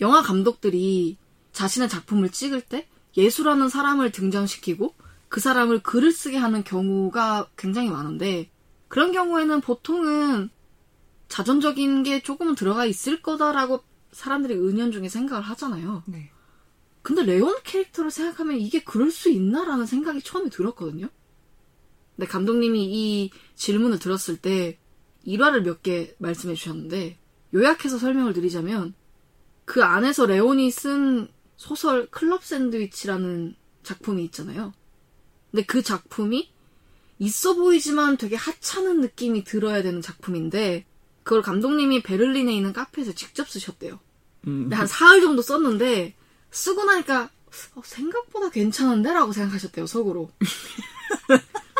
영화 0.00 0.22
감독들이 0.22 1.18
자신의 1.52 1.88
작품을 1.88 2.30
찍을 2.30 2.62
때 2.62 2.88
예수라는 3.16 3.68
사람을 3.68 4.12
등장시키고 4.12 4.94
그 5.28 5.40
사람을 5.40 5.82
글을 5.82 6.12
쓰게 6.12 6.36
하는 6.36 6.62
경우가 6.64 7.50
굉장히 7.56 7.90
많은데 7.90 8.50
그런 8.88 9.12
경우에는 9.12 9.60
보통은 9.60 10.50
자전적인 11.28 12.04
게 12.04 12.22
조금은 12.22 12.54
들어가 12.54 12.84
있을 12.84 13.20
거다라고 13.22 13.82
사람들이 14.12 14.54
은연중에 14.54 15.08
생각을 15.08 15.42
하잖아요. 15.42 16.04
네. 16.06 16.30
근데 17.02 17.22
레온 17.22 17.56
캐릭터를 17.64 18.10
생각하면 18.10 18.58
이게 18.58 18.82
그럴 18.82 19.10
수 19.10 19.28
있나라는 19.30 19.86
생각이 19.86 20.22
처음에 20.22 20.48
들었거든요. 20.50 21.08
근데 22.14 22.26
감독님이 22.26 22.84
이 22.84 23.30
질문을 23.54 23.98
들었을 23.98 24.36
때 24.38 24.78
일화를 25.24 25.62
몇 25.62 25.82
개 25.82 26.14
말씀해 26.18 26.54
주셨는데 26.54 27.18
요약해서 27.54 27.98
설명을 27.98 28.32
드리자면 28.32 28.94
그 29.64 29.82
안에서 29.82 30.26
레온이 30.26 30.70
쓴 30.70 31.28
소설 31.56 32.06
클럽 32.10 32.44
샌드위치라는 32.44 33.54
작품이 33.82 34.24
있잖아요. 34.26 34.72
근데 35.50 35.64
그 35.64 35.82
작품이 35.82 36.50
있어 37.18 37.54
보이지만 37.54 38.16
되게 38.18 38.36
하찮은 38.36 39.00
느낌이 39.00 39.44
들어야 39.44 39.82
되는 39.82 40.02
작품인데 40.02 40.84
그걸 41.22 41.42
감독님이 41.42 42.02
베를린에 42.02 42.54
있는 42.54 42.72
카페에서 42.72 43.12
직접 43.12 43.48
쓰셨대요. 43.48 43.98
음. 44.46 44.70
한 44.72 44.86
사흘 44.86 45.20
정도 45.20 45.42
썼는데 45.42 46.14
쓰고 46.50 46.84
나니까 46.84 47.30
어, 47.74 47.80
생각보다 47.82 48.50
괜찮은데? 48.50 49.12
라고 49.12 49.32
생각하셨대요, 49.32 49.86
속으로. 49.86 50.30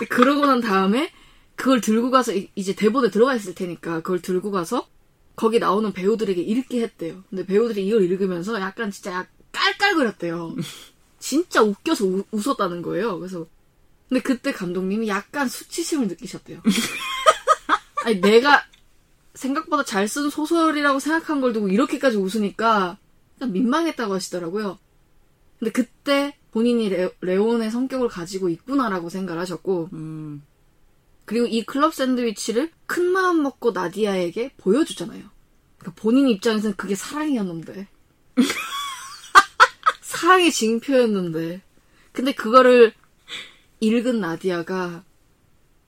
그러고 0.09 0.47
난 0.47 0.61
다음에 0.61 1.13
그걸 1.55 1.81
들고 1.81 2.11
가서 2.11 2.35
이- 2.35 2.51
이제 2.55 2.75
대본에 2.75 3.11
들어가 3.11 3.35
있을 3.35 3.55
테니까 3.55 3.97
그걸 4.01 4.21
들고 4.21 4.51
가서 4.51 4.89
거기 5.37 5.59
나오는 5.59 5.93
배우들에게 5.93 6.41
읽게 6.41 6.81
했대요. 6.83 7.23
근데 7.29 7.45
배우들이 7.45 7.87
이걸 7.87 8.03
읽으면서 8.05 8.61
약간 8.61 8.91
진짜 8.91 9.13
약 9.13 9.29
깔깔거렸대요. 9.57 10.55
진짜 11.19 11.63
웃겨서 11.63 12.05
우- 12.05 12.25
웃었다는 12.31 12.83
거예요. 12.83 13.19
그래서 13.19 13.47
근데 14.09 14.23
그때 14.23 14.53
감독님이 14.53 15.09
약간 15.09 15.49
수치심을 15.49 16.07
느끼셨대요. 16.09 16.63
아니 18.05 18.21
내가 18.21 18.63
생각보다 19.35 19.85
잘 19.85 20.07
쓴 20.09 20.31
소설이라고 20.31 20.99
생각한 21.01 21.41
걸 21.41 21.53
두고 21.53 21.69
이렇게까지 21.69 22.17
웃으니까 22.17 22.99
민망했다고 23.41 24.15
하시더라고요. 24.15 24.79
근데 25.59 25.73
그때 25.73 26.37
본인이 26.53 26.89
레, 26.89 27.11
레온의 27.21 27.71
성격을 27.71 28.09
가지고 28.09 28.49
있구나라고 28.49 29.09
생각을 29.09 29.41
하셨고 29.43 29.91
음. 29.93 30.43
그리고 31.25 31.47
이 31.47 31.65
클럽 31.67 31.93
샌드위치를 31.95 32.71
큰 32.87 33.07
마음 33.07 33.43
먹고 33.43 33.73
나디아에게 33.73 34.53
보여주잖아요. 34.59 35.25
그러니까 35.79 36.01
본인 36.01 36.29
입장에서는 36.29 36.77
그게 36.77 36.95
사랑이었는데. 36.95 37.89
사랑의 40.17 40.51
징표였는데. 40.51 41.63
근데 42.13 42.33
그거를 42.35 42.95
읽은 43.81 44.21
나디아가 44.21 45.05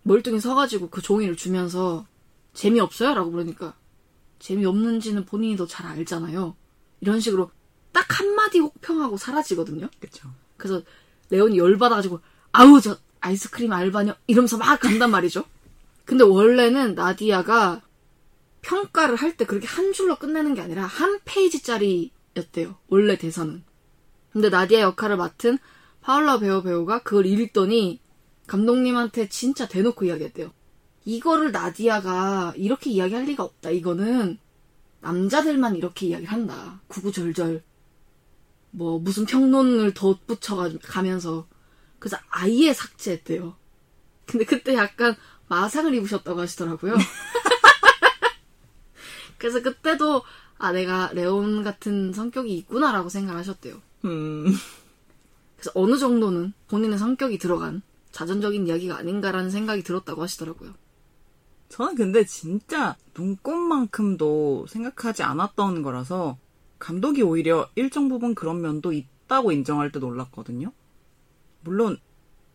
멀뚱히 0.02 0.40
서가지고 0.40 0.90
그 0.90 1.00
종이를 1.00 1.36
주면서 1.36 2.06
재미없어요? 2.52 3.14
라고 3.14 3.30
그러니까 3.30 3.74
재미없는지는 4.38 5.24
본인이 5.24 5.56
더 5.56 5.66
잘 5.66 5.86
알잖아요. 5.86 6.54
이런 7.00 7.20
식으로 7.20 7.50
딱 7.92 8.20
한마디 8.20 8.58
혹평하고 8.58 9.16
사라지거든요. 9.16 9.88
그쵸. 10.00 10.28
그래서 10.56 10.82
레온이 11.30 11.58
열받아가지고 11.58 12.20
아우 12.52 12.80
저 12.80 12.98
아이스크림 13.20 13.72
알바녀 13.72 14.14
이러면서 14.26 14.58
막 14.58 14.78
간단 14.80 15.10
말이죠. 15.10 15.44
근데 16.04 16.24
원래는 16.24 16.94
나디아가 16.94 17.82
평가를 18.62 19.16
할 19.16 19.36
때 19.36 19.46
그렇게 19.46 19.66
한 19.66 19.92
줄로 19.92 20.16
끝내는 20.16 20.54
게 20.54 20.60
아니라 20.60 20.84
한 20.84 21.18
페이지짜리였대요. 21.24 22.76
원래 22.88 23.16
대사는. 23.16 23.62
근데 24.38 24.50
나디아 24.50 24.82
역할을 24.82 25.16
맡은 25.16 25.58
파울라 26.00 26.38
배우 26.38 26.62
배우가 26.62 27.02
그걸 27.02 27.26
읽더니 27.26 28.00
감독님한테 28.46 29.28
진짜 29.28 29.66
대놓고 29.66 30.04
이야기했대요. 30.04 30.52
이거를 31.04 31.50
나디아가 31.50 32.52
이렇게 32.54 32.90
이야기할 32.90 33.24
리가 33.24 33.42
없다. 33.42 33.70
이거는 33.70 34.38
남자들만 35.00 35.74
이렇게 35.74 36.06
이야기를 36.06 36.32
한다. 36.32 36.80
구구절절. 36.86 37.64
뭐 38.70 39.00
무슨 39.00 39.26
평론을 39.26 39.94
덧붙여 39.94 40.78
가면서 40.84 41.48
그래서 41.98 42.16
아예 42.30 42.72
삭제했대요. 42.72 43.56
근데 44.24 44.44
그때 44.44 44.76
약간 44.76 45.16
마상을 45.48 45.92
입으셨다고 45.92 46.42
하시더라고요. 46.42 46.94
그래서 49.36 49.62
그때도 49.62 50.22
아 50.58 50.70
내가 50.70 51.10
레온 51.12 51.64
같은 51.64 52.12
성격이 52.12 52.56
있구나라고 52.58 53.08
생각하셨대요. 53.08 53.87
음. 54.08 54.52
그래서 55.56 55.70
어느 55.74 55.96
정도는 55.98 56.52
본인의 56.68 56.98
성격이 56.98 57.38
들어간 57.38 57.82
자전적인 58.12 58.66
이야기가 58.66 58.96
아닌가라는 58.96 59.50
생각이 59.50 59.82
들었다고 59.82 60.22
하시더라고요. 60.22 60.74
저는 61.68 61.94
근데 61.94 62.24
진짜 62.24 62.96
눈꽃만큼도 63.16 64.66
생각하지 64.68 65.22
않았던 65.22 65.82
거라서 65.82 66.38
감독이 66.78 67.22
오히려 67.22 67.68
일정 67.74 68.08
부분 68.08 68.34
그런 68.34 68.60
면도 68.62 68.92
있다고 68.92 69.52
인정할 69.52 69.92
때 69.92 69.98
놀랐거든요. 69.98 70.72
물론 71.62 71.98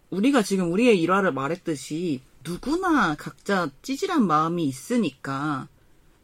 우리가 0.10 0.41
지금 0.41 0.72
우리의 0.72 0.99
일화를 1.01 1.34
말했듯이 1.34 2.22
누구나 2.45 3.16
각자 3.16 3.70
찌질한 3.82 4.26
마음이 4.26 4.66
있으니까 4.66 5.68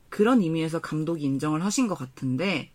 그런 0.10 0.42
의미에서 0.42 0.80
감독이 0.80 1.24
인정을 1.24 1.64
하신 1.64 1.88
것 1.88 1.96
같은데 1.96 2.72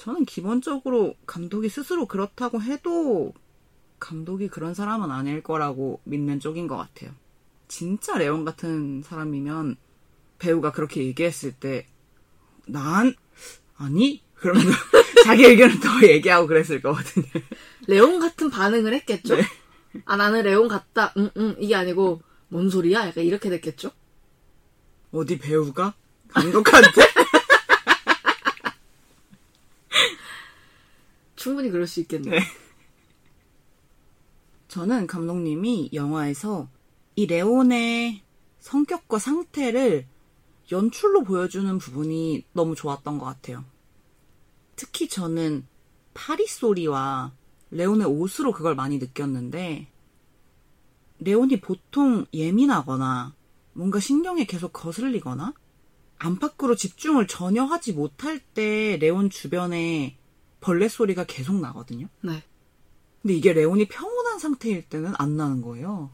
저는 0.00 0.24
기본적으로 0.24 1.14
감독이 1.26 1.68
스스로 1.68 2.06
그렇다고 2.06 2.62
해도 2.62 3.34
감독이 3.98 4.48
그런 4.48 4.72
사람은 4.72 5.10
아닐 5.10 5.42
거라고 5.42 6.00
믿는 6.04 6.40
쪽인 6.40 6.68
것 6.68 6.78
같아요. 6.78 7.10
진짜 7.68 8.16
레온 8.16 8.46
같은 8.46 9.02
사람이면 9.02 9.76
배우가 10.38 10.72
그렇게 10.72 11.04
얘기했을 11.04 11.52
때, 11.52 11.86
난, 12.66 13.14
아니? 13.76 14.22
그러면 14.36 14.64
자기 15.26 15.44
의견을 15.44 15.80
더 15.80 16.08
얘기하고 16.08 16.46
그랬을 16.46 16.80
거거든요. 16.80 17.26
레온 17.86 18.20
같은 18.20 18.48
반응을 18.48 18.94
했겠죠? 18.94 19.36
네. 19.36 19.42
아, 20.06 20.16
나는 20.16 20.44
레온 20.44 20.66
같다. 20.68 21.12
응, 21.18 21.28
응. 21.36 21.56
이게 21.58 21.74
아니고, 21.74 22.22
뭔 22.48 22.70
소리야? 22.70 23.06
약간 23.06 23.22
이렇게 23.22 23.50
됐겠죠? 23.50 23.90
어디 25.12 25.38
배우가? 25.38 25.92
감독한테? 26.28 27.19
충분히 31.40 31.70
그럴 31.70 31.86
수 31.86 32.00
있겠네요. 32.00 32.34
네. 32.34 32.40
저는 34.68 35.06
감독님이 35.06 35.88
영화에서 35.94 36.68
이 37.16 37.24
레온의 37.24 38.22
성격과 38.58 39.18
상태를 39.18 40.06
연출로 40.70 41.24
보여주는 41.24 41.78
부분이 41.78 42.44
너무 42.52 42.74
좋았던 42.74 43.18
것 43.18 43.24
같아요. 43.24 43.64
특히 44.76 45.08
저는 45.08 45.66
파리 46.12 46.46
소리와 46.46 47.32
레온의 47.70 48.06
옷으로 48.06 48.52
그걸 48.52 48.74
많이 48.74 48.98
느꼈는데, 48.98 49.88
레온이 51.20 51.60
보통 51.60 52.26
예민하거나 52.34 53.34
뭔가 53.72 53.98
신경이 53.98 54.44
계속 54.44 54.74
거슬리거나 54.74 55.54
안팎으로 56.18 56.76
집중을 56.76 57.28
전혀 57.28 57.64
하지 57.64 57.94
못할 57.94 58.40
때 58.40 58.98
레온 58.98 59.30
주변에 59.30 60.19
벌레 60.60 60.88
소리가 60.88 61.24
계속 61.24 61.58
나거든요. 61.60 62.08
네. 62.22 62.42
근데 63.22 63.34
이게 63.34 63.52
레온이 63.52 63.88
평온한 63.88 64.38
상태일 64.38 64.88
때는 64.88 65.12
안 65.18 65.36
나는 65.36 65.62
거예요. 65.62 66.10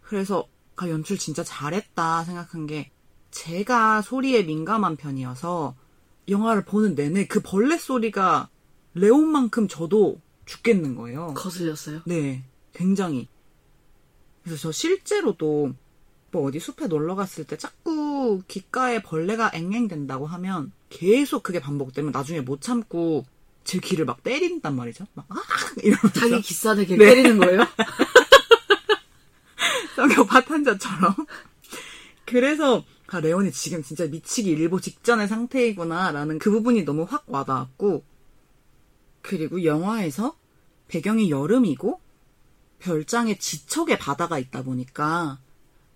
그래서 0.00 0.48
아, 0.76 0.88
연출 0.88 1.18
진짜 1.18 1.44
잘했다 1.44 2.24
생각한 2.24 2.66
게 2.66 2.90
제가 3.30 4.02
소리에 4.02 4.42
민감한 4.42 4.96
편이어서 4.96 5.74
영화를 6.28 6.64
보는 6.64 6.94
내내 6.94 7.26
그 7.26 7.40
벌레 7.40 7.78
소리가 7.78 8.48
레온만큼 8.94 9.68
저도 9.68 10.20
죽겠는 10.44 10.96
거예요. 10.96 11.34
거슬렸어요? 11.34 12.02
네, 12.06 12.44
굉장히. 12.72 13.28
그래서 14.42 14.60
저 14.60 14.72
실제로도 14.72 15.74
뭐 16.30 16.44
어디 16.44 16.58
숲에 16.58 16.86
놀러 16.88 17.14
갔을 17.14 17.44
때 17.44 17.56
자꾸 17.56 18.42
귓가에 18.48 19.02
벌레가 19.02 19.50
앵앵된다고 19.54 20.26
하면 20.26 20.72
계속 20.88 21.42
그게 21.42 21.60
반복되면 21.60 22.12
나중에 22.12 22.40
못 22.40 22.60
참고 22.60 23.24
제 23.64 23.78
귀를 23.78 24.04
막 24.04 24.22
때린단 24.22 24.74
말이죠. 24.74 25.06
막, 25.14 25.26
아! 25.28 25.36
이러면서. 25.82 26.12
자기 26.12 26.40
기싸대 26.40 26.84
개 26.84 26.96
네. 26.96 27.06
때리는 27.06 27.38
거예요? 27.38 27.66
성격 29.96 30.28
파탄자처럼. 30.28 31.14
그래서, 32.24 32.84
아, 33.08 33.20
레온이 33.20 33.52
지금 33.52 33.82
진짜 33.82 34.06
미치기 34.06 34.50
일보 34.50 34.80
직전의 34.80 35.28
상태이구나라는 35.28 36.38
그 36.38 36.50
부분이 36.50 36.84
너무 36.84 37.06
확 37.08 37.24
와닿았고, 37.26 38.04
그리고 39.20 39.64
영화에서 39.64 40.36
배경이 40.88 41.30
여름이고, 41.30 42.00
별장에 42.80 43.38
지척에 43.38 43.98
바다가 43.98 44.38
있다 44.38 44.62
보니까, 44.62 45.38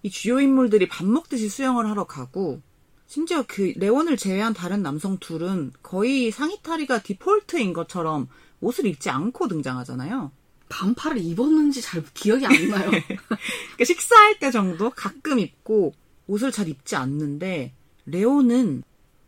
이 0.02 0.10
주요 0.10 0.40
인물들이 0.40 0.88
밥 0.88 1.06
먹듯이 1.06 1.48
수영을 1.48 1.88
하러 1.88 2.04
가고, 2.04 2.60
심지어 3.07 3.44
그 3.46 3.72
레온을 3.76 4.16
제외한 4.16 4.52
다른 4.52 4.82
남성 4.82 5.18
둘은 5.18 5.72
거의 5.82 6.30
상의탈의가 6.30 7.02
디폴트인 7.02 7.72
것처럼 7.72 8.28
옷을 8.61 8.86
입지 8.86 9.11
않고 9.11 9.48
등장하잖아요. 9.48 10.32
반팔을 10.68 11.18
입었는지 11.18 11.80
잘 11.80 12.02
기억이 12.14 12.44
안 12.44 12.52
나요. 12.68 12.90
그러니까 13.07 13.84
식사할 13.84 14.38
때 14.40 14.50
정도 14.50 14.90
가끔 14.90 15.38
입고 15.38 15.94
옷을 16.26 16.50
잘 16.50 16.68
입지 16.68 16.96
않는데 16.96 17.72
레오는 18.07 18.82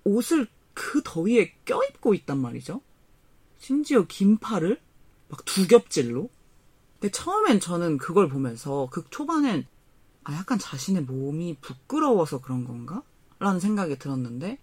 옷을 0.04 0.48
그 0.74 1.00
더위에 1.04 1.54
껴입고 1.64 2.14
있단 2.14 2.38
말이죠. 2.38 2.80
심지어 3.58 4.04
긴 4.06 4.38
팔을 4.38 4.80
막 5.28 5.44
두 5.44 5.66
겹질로. 5.68 6.30
근데 6.98 7.12
처음엔 7.12 7.60
저는 7.60 7.98
그걸 7.98 8.28
보면서 8.28 8.88
극 8.90 9.10
초반엔 9.10 9.66
아 10.24 10.34
약간 10.34 10.58
자신의 10.58 11.02
몸이 11.02 11.58
부끄러워서 11.60 12.40
그런 12.40 12.64
건가? 12.64 13.02
라는 13.38 13.60
생각이 13.60 13.98
들었는데 13.98 14.58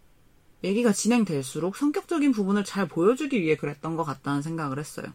얘기가 0.63 0.91
진행될수록 0.91 1.76
성격적인 1.76 2.32
부분을 2.32 2.63
잘 2.63 2.88
보여주기 2.88 3.41
위해 3.41 3.55
그랬던 3.55 3.95
것 3.95 4.03
같다는 4.03 4.41
생각을 4.41 4.80
했어요. 4.80 5.07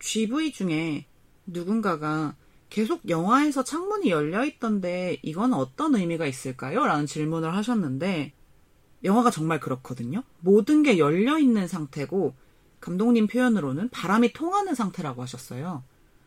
GV 0.00 0.52
중에 0.52 1.06
누군가가 1.46 2.34
계속 2.70 3.08
영화에서 3.08 3.64
창문이 3.64 4.10
열려 4.10 4.44
있던데 4.44 5.18
이건 5.22 5.54
어떤 5.54 5.94
의미가 5.94 6.26
있을까요? 6.26 6.84
라는 6.86 7.06
질문을 7.06 7.54
하셨는데 7.54 8.32
영화가 9.04 9.30
정말 9.30 9.60
그렇거든요. 9.60 10.22
모든 10.40 10.82
게 10.82 10.98
열려 10.98 11.38
있는 11.38 11.66
상태고 11.66 12.34
감독님 12.80 13.26
표현으로는 13.26 13.88
바람이 13.90 14.32
통하는 14.32 14.74
상태라고 14.74 15.22
하셨어요. 15.22 15.82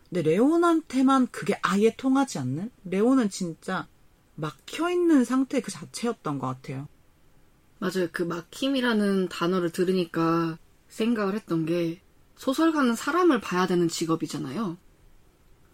근데 0.10 0.22
레온한테만 0.24 1.28
그게 1.32 1.58
아예 1.62 1.96
통하지 1.96 2.40
않는? 2.40 2.72
레온은 2.86 3.30
진짜 3.30 3.88
막혀 4.36 4.90
있는 4.90 5.24
상태 5.24 5.62
그 5.62 5.72
자체였던 5.72 6.40
것 6.40 6.48
같아요. 6.48 6.88
맞아요. 7.80 8.08
그 8.12 8.24
막힘이라는 8.24 9.30
단어를 9.30 9.72
들으니까 9.72 10.58
생각을 10.88 11.34
했던 11.34 11.66
게 11.66 12.02
소설가는 12.36 12.96
사람을 12.96 13.42
봐야 13.42 13.68
되는 13.68 13.88
직업이잖아요. 13.88 14.78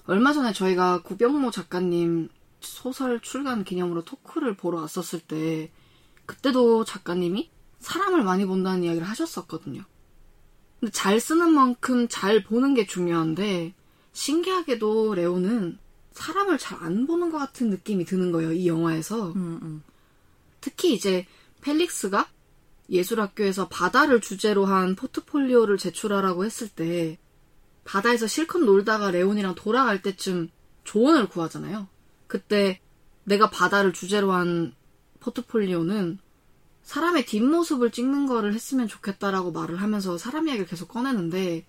얼마 0.06 0.32
전에 0.34 0.54
저희가 0.54 1.02
구병모 1.02 1.52
작가님 1.52 2.30
소설 2.60 3.20
출간 3.20 3.64
기념으로 3.64 4.04
토크를 4.04 4.56
보러 4.56 4.80
왔었을 4.80 5.20
때 5.20 5.72
그때도 6.26 6.86
작가님이 6.86 7.50
사람을 7.80 8.24
많이 8.24 8.46
본다는 8.46 8.84
이야기를 8.84 9.08
하셨었거든요. 9.08 9.84
근데 10.80 10.92
잘 10.92 11.20
쓰는 11.20 11.54
만큼 11.54 12.08
잘 12.10 12.44
보는 12.44 12.74
게 12.74 12.86
중요한데 12.86 13.74
신기하게도 14.14 15.16
레오는 15.16 15.78
사람을 16.18 16.58
잘 16.58 16.78
안 16.82 17.08
보는 17.08 17.32
것 17.32 17.38
같은 17.38 17.70
느낌이 17.70 18.06
드는 18.06 18.32
거예요. 18.32 18.52
이 18.54 18.68
영화에서. 18.68 19.32
음, 19.34 19.60
음. 19.62 19.84
특히 20.62 20.94
이제 20.94 21.26
펠릭스가 21.62 22.30
예술학교에서 22.90 23.68
바다를 23.68 24.22
주제로 24.22 24.66
한 24.66 24.96
포트폴리오를 24.96 25.78
제출하라고 25.78 26.46
했을 26.46 26.70
때 26.70 27.18
바다에서 27.84 28.28
실컷 28.28 28.60
놀다가 28.60 29.12
레온이랑 29.12 29.56
돌아갈 29.56 30.02
때쯤 30.02 30.50
조언을 30.84 31.30
구하잖아요. 31.30 31.88
그때 32.28 32.80
내가 33.24 33.50
바다를 33.50 33.92
주제로 33.94 34.32
한 34.32 34.74
포트폴리오는 35.20 36.20
사람의 36.84 37.26
뒷모습을 37.26 37.92
찍는 37.92 38.28
거를 38.28 38.54
했으면 38.54 38.88
좋겠다라고 38.88 39.52
말을 39.52 39.82
하면서 39.82 40.18
사람 40.18 40.48
이야기를 40.48 40.68
계속 40.68 40.88
꺼내는데 40.88 41.66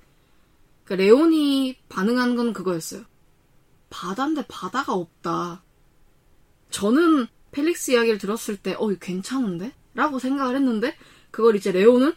그 0.84 0.94
레온이 0.94 1.76
반응한 1.88 2.36
건 2.36 2.52
그거였어요. 2.52 3.04
바다인데 3.90 4.46
바다가 4.48 4.92
없다. 4.94 5.62
저는 6.70 7.26
펠릭스 7.50 7.92
이야기를 7.92 8.18
들었을 8.18 8.56
때, 8.56 8.74
어, 8.78 8.90
이거 8.90 8.98
괜찮은데? 9.00 9.72
라고 9.94 10.18
생각을 10.18 10.56
했는데, 10.56 10.96
그걸 11.30 11.56
이제 11.56 11.72
레오는 11.72 12.12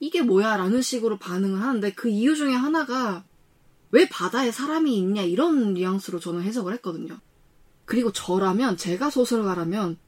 이게 0.00 0.22
뭐야? 0.22 0.56
라는 0.56 0.82
식으로 0.82 1.18
반응을 1.18 1.62
하는데, 1.62 1.92
그 1.92 2.08
이유 2.08 2.34
중에 2.34 2.54
하나가, 2.54 3.24
왜 3.90 4.08
바다에 4.08 4.50
사람이 4.50 4.96
있냐? 4.98 5.22
이런 5.22 5.74
뉘앙스로 5.74 6.20
저는 6.20 6.42
해석을 6.42 6.72
했거든요. 6.74 7.18
그리고 7.84 8.12
저라면, 8.12 8.76
제가 8.76 9.10
소설가라면, 9.10 9.98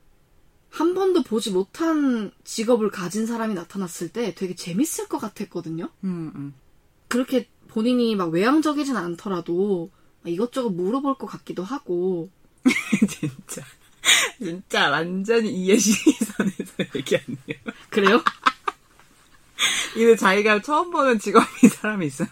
한 0.71 0.95
번도 0.95 1.25
보지 1.25 1.51
못한 1.51 2.31
직업을 2.45 2.91
가진 2.91 3.27
사람이 3.27 3.55
나타났을 3.55 4.09
때 4.11 4.35
되게 4.35 4.55
재밌을 4.55 5.09
것 5.09 5.19
같았거든요. 5.19 5.89
음, 6.05 6.33
음. 6.35 6.55
그렇게 7.09 7.49
본인이 7.69 8.15
막 8.15 8.31
외향적이진 8.31 8.97
않더라도 8.97 9.91
이것저것 10.27 10.71
물어볼 10.71 11.17
것 11.17 11.27
같기도 11.27 11.63
하고 11.65 12.31
진짜. 13.09 13.63
진짜 14.39 14.91
완전히 14.91 15.51
이해시선에서 15.53 16.73
얘기하네요. 16.95 17.59
그래요? 17.91 18.23
이제 19.95 20.17
자기가 20.17 20.63
처음 20.63 20.91
보는 20.91 21.19
직업인 21.19 21.69
사람이 21.69 22.07
있어요. 22.07 22.29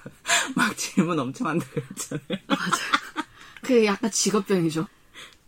막 0.54 0.76
질문 0.76 1.18
엄청 1.18 1.46
한다 1.48 1.66
그랬잖아요. 1.72 2.38
맞아요. 2.48 3.26
그게 3.62 3.84
약간 3.84 4.10
직업병이죠. 4.10 4.86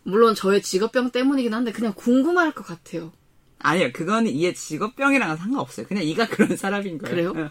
물론 0.03 0.35
저의 0.35 0.61
직업병 0.61 1.11
때문이긴 1.11 1.53
한데 1.53 1.71
그냥 1.71 1.93
궁금할 1.95 2.53
것 2.53 2.65
같아요. 2.65 3.11
아니요, 3.59 3.91
그거는 3.93 4.31
이해 4.31 4.53
직업병이랑은 4.53 5.37
상관없어요. 5.37 5.87
그냥 5.87 6.03
이가 6.03 6.27
그런 6.27 6.57
사람인 6.57 6.97
거예요. 6.97 7.15
그래요? 7.15 7.33
응. 7.35 7.49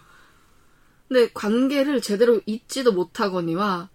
근데 1.08 1.30
관계를 1.32 2.00
제대로 2.02 2.40
잊지도 2.46 2.92
못하거니와 2.92 3.88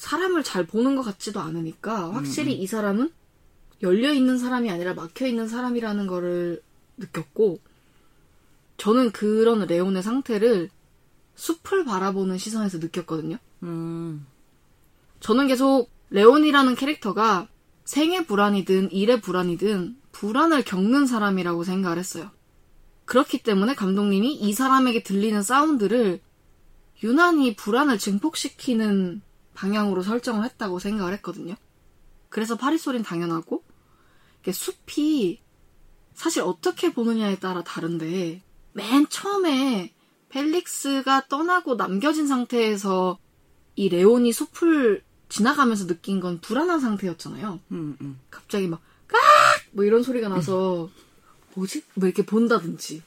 사람을 0.00 0.42
잘 0.42 0.66
보는 0.66 0.96
것 0.96 1.02
같지도 1.02 1.40
않으니까 1.40 2.14
확실히 2.14 2.54
이 2.54 2.66
사람은 2.66 3.12
열려 3.82 4.14
있는 4.14 4.38
사람이 4.38 4.70
아니라 4.70 4.94
막혀 4.94 5.26
있는 5.26 5.46
사람이라는 5.46 6.06
거를 6.06 6.62
느꼈고 6.96 7.60
저는 8.78 9.12
그런 9.12 9.66
레온의 9.66 10.02
상태를 10.02 10.70
숲을 11.34 11.84
바라보는 11.84 12.38
시선에서 12.38 12.78
느꼈거든요. 12.78 13.36
음, 13.62 14.24
저는 15.20 15.48
계속 15.48 15.90
레온이라는 16.08 16.76
캐릭터가 16.76 17.48
생의 17.84 18.24
불안이든 18.24 18.92
일의 18.92 19.20
불안이든 19.20 19.98
불안을 20.12 20.64
겪는 20.64 21.06
사람이라고 21.06 21.62
생각을 21.62 21.98
했어요. 21.98 22.30
그렇기 23.04 23.42
때문에 23.42 23.74
감독님이 23.74 24.32
이 24.32 24.54
사람에게 24.54 25.02
들리는 25.02 25.42
사운드를 25.42 26.20
유난히 27.02 27.54
불안을 27.54 27.98
증폭시키는 27.98 29.20
방향으로 29.60 30.02
설정을 30.02 30.44
했다고 30.44 30.78
생각을 30.78 31.12
했거든요. 31.14 31.54
그래서 32.30 32.56
파리소린 32.56 33.02
당연하고 33.02 33.62
숲이 34.50 35.42
사실 36.14 36.42
어떻게 36.42 36.94
보느냐에 36.94 37.38
따라 37.38 37.62
다른데 37.62 38.42
맨 38.72 39.08
처음에 39.10 39.92
펠릭스가 40.30 41.26
떠나고 41.28 41.74
남겨진 41.74 42.26
상태에서 42.26 43.18
이 43.76 43.90
레온이 43.90 44.32
숲을 44.32 45.02
지나가면서 45.28 45.86
느낀 45.86 46.20
건 46.20 46.40
불안한 46.40 46.80
상태였잖아요. 46.80 47.60
음, 47.72 47.96
음. 48.00 48.18
갑자기 48.30 48.66
막, 48.66 48.80
깍! 49.06 49.20
뭐 49.72 49.84
이런 49.84 50.02
소리가 50.02 50.28
나서, 50.28 50.88
뭐지? 51.54 51.84
뭐 51.94 52.08
이렇게 52.08 52.24
본다든지. 52.24 53.02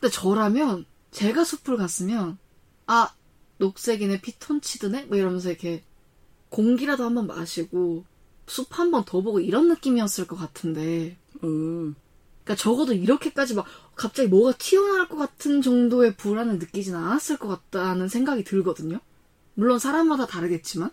근데 0.00 0.12
저라면, 0.12 0.86
제가 1.12 1.44
숲을 1.44 1.76
갔으면, 1.76 2.38
아, 2.86 3.12
녹색이네, 3.58 4.20
피톤치드네? 4.20 5.04
뭐 5.04 5.16
이러면서 5.16 5.50
이렇게, 5.50 5.84
공기라도 6.50 7.04
한번 7.04 7.26
마시고, 7.26 8.04
숲 8.46 8.78
한번 8.78 9.04
더 9.04 9.20
보고 9.20 9.40
이런 9.40 9.68
느낌이었을 9.68 10.26
것 10.26 10.36
같은데, 10.36 11.18
음. 11.44 11.94
그러니까 12.44 12.62
적어도 12.62 12.94
이렇게까지 12.94 13.54
막, 13.54 13.66
갑자기 13.94 14.28
뭐가 14.28 14.52
튀어나올 14.58 15.08
것 15.08 15.16
같은 15.16 15.60
정도의 15.60 16.16
불안을 16.16 16.58
느끼진 16.58 16.94
않았을 16.94 17.36
것 17.36 17.48
같다는 17.48 18.08
생각이 18.08 18.44
들거든요? 18.44 19.00
물론 19.54 19.78
사람마다 19.78 20.26
다르겠지만. 20.26 20.90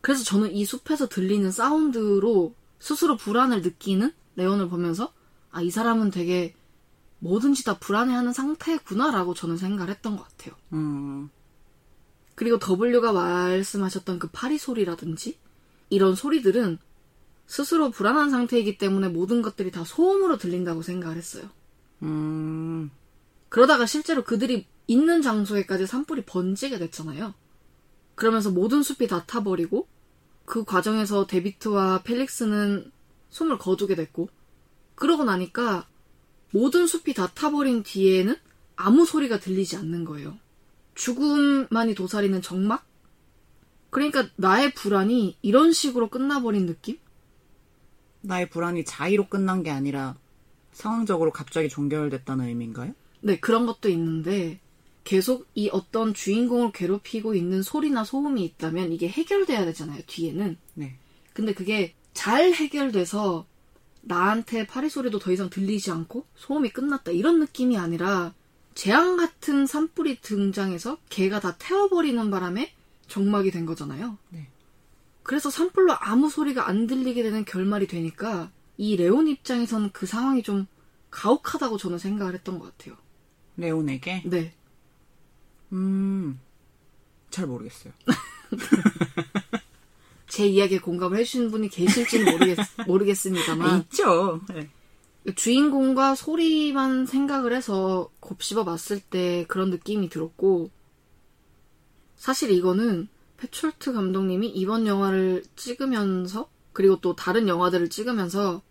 그래서 0.00 0.24
저는 0.24 0.52
이 0.52 0.64
숲에서 0.64 1.08
들리는 1.08 1.50
사운드로 1.50 2.54
스스로 2.80 3.16
불안을 3.16 3.62
느끼는 3.62 4.12
레온을 4.36 4.68
보면서 4.68 5.12
아, 5.50 5.62
이 5.62 5.70
사람은 5.70 6.10
되게 6.10 6.54
뭐든지 7.20 7.64
다 7.64 7.78
불안해하는 7.78 8.32
상태구나라고 8.32 9.34
저는 9.34 9.56
생각을 9.56 9.90
했던 9.90 10.16
것 10.16 10.24
같아요. 10.24 10.54
음. 10.72 11.30
그리고 12.34 12.58
W가 12.58 13.12
말씀하셨던 13.12 14.18
그 14.18 14.28
파리 14.28 14.58
소리라든지 14.58 15.38
이런 15.90 16.14
소리들은 16.14 16.78
스스로 17.46 17.90
불안한 17.90 18.30
상태이기 18.30 18.78
때문에 18.78 19.08
모든 19.08 19.42
것들이 19.42 19.70
다 19.70 19.84
소음으로 19.84 20.38
들린다고 20.38 20.82
생각을 20.82 21.16
했어요. 21.16 21.50
음. 22.02 22.90
그러다가 23.48 23.84
실제로 23.84 24.24
그들이 24.24 24.66
있는 24.86 25.20
장소에까지 25.22 25.86
산불이 25.86 26.24
번지게 26.24 26.78
됐잖아요. 26.78 27.34
그러면서 28.14 28.50
모든 28.50 28.82
숲이 28.82 29.06
다 29.06 29.24
타버리고 29.24 29.86
그 30.44 30.64
과정에서 30.64 31.26
데비트와 31.26 32.02
펠릭스는 32.02 32.90
숨을 33.30 33.58
거두게 33.58 33.94
됐고 33.94 34.28
그러고 34.94 35.24
나니까 35.24 35.86
모든 36.50 36.86
숲이 36.86 37.14
다 37.14 37.28
타버린 37.34 37.82
뒤에는 37.82 38.36
아무 38.76 39.04
소리가 39.04 39.40
들리지 39.40 39.76
않는 39.76 40.04
거예요. 40.04 40.38
죽음만이 40.94 41.94
도사리는 41.94 42.42
정막? 42.42 42.86
그러니까 43.90 44.26
나의 44.36 44.72
불안이 44.72 45.36
이런 45.42 45.72
식으로 45.72 46.08
끝나버린 46.08 46.66
느낌? 46.66 46.98
나의 48.22 48.48
불안이 48.48 48.84
자의로 48.84 49.28
끝난 49.28 49.62
게 49.62 49.70
아니라 49.70 50.16
상황적으로 50.72 51.30
갑자기 51.30 51.68
종결됐다는 51.68 52.46
의미인가요? 52.46 52.94
네, 53.20 53.38
그런 53.38 53.66
것도 53.66 53.88
있는데 53.90 54.60
계속 55.04 55.46
이 55.54 55.68
어떤 55.72 56.14
주인공을 56.14 56.72
괴롭히고 56.72 57.34
있는 57.34 57.62
소리나 57.62 58.04
소음이 58.04 58.44
있다면 58.44 58.92
이게 58.92 59.08
해결돼야 59.08 59.64
되잖아요, 59.66 60.02
뒤에는. 60.06 60.56
네. 60.74 60.96
근데 61.32 61.52
그게 61.52 61.94
잘 62.14 62.52
해결돼서 62.52 63.46
나한테 64.02 64.66
파리 64.66 64.88
소리도 64.88 65.18
더 65.18 65.32
이상 65.32 65.50
들리지 65.50 65.90
않고 65.90 66.26
소음이 66.34 66.70
끝났다 66.70 67.12
이런 67.12 67.40
느낌이 67.40 67.78
아니라 67.78 68.34
재앙 68.74 69.16
같은 69.16 69.66
산불이 69.66 70.20
등장해서 70.20 70.98
걔가 71.08 71.40
다 71.40 71.56
태워버리는 71.58 72.30
바람에 72.30 72.72
정막이 73.08 73.50
된 73.50 73.66
거잖아요. 73.66 74.18
네. 74.30 74.48
그래서 75.22 75.50
산불로 75.50 75.94
아무 76.00 76.28
소리가 76.28 76.68
안 76.68 76.86
들리게 76.86 77.22
되는 77.22 77.44
결말이 77.44 77.86
되니까 77.86 78.50
이 78.76 78.96
레온 78.96 79.28
입장에선 79.28 79.92
그 79.92 80.06
상황이 80.06 80.42
좀 80.42 80.66
가혹하다고 81.10 81.76
저는 81.76 81.98
생각을 81.98 82.34
했던 82.34 82.58
것 82.58 82.76
같아요. 82.76 82.96
레온에게? 83.56 84.22
네. 84.24 84.54
음. 85.72 86.40
잘 87.30 87.46
모르겠어요. 87.46 87.92
제 90.28 90.46
이야기에 90.46 90.78
공감을 90.78 91.18
해주신 91.18 91.50
분이 91.50 91.68
계실지는 91.68 92.32
모르겠, 92.32 92.58
모르겠습니다만 92.86 93.80
있죠. 93.82 94.40
네. 94.48 94.70
주인공과 95.36 96.14
소리만 96.14 97.06
생각을 97.06 97.52
해서 97.52 98.10
곱씹어 98.20 98.64
봤을 98.64 99.00
때 99.00 99.44
그런 99.48 99.70
느낌이 99.70 100.08
들었고 100.08 100.70
사실 102.16 102.50
이거는 102.50 103.08
패철트 103.36 103.92
감독님이 103.92 104.48
이번 104.48 104.86
영화를 104.86 105.44
찍으면서 105.56 106.48
그리고 106.72 107.00
또 107.00 107.14
다른 107.14 107.48
영화들을 107.48 107.88
찍으면서 107.88 108.62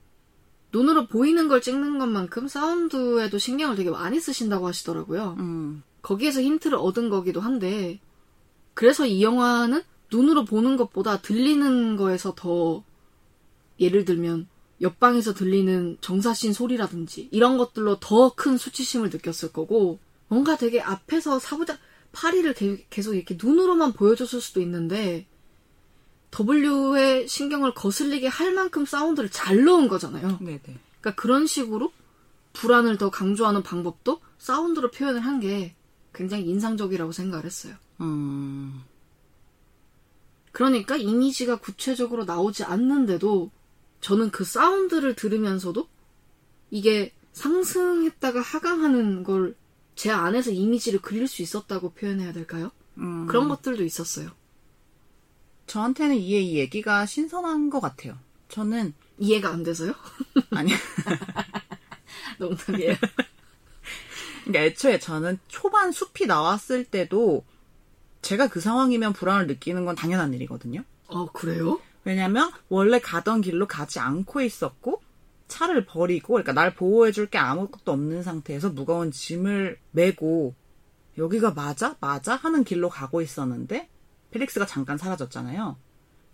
눈으로 0.73 1.07
보이는 1.07 1.47
걸 1.47 1.61
찍는 1.61 1.99
것만큼 1.99 2.47
사운드에도 2.47 3.37
신경을 3.37 3.75
되게 3.75 3.89
많이 3.89 4.19
쓰신다고 4.19 4.67
하시더라고요. 4.67 5.35
음. 5.39 5.83
거기에서 6.01 6.41
힌트를 6.41 6.77
얻은 6.77 7.09
거기도 7.09 7.41
한데 7.41 7.99
그래서 8.73 9.05
이 9.05 9.21
영화는 9.21 9.83
눈으로 10.11 10.45
보는 10.45 10.77
것보다 10.77 11.21
들리는 11.21 11.97
거에서 11.97 12.33
더 12.35 12.83
예를 13.79 14.05
들면 14.05 14.47
옆방에서 14.81 15.33
들리는 15.33 15.97
정사신 16.01 16.53
소리라든지 16.53 17.29
이런 17.31 17.57
것들로 17.57 17.99
더 17.99 18.33
큰 18.35 18.57
수치심을 18.57 19.09
느꼈을 19.11 19.51
거고 19.51 19.99
뭔가 20.27 20.57
되게 20.57 20.81
앞에서 20.81 21.39
사부작 21.39 21.79
파리를 22.13 22.53
게- 22.55 22.85
계속 22.89 23.13
이렇게 23.13 23.37
눈으로만 23.41 23.93
보여줬을 23.93 24.41
수도 24.41 24.59
있는데 24.61 25.27
W의 26.31 27.27
신경을 27.27 27.73
거슬리게 27.73 28.27
할 28.27 28.53
만큼 28.53 28.85
사운드를 28.85 29.29
잘 29.29 29.63
넣은 29.65 29.87
거잖아요. 29.87 30.37
네네. 30.39 30.61
그러니까 30.63 31.15
그런 31.15 31.45
식으로 31.45 31.91
불안을 32.53 32.97
더 32.97 33.09
강조하는 33.09 33.63
방법도 33.63 34.19
사운드로 34.37 34.91
표현을 34.91 35.21
한 35.21 35.39
게 35.39 35.75
굉장히 36.13 36.45
인상적이라고 36.47 37.11
생각을 37.11 37.45
했어요. 37.45 37.75
음, 38.01 38.81
그러니까 40.51 40.97
이미지가 40.97 41.57
구체적으로 41.59 42.25
나오지 42.25 42.63
않는데도 42.63 43.51
저는 44.01 44.31
그 44.31 44.43
사운드를 44.43 45.15
들으면서도 45.15 45.87
이게 46.71 47.13
상승했다가 47.33 48.41
하강하는 48.41 49.23
걸 49.23 49.55
제 50.01 50.09
안에서 50.09 50.51
이미지를 50.51 50.99
그릴 50.99 51.27
수 51.27 51.41
있었다고 51.41 51.91
표현해야 51.91 52.33
될까요? 52.33 52.71
음. 52.97 53.27
그런 53.27 53.47
것들도 53.49 53.83
있었어요. 53.83 54.31
저한테는 55.67 56.15
이게 56.15 56.41
이 56.41 56.57
얘기가 56.57 57.05
신선한 57.05 57.69
것 57.69 57.79
같아요. 57.81 58.17
저는 58.49 58.93
이해가 59.19 59.49
안 59.49 59.61
돼서요? 59.61 59.93
아니 60.51 60.71
농담이에요. 62.39 62.95
그러니까 64.43 64.63
애초에 64.63 64.99
저는 64.99 65.37
초반 65.47 65.91
숲이 65.91 66.25
나왔을 66.25 66.83
때도 66.83 67.45
제가 68.23 68.47
그 68.47 68.59
상황이면 68.59 69.13
불안을 69.13 69.47
느끼는 69.47 69.85
건 69.85 69.95
당연한 69.95 70.33
일이거든요. 70.33 70.83
어, 71.07 71.31
그래요? 71.31 71.79
왜냐면 72.03 72.51
원래 72.69 72.99
가던 72.99 73.41
길로 73.41 73.67
가지 73.67 73.99
않고 73.99 74.41
있었고 74.41 75.01
차를 75.47 75.85
버리고 75.85 76.33
그러니까 76.33 76.53
날 76.53 76.73
보호해 76.73 77.11
줄 77.11 77.27
게 77.27 77.37
아무것도 77.37 77.91
없는 77.91 78.23
상태에서 78.23 78.69
무거운 78.69 79.11
짐을 79.11 79.77
메고 79.91 80.55
여기가 81.17 81.51
맞아? 81.51 81.95
맞아? 81.99 82.35
하는 82.35 82.63
길로 82.63 82.89
가고 82.89 83.21
있었는데 83.21 83.89
펠릭스가 84.31 84.65
잠깐 84.65 84.97
사라졌잖아요. 84.97 85.75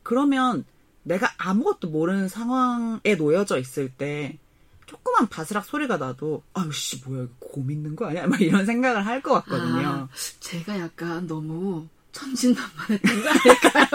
그러면 0.03 0.65
내가 1.03 1.31
아무것도 1.37 1.89
모르는 1.89 2.27
상황에 2.29 3.15
놓여져 3.17 3.57
있을 3.59 3.89
때 3.89 4.37
조그만 4.85 5.27
바스락 5.27 5.65
소리가 5.65 5.97
나도 5.97 6.43
아유 6.53 6.71
씨 6.71 7.01
뭐야 7.05 7.23
이거 7.23 7.31
곰 7.39 7.71
있는 7.71 7.95
거 7.95 8.05
아니야? 8.07 8.27
막 8.27 8.39
이런 8.39 8.65
생각을 8.65 9.05
할 9.05 9.21
것 9.21 9.33
같거든요. 9.33 9.87
아, 9.87 10.07
제가 10.39 10.79
약간 10.79 11.25
너무 11.27 11.87
천진난만했던 12.11 13.23
거 13.23 13.29
아닐까요? 13.29 13.85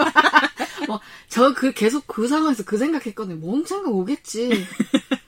뭐, 0.87 0.99
저 1.27 1.53
그, 1.53 1.73
계속 1.73 2.07
그 2.07 2.27
상황에서 2.27 2.63
그 2.63 2.77
생각했거든요. 2.77 3.37
뭐 3.37 3.53
언젠가 3.55 3.89
오겠지. 3.89 4.65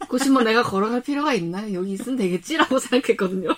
굳이 0.10 0.30
뭐 0.30 0.44
내가 0.44 0.64
걸어갈 0.64 1.02
필요가 1.02 1.34
있나? 1.34 1.74
여기 1.74 1.94
있으면 1.94 2.18
되겠지라고 2.18 2.78
생각했거든요. 2.80 3.50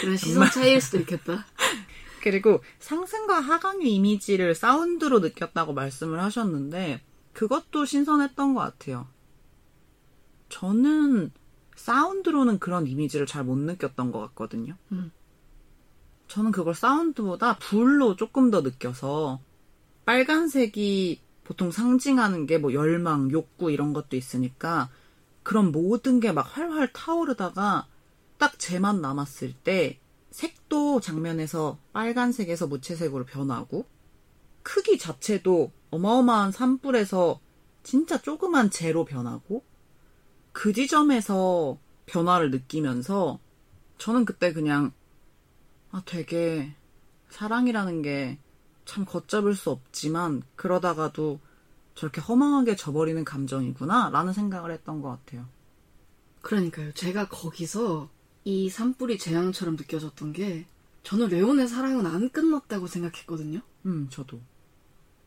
그런 0.00 0.16
시선 0.16 0.50
차이일 0.50 0.80
수도 0.80 0.98
있겠다. 0.98 1.46
그리고 2.22 2.62
상승과 2.78 3.40
하강의 3.40 3.92
이미지를 3.92 4.54
사운드로 4.54 5.20
느꼈다고 5.20 5.72
말씀을 5.72 6.20
하셨는데 6.22 7.00
그것도 7.32 7.84
신선했던 7.84 8.54
것 8.54 8.60
같아요. 8.60 9.08
저는 10.48 11.32
사운드로는 11.74 12.58
그런 12.58 12.86
이미지를 12.86 13.26
잘 13.26 13.44
못 13.44 13.56
느꼈던 13.58 14.12
것 14.12 14.20
같거든요. 14.20 14.76
음. 14.92 15.10
저는 16.28 16.52
그걸 16.52 16.74
사운드보다 16.74 17.58
불로 17.58 18.16
조금 18.16 18.50
더 18.50 18.60
느껴서 18.60 19.40
빨간색이 20.04 21.20
보통 21.44 21.70
상징하는 21.70 22.46
게 22.46 22.58
뭐 22.58 22.72
열망, 22.72 23.30
욕구 23.30 23.70
이런 23.70 23.92
것도 23.92 24.16
있으니까 24.16 24.90
그런 25.42 25.72
모든 25.72 26.20
게 26.20 26.32
막 26.32 26.42
활활 26.56 26.92
타오르다가 26.92 27.86
딱 28.38 28.58
쟤만 28.58 29.00
남았을 29.00 29.52
때 29.54 29.98
색도 30.30 31.00
장면에서 31.00 31.78
빨간색에서 31.92 32.66
무채색으로 32.66 33.24
변하고 33.26 33.84
크기 34.62 34.98
자체도 34.98 35.72
어마어마한 35.90 36.52
산불에서 36.52 37.40
진짜 37.82 38.20
조그만 38.22 38.70
재로 38.70 39.04
변하고 39.04 39.64
그 40.52 40.72
지점에서 40.72 41.78
변화를 42.06 42.50
느끼면서 42.50 43.40
저는 43.98 44.24
그때 44.24 44.52
그냥 44.52 44.92
아 45.90 46.02
되게 46.06 46.74
사랑이라는 47.30 48.02
게 48.02 48.38
참 48.84 49.04
걷잡을 49.04 49.54
수 49.54 49.70
없지만 49.70 50.42
그러다가도 50.56 51.40
저렇게 51.94 52.20
허망하게 52.20 52.76
져버리는 52.76 53.22
감정이구나 53.24 54.10
라는 54.10 54.32
생각을 54.32 54.70
했던 54.70 55.02
것 55.02 55.10
같아요. 55.10 55.46
그러니까요. 56.40 56.92
제가 56.92 57.28
거기서 57.28 58.08
이 58.44 58.68
산불이 58.68 59.18
재앙처럼 59.18 59.76
느껴졌던 59.76 60.32
게 60.32 60.66
저는 61.04 61.28
레온의 61.28 61.68
사랑은 61.68 62.06
안 62.06 62.30
끝났다고 62.30 62.86
생각했거든요. 62.86 63.60
음 63.86 64.08
저도 64.10 64.40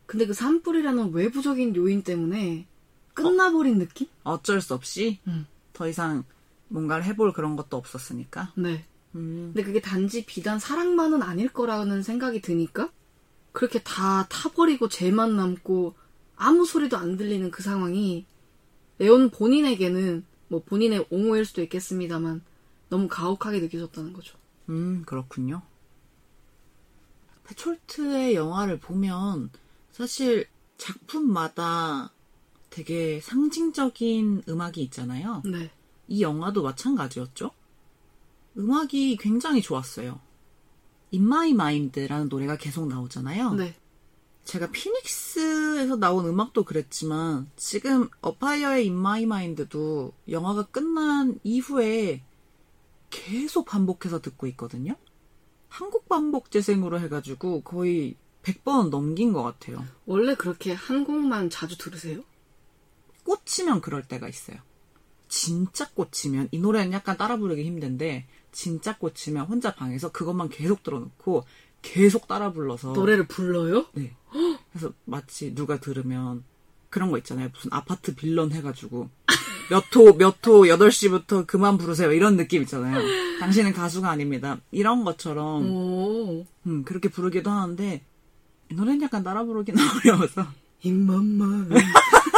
근데 0.06 0.26
그 0.26 0.34
산불이라는 0.34 1.14
외부적인 1.14 1.76
요인 1.76 2.03
때문에 2.03 2.68
끝나버린 3.14 3.80
느낌? 3.80 4.08
어쩔 4.24 4.62
수 4.62 4.74
없이 4.74 5.20
음. 5.28 5.47
더 5.74 5.88
이상 5.88 6.24
뭔가를 6.68 7.06
해볼 7.06 7.34
그런 7.34 7.56
것도 7.56 7.78
없었으니까 7.78 8.51
네. 8.56 8.86
음, 9.16 9.51
근데 9.53 9.64
그게 9.64 9.82
단지 9.82 10.26
비단 10.26 10.60
사랑만은 10.60 11.22
아닐 11.24 11.47
거라는 11.51 12.03
생각이 12.03 12.41
드니까 12.41 12.89
그렇게 13.56 13.82
다 13.82 14.28
타버리고 14.28 14.89
쟤만 14.89 15.38
남고 15.38 15.95
아무 16.36 16.66
소리도 16.66 16.97
안 16.97 17.16
들리는 17.16 17.49
그 17.51 17.64
상황이 17.64 18.26
레온 18.99 19.30
본인에게는 19.30 20.26
뭐 20.49 20.62
본인의 20.64 21.08
옹호일 21.10 21.45
수도 21.45 21.62
있겠습니다만 21.64 22.43
너무 22.89 23.08
가혹하게 23.08 23.62
느껴졌다는 23.62 24.12
거죠. 24.12 24.38
음, 24.68 25.03
그렇군요. 25.06 25.62
페촐트의 27.45 28.36
영화를 28.36 28.78
보면 28.78 29.49
사실 29.91 30.47
작품마다 30.78 32.12
되게 32.70 33.22
상징적인 33.22 34.43
음악이 34.49 34.82
있잖아요. 34.84 35.43
네. 35.45 35.72
이 36.10 36.22
영화도 36.22 36.62
마찬가지였죠. 36.62 37.51
음악이 38.58 39.16
굉장히 39.16 39.62
좋았어요. 39.62 40.20
In 41.14 41.24
My 41.24 41.51
Mind라는 41.51 42.30
노래가 42.30 42.58
계속 42.58 42.88
나오잖아요. 42.88 43.53
네. 43.53 43.76
제가 44.43 44.70
피닉스에서 44.72 45.95
나온 45.95 46.26
음악도 46.28 46.64
그랬지만 46.64 47.49
지금 47.56 48.10
어파이어의 48.22 48.84
In 48.84 48.97
My 48.97 49.24
Mind도 49.24 50.14
영화가 50.30 50.68
끝난 50.68 51.39
이후에 51.43 52.24
계속 53.10 53.66
반복해서 53.66 54.22
듣고 54.22 54.47
있거든요. 54.47 54.95
한국 55.70 56.08
반복 56.08 56.51
재생으로 56.51 56.99
해가지고 56.99 57.62
거의 57.62 58.16
100번 58.43 58.89
넘긴 58.89 59.34
것 59.34 59.41
같아요. 59.43 59.84
원래 60.06 60.36
그렇게 60.36 60.74
한 60.74 61.03
곡만 61.03 61.49
자주 61.49 61.78
들으세요? 61.78 62.24
꽂히면 63.24 63.82
그럴 63.82 64.08
때가 64.08 64.28
있어요. 64.30 64.58
진짜 65.28 65.89
꽂히면 65.89 66.49
이 66.51 66.59
노래는 66.59 66.91
약간 66.91 67.17
따라 67.17 67.38
부르기 67.38 67.63
힘든데 67.63 68.28
진짜 68.51 68.97
꽂히면 68.97 69.45
혼자 69.45 69.76
방에서 69.76 70.11
그것만 70.11 70.49
계속 70.49 70.84
들어놓고 70.84 71.45
계속 71.82 72.28
따라 72.28 72.51
불러서 72.51 72.93
노래를 72.93 73.28
불러요? 73.28 73.86
네. 73.93 74.15
그래서 74.71 74.93
마치 75.05 75.53
누가 75.53 75.80
들으면 75.80 76.43
그런 76.89 77.11
거 77.11 77.17
있잖아요. 77.19 77.49
무슨 77.53 77.71
아파트 77.73 78.15
빌런 78.15 78.51
해가지고 78.51 79.09
몇 79.69 79.84
호, 79.95 80.13
몇 80.13 80.45
호, 80.45 80.61
8시부터 80.63 81.47
그만 81.47 81.78
부르세요. 81.78 82.11
이런 82.11 82.38
느낌 82.38 82.61
있잖아요. 82.61 83.01
당신은 83.39 83.73
가수가 83.73 84.09
아닙니다. 84.09 84.59
이런 84.71 85.03
것처럼, 85.03 85.65
오. 85.65 86.45
음, 86.67 86.84
그렇게 86.84 87.09
부르기도 87.09 87.49
하는데, 87.49 88.03
이 88.71 88.73
노래는 88.76 89.01
약간 89.01 89.23
따라 89.23 89.43
부르기는 89.43 89.82
어려워서. 90.05 90.45
임만만. 90.84 91.69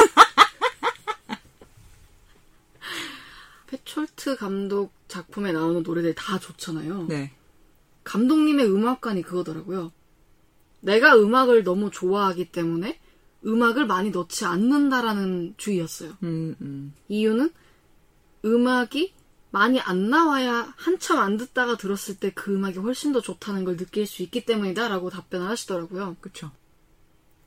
페촐트 3.68 4.38
감독 4.38 4.91
작품에 5.07 5.51
나오는 5.51 5.84
노래들 5.84 6.15
다 6.15 6.39
좋잖아요. 6.39 7.07
네. 7.07 7.32
감독님의 8.03 8.65
음악관이 8.65 9.22
그거더라고요. 9.22 9.91
내가 10.80 11.18
음악을 11.18 11.63
너무 11.63 11.91
좋아하기 11.91 12.51
때문에 12.51 12.99
음악을 13.45 13.86
많이 13.86 14.09
넣지 14.11 14.45
않는다라는 14.45 15.55
주의였어요. 15.57 16.18
음, 16.24 16.55
음. 16.61 16.93
이유는 17.07 17.51
음악이 18.45 19.13
많이 19.51 19.80
안 19.80 20.09
나와야 20.09 20.74
한참 20.78 21.20
안 21.20 21.38
듣다가 21.38 21.78
들었을 21.78 22.18
때 22.18 22.32
그 22.32 22.53
음악이 22.53 22.80
훨씬 22.80 23.11
더 23.11 23.22
좋다는 23.22 23.63
걸 23.63 23.78
느낄 23.78 24.05
수 24.05 24.22
있기 24.24 24.45
때문이다라고 24.45 25.09
답변을 25.09 25.47
하시더라고요. 25.47 26.18
그쵸. 26.22 26.51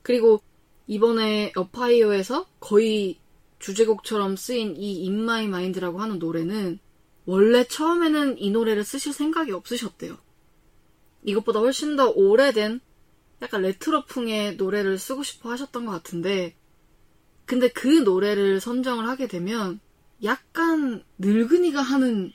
그리고 0.01 0.41
이번에 0.87 1.53
어파이어에서 1.55 2.47
거의 2.59 3.19
주제곡처럼 3.61 4.35
쓰인 4.35 4.75
이 4.77 5.07
In 5.07 5.21
My 5.21 5.45
Mind라고 5.45 6.01
하는 6.01 6.19
노래는 6.19 6.79
원래 7.25 7.63
처음에는 7.63 8.39
이 8.39 8.51
노래를 8.51 8.83
쓰실 8.83 9.13
생각이 9.13 9.51
없으셨대요. 9.51 10.17
이것보다 11.23 11.59
훨씬 11.59 11.95
더 11.95 12.09
오래된 12.09 12.79
약간 13.41 13.61
레트로풍의 13.61 14.55
노래를 14.55 14.97
쓰고 14.97 15.23
싶어 15.23 15.51
하셨던 15.51 15.85
것 15.85 15.91
같은데 15.91 16.55
근데 17.45 17.69
그 17.69 17.87
노래를 17.87 18.59
선정을 18.59 19.07
하게 19.07 19.27
되면 19.27 19.79
약간 20.23 21.03
늙은이가 21.19 21.81
하는 21.81 22.31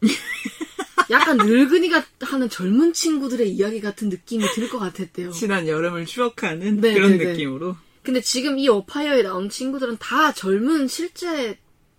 약간 1.10 1.36
늙은이가 1.36 2.04
하는 2.20 2.48
젊은 2.48 2.92
친구들의 2.92 3.50
이야기 3.52 3.80
같은 3.80 4.08
느낌이 4.08 4.44
들 4.54 4.68
것 4.68 4.78
같았대요. 4.78 5.30
지난 5.30 5.68
여름을 5.68 6.06
추억하는 6.06 6.80
네, 6.80 6.94
그런 6.94 7.12
네, 7.12 7.18
네. 7.18 7.32
느낌으로. 7.32 7.76
근데 8.06 8.20
지금 8.20 8.56
이 8.56 8.68
어파이어에 8.68 9.24
나온 9.24 9.48
친구들은 9.48 9.96
다 9.98 10.32
젊은 10.32 10.86
실제 10.86 11.58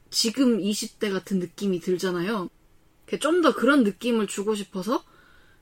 지금 0.10 0.58
20대 0.58 1.12
같은 1.12 1.38
느낌이 1.40 1.82
들잖아요. 1.82 2.50
좀 3.20 3.42
더 3.42 3.54
그런 3.54 3.84
느낌을 3.84 4.26
주고 4.28 4.56
싶어서 4.56 5.04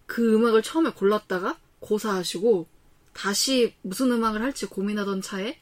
그 0.05 0.35
음악을 0.35 0.61
처음에 0.61 0.91
골랐다가 0.91 1.57
고사하시고 1.79 2.67
다시 3.13 3.73
무슨 3.81 4.11
음악을 4.11 4.43
할지 4.43 4.67
고민하던 4.67 5.23
차에 5.23 5.57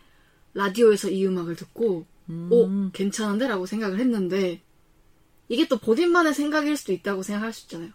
라디오에서 0.54 1.12
이 1.12 1.26
음악을 1.28 1.56
듣고 1.56 2.06
음. 2.30 2.50
오 2.52 2.92
괜찮은데 2.92 3.48
라고 3.48 3.66
생각을 3.66 4.00
했는데 4.00 4.62
이게 5.48 5.66
또 5.70 5.78
본인만의 5.78 6.34
생각일 6.34 6.76
수도 6.76 6.92
있다고 6.92 7.24
생각할 7.24 7.54
수 7.54 7.64
있잖아요. 7.68 7.92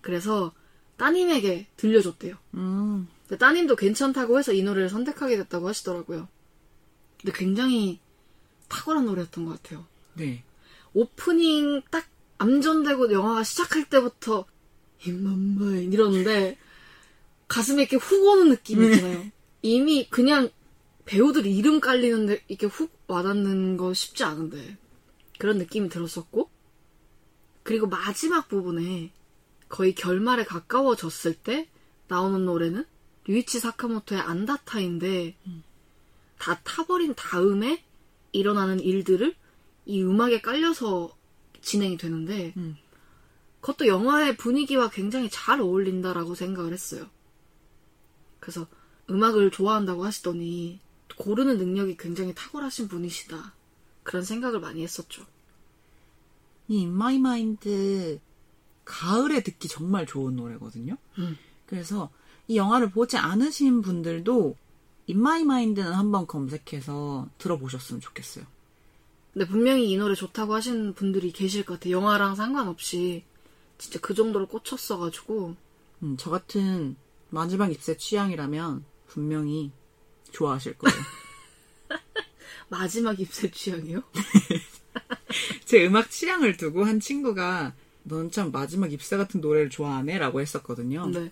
그래서 0.00 0.52
따님에게 0.98 1.66
들려줬대요. 1.76 2.36
음. 2.54 3.08
따님도 3.36 3.76
괜찮다고 3.76 4.38
해서 4.38 4.52
이 4.52 4.62
노래를 4.62 4.88
선택하게 4.88 5.36
됐다고 5.36 5.68
하시더라고요. 5.68 6.28
근데 7.20 7.36
굉장히 7.36 8.00
탁월한 8.68 9.04
노래였던 9.06 9.44
것 9.44 9.62
같아요. 9.62 9.86
네. 10.14 10.44
오프닝 10.94 11.82
딱 11.90 12.06
암전되고 12.38 13.12
영화가 13.12 13.42
시작할 13.42 13.88
때부터 13.88 14.46
힘만마인 14.98 15.92
이러는데 15.92 16.56
가슴에 17.48 17.82
이렇게 17.82 17.96
훅 17.96 18.24
오는 18.24 18.50
느낌 18.50 18.82
있잖아요. 18.84 19.30
이미 19.62 20.08
그냥 20.08 20.50
배우들 21.04 21.46
이름 21.46 21.80
깔리는데 21.80 22.44
이렇게 22.48 22.66
훅 22.66 22.92
와닿는 23.06 23.76
거 23.76 23.94
쉽지 23.94 24.24
않은데 24.24 24.76
그런 25.38 25.58
느낌이 25.58 25.88
들었었고 25.88 26.50
그리고 27.62 27.86
마지막 27.86 28.48
부분에 28.48 29.12
거의 29.68 29.94
결말에 29.94 30.44
가까워졌을 30.44 31.34
때 31.34 31.68
나오는 32.08 32.44
노래는 32.44 32.84
류이치 33.28 33.60
사카모토의 33.60 34.20
안다타인데 34.22 35.36
다 36.38 36.60
타버린 36.64 37.14
다음에 37.14 37.84
일어나는 38.32 38.80
일들을 38.80 39.34
이 39.84 40.02
음악에 40.02 40.40
깔려서 40.40 41.16
진행이 41.60 41.98
되는데 41.98 42.54
음. 42.56 42.76
그것도 43.60 43.86
영화의 43.86 44.36
분위기와 44.36 44.88
굉장히 44.88 45.28
잘 45.30 45.60
어울린다라고 45.60 46.34
생각을 46.34 46.72
했어요. 46.72 47.06
그래서 48.40 48.66
음악을 49.10 49.50
좋아한다고 49.50 50.04
하시더니 50.04 50.80
고르는 51.16 51.58
능력이 51.58 51.96
굉장히 51.98 52.34
탁월하신 52.34 52.88
분이시다. 52.88 53.52
그런 54.04 54.22
생각을 54.22 54.60
많이 54.60 54.82
했었죠. 54.82 55.26
이 56.68 56.78
In 56.78 56.94
My 56.94 57.16
Mind 57.16 58.20
가을에 58.84 59.42
듣기 59.42 59.68
정말 59.68 60.06
좋은 60.06 60.36
노래거든요. 60.36 60.96
음. 61.18 61.36
그래서 61.66 62.10
이 62.48 62.56
영화를 62.56 62.90
보지 62.90 63.16
않으신 63.16 63.82
분들도 63.82 64.56
In 65.08 65.18
My 65.20 65.42
Mind는 65.42 65.92
한번 65.92 66.26
검색해서 66.26 67.28
들어보셨으면 67.38 68.00
좋겠어요. 68.00 68.44
근데 69.32 69.46
분명히 69.46 69.90
이 69.90 69.96
노래 69.96 70.14
좋다고 70.14 70.54
하시는 70.54 70.94
분들이 70.94 71.30
계실 71.30 71.64
것 71.64 71.74
같아요. 71.74 71.96
영화랑 71.96 72.34
상관없이 72.34 73.24
진짜 73.76 74.00
그 74.00 74.14
정도로 74.14 74.48
꽂혔어가지고 74.48 75.54
음, 76.02 76.16
저 76.18 76.30
같은 76.30 76.96
마지막 77.30 77.70
입새 77.70 77.96
취향이라면 77.96 78.84
분명히 79.06 79.70
좋아하실 80.32 80.78
거예요. 80.78 80.96
마지막 82.68 83.20
입새 83.20 83.50
취향이요? 83.50 84.02
제 85.64 85.86
음악 85.86 86.10
취향을 86.10 86.56
두고 86.56 86.84
한 86.84 86.98
친구가 87.00 87.74
넌 88.04 88.30
참 88.30 88.50
마지막 88.50 88.92
잎새 88.92 89.16
같은 89.16 89.40
노래를 89.40 89.70
좋아하네? 89.70 90.18
라고 90.18 90.40
했었거든요. 90.40 91.06
네. 91.06 91.30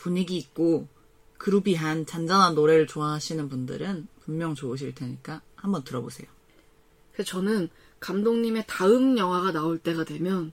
분위기 0.00 0.38
있고 0.38 0.88
groovy한 1.36 2.06
잔잔한 2.06 2.54
노래를 2.54 2.86
좋아하시는 2.86 3.48
분들은 3.48 4.08
분명 4.24 4.54
좋으실 4.54 4.94
테니까 4.94 5.42
한번 5.54 5.84
들어보세요. 5.84 6.26
그래서 7.12 7.30
저는 7.30 7.68
감독님의 8.00 8.64
다음 8.66 9.18
영화가 9.18 9.52
나올 9.52 9.78
때가 9.78 10.04
되면 10.04 10.52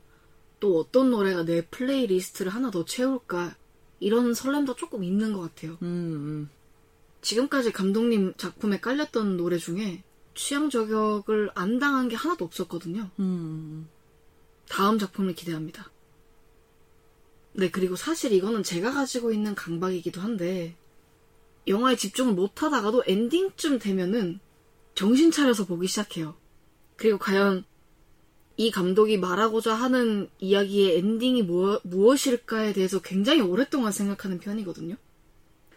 또 0.59 0.79
어떤 0.79 1.11
노래가 1.11 1.43
내 1.43 1.65
playlist를 1.65 2.53
하나 2.53 2.71
더 2.71 2.83
채울까 2.83 3.55
이런 3.99 4.33
설렘도 4.33 4.75
조금 4.75 5.03
있는 5.03 5.33
것 5.33 5.41
같아요. 5.41 5.77
음, 5.81 6.49
지금까지 7.21 7.71
감독님 7.71 8.33
작품에 8.37 8.79
깔렸던 8.79 9.37
노래 9.37 9.57
중에 9.57 10.03
취향 10.35 10.69
저격을 10.69 11.51
안 11.55 11.79
당한 11.79 12.09
게 12.09 12.15
하나도 12.15 12.43
없었거든요. 12.43 13.09
음, 13.19 13.23
음. 13.23 13.87
다음 14.67 14.99
작품을 14.99 15.35
기대합니다. 15.35 15.89
네, 17.57 17.71
그리고 17.71 17.95
사실 17.95 18.33
이거는 18.33 18.61
제가 18.61 18.91
가지고 18.93 19.31
있는 19.31 19.55
강박이기도 19.55 20.21
한데, 20.21 20.75
영화에 21.67 21.95
집중을 21.95 22.33
못 22.33 22.61
하다가도 22.61 23.05
엔딩쯤 23.07 23.79
되면은 23.79 24.39
정신 24.93 25.31
차려서 25.31 25.65
보기 25.65 25.87
시작해요. 25.87 26.35
그리고 26.97 27.17
과연 27.17 27.65
이 28.57 28.69
감독이 28.69 29.17
말하고자 29.17 29.73
하는 29.73 30.29
이야기의 30.37 30.99
엔딩이 30.99 31.43
뭐, 31.43 31.81
무엇일까에 31.83 32.73
대해서 32.73 33.01
굉장히 33.01 33.41
오랫동안 33.41 33.91
생각하는 33.91 34.37
편이거든요. 34.37 34.95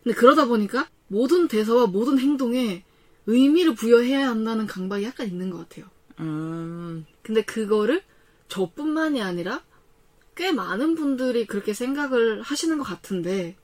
근데 0.03 0.15
그러다 0.15 0.45
보니까 0.47 0.87
모든 1.09 1.49
대사와 1.49 1.87
모든 1.87 2.19
행동에 2.19 2.85
의미를 3.27 3.75
부여해야 3.75 4.29
한다는 4.29 4.67
강박이 4.67 5.03
약간 5.05 5.27
있는 5.27 5.49
것 5.49 5.59
같아요. 5.59 5.87
음, 6.19 7.07
근데 7.23 7.43
그거를 7.43 8.03
저뿐만이 8.49 9.23
아니라 9.23 9.63
꽤 10.41 10.53
많은 10.53 10.95
분들이 10.95 11.45
그렇게 11.45 11.75
생각을 11.75 12.41
하시는 12.41 12.79
것 12.79 12.85
같은데 12.85 13.59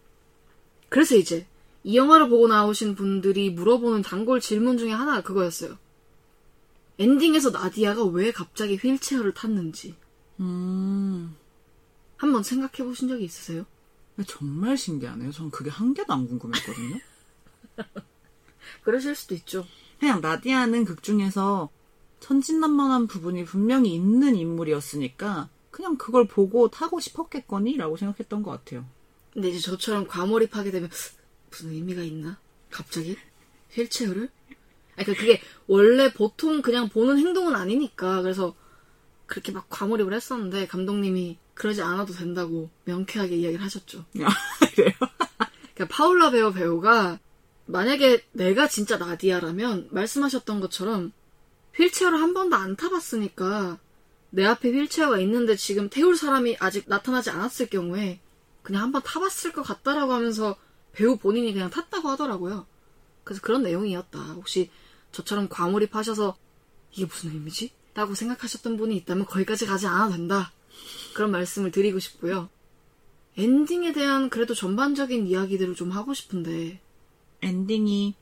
그래서 0.90 1.16
이제 1.16 1.46
이 1.82 1.96
영화를 1.96 2.28
보고 2.28 2.48
나오신 2.48 2.96
분들이 2.96 3.48
물어보는 3.48 4.02
단골 4.02 4.42
질문 4.42 4.76
중에 4.76 4.92
하나가 4.92 5.22
그거였어요. 5.22 5.78
엔딩에서 6.98 7.48
나디아가 7.48 8.04
왜 8.04 8.30
갑자기 8.30 8.76
휠체어를 8.76 9.32
탔는지 9.32 9.94
음. 10.40 11.34
한번 12.18 12.42
생각해 12.42 12.86
보신 12.86 13.08
적이 13.08 13.24
있으세요? 13.24 13.64
정말 14.26 14.76
신기하네요. 14.76 15.32
전 15.32 15.50
그게 15.50 15.70
한 15.70 15.94
개도 15.94 16.12
안 16.12 16.28
궁금했거든요. 16.28 16.98
그러실 18.84 19.14
수도 19.14 19.34
있죠. 19.34 19.66
그냥 19.98 20.20
나디아는 20.20 20.84
극 20.84 21.02
중에서 21.02 21.70
천진난만한 22.20 23.06
부분이 23.06 23.46
분명히 23.46 23.94
있는 23.94 24.36
인물이었으니까 24.36 25.48
그냥 25.76 25.98
그걸 25.98 26.26
보고 26.26 26.70
타고 26.70 27.00
싶었겠거니 27.00 27.76
라고 27.76 27.98
생각했던 27.98 28.42
것 28.42 28.50
같아요. 28.50 28.86
근데 29.34 29.50
이제 29.50 29.58
저처럼 29.58 30.06
과몰입하게 30.06 30.70
되면 30.70 30.88
무슨 31.50 31.70
의미가 31.70 32.00
있나? 32.00 32.38
갑자기 32.70 33.18
휠체어를? 33.72 34.30
그러니까 34.94 35.20
그게 35.20 35.42
원래 35.66 36.10
보통 36.10 36.62
그냥 36.62 36.88
보는 36.88 37.18
행동은 37.18 37.54
아니니까 37.54 38.22
그래서 38.22 38.54
그렇게 39.26 39.52
막 39.52 39.66
과몰입을 39.68 40.14
했었는데 40.14 40.66
감독님이 40.66 41.36
그러지 41.52 41.82
않아도 41.82 42.14
된다고 42.14 42.70
명쾌하게 42.84 43.36
이야기를 43.36 43.62
하셨죠. 43.62 44.06
아, 44.24 44.30
그래요? 44.74 44.94
그러니까 45.74 45.94
파울라 45.94 46.30
베어 46.30 46.52
배우가 46.52 47.18
만약에 47.66 48.24
내가 48.32 48.66
진짜 48.66 48.96
나디아라면 48.96 49.88
말씀하셨던 49.90 50.60
것처럼 50.60 51.12
휠체어를 51.74 52.18
한 52.18 52.32
번도 52.32 52.56
안 52.56 52.76
타봤으니까 52.76 53.78
내 54.36 54.44
앞에 54.44 54.68
휠체어가 54.68 55.18
있는데 55.20 55.56
지금 55.56 55.88
태울 55.88 56.14
사람이 56.14 56.58
아직 56.60 56.84
나타나지 56.88 57.30
않았을 57.30 57.68
경우에 57.68 58.20
그냥 58.62 58.82
한번 58.82 59.00
타봤을 59.02 59.54
것 59.54 59.62
같다라고 59.62 60.12
하면서 60.12 60.56
배우 60.92 61.16
본인이 61.16 61.54
그냥 61.54 61.70
탔다고 61.70 62.10
하더라고요. 62.10 62.66
그래서 63.24 63.40
그런 63.40 63.62
내용이었다. 63.62 64.18
혹시 64.34 64.70
저처럼 65.10 65.48
과몰입하셔서 65.48 66.36
이게 66.92 67.06
무슨 67.06 67.30
의미지? 67.30 67.72
라고 67.94 68.14
생각하셨던 68.14 68.76
분이 68.76 68.94
있다면 68.96 69.24
거기까지 69.24 69.64
가지 69.64 69.86
않아도 69.86 70.12
된다. 70.12 70.52
그런 71.14 71.30
말씀을 71.30 71.70
드리고 71.70 71.98
싶고요. 71.98 72.50
엔딩에 73.38 73.94
대한 73.94 74.28
그래도 74.28 74.52
전반적인 74.52 75.28
이야기들을 75.28 75.74
좀 75.76 75.92
하고 75.92 76.12
싶은데 76.12 76.78
엔딩이 77.40 78.14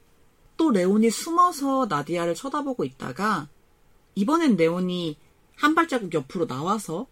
또 0.56 0.70
레온이 0.70 1.10
숨어서 1.10 1.86
나디아를 1.90 2.36
쳐다보고 2.36 2.84
있다가 2.84 3.48
이번엔 4.14 4.56
레온이 4.56 5.16
한 5.56 5.74
발자국 5.74 6.12
옆으로 6.14 6.46
나와서 6.46 7.06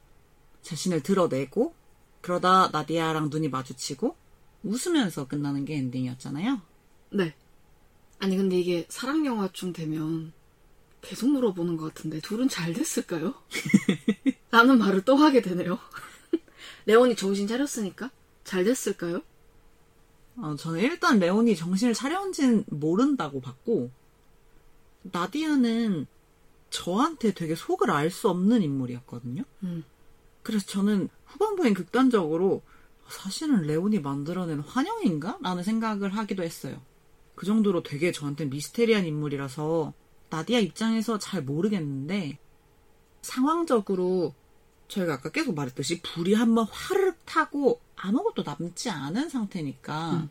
자신을 0.62 1.02
드러내고 1.02 1.74
그러다 2.20 2.68
나디아랑 2.72 3.28
눈이 3.30 3.48
마주치고 3.48 4.16
웃으면서 4.62 5.26
끝나는 5.26 5.64
게 5.64 5.76
엔딩이었잖아요. 5.76 6.60
네. 7.10 7.34
아니 8.18 8.36
근데 8.36 8.58
이게 8.58 8.86
사랑 8.88 9.26
영화쯤 9.26 9.72
되면 9.72 10.32
계속 11.00 11.28
물어보는 11.30 11.76
것 11.76 11.92
같은데 11.92 12.20
둘은 12.20 12.48
잘 12.48 12.72
됐을까요? 12.72 13.34
라는 14.52 14.78
말을 14.78 15.04
또 15.04 15.16
하게 15.16 15.42
되네요. 15.42 15.78
레온이 16.86 17.16
정신 17.16 17.48
차렸으니까 17.48 18.10
잘 18.44 18.64
됐을까요? 18.64 19.22
어, 20.36 20.54
저는 20.56 20.80
일단 20.80 21.18
레온이 21.18 21.56
정신을 21.56 21.94
차려온지는 21.94 22.64
모른다고 22.68 23.40
봤고 23.40 23.90
나디아는 25.02 26.06
저한테 26.72 27.32
되게 27.32 27.54
속을 27.54 27.90
알 27.90 28.10
수 28.10 28.28
없는 28.28 28.62
인물이었거든요. 28.62 29.44
음. 29.62 29.84
그래서 30.42 30.66
저는 30.66 31.08
후반부엔 31.26 31.74
극단적으로 31.74 32.62
사실은 33.08 33.62
레온이 33.62 34.00
만들어낸 34.00 34.60
환영인가? 34.60 35.38
라는 35.42 35.62
생각을 35.62 36.16
하기도 36.16 36.42
했어요. 36.42 36.80
그 37.34 37.46
정도로 37.46 37.82
되게 37.82 38.10
저한테 38.10 38.46
미스테리한 38.46 39.04
인물이라서 39.06 39.92
나디아 40.30 40.58
입장에서 40.58 41.18
잘 41.18 41.42
모르겠는데 41.42 42.38
상황적으로 43.20 44.34
저희가 44.88 45.14
아까 45.14 45.30
계속 45.30 45.54
말했듯이 45.54 46.02
불이 46.02 46.34
한번 46.34 46.66
화르륵 46.70 47.24
타고 47.24 47.80
아무것도 47.96 48.42
남지 48.42 48.90
않은 48.90 49.28
상태니까 49.28 50.12
음. 50.14 50.30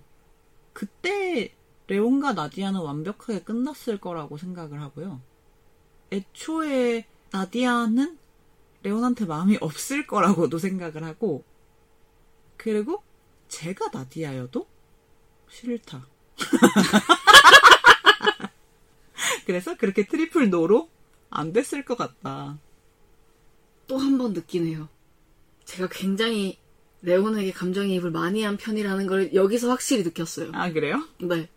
그때 0.73 1.53
레온과 1.87 2.33
나디아는 2.33 2.79
완벽하게 2.79 3.41
끝났을 3.43 3.99
거라고 3.99 4.37
생각을 4.37 4.81
하고요. 4.81 5.21
애초에 6.11 7.05
나디아는 7.31 8.17
레온한테 8.83 9.25
마음이 9.25 9.57
없을 9.61 10.07
거라고도 10.07 10.57
생각을 10.57 11.03
하고 11.03 11.43
그리고 12.57 13.01
제가 13.47 13.89
나디아여도 13.93 14.67
싫다. 15.49 16.07
그래서 19.45 19.75
그렇게 19.77 20.05
triple 20.05 20.49
no로 20.49 20.89
안 21.29 21.53
됐을 21.53 21.83
것 21.85 21.97
같다. 21.97 22.57
또 23.87 23.97
한 23.97 24.17
번 24.17 24.33
느끼네요. 24.33 24.87
제가 25.65 25.89
굉장히 25.91 26.57
레온에게 27.01 27.51
감정이입을 27.51 28.11
많이 28.11 28.43
한 28.43 28.57
편이라는 28.57 29.07
걸 29.07 29.33
여기서 29.33 29.69
확실히 29.69 30.03
느꼈어요. 30.03 30.51
아 30.53 30.71
그래요? 30.71 31.03
네. 31.19 31.49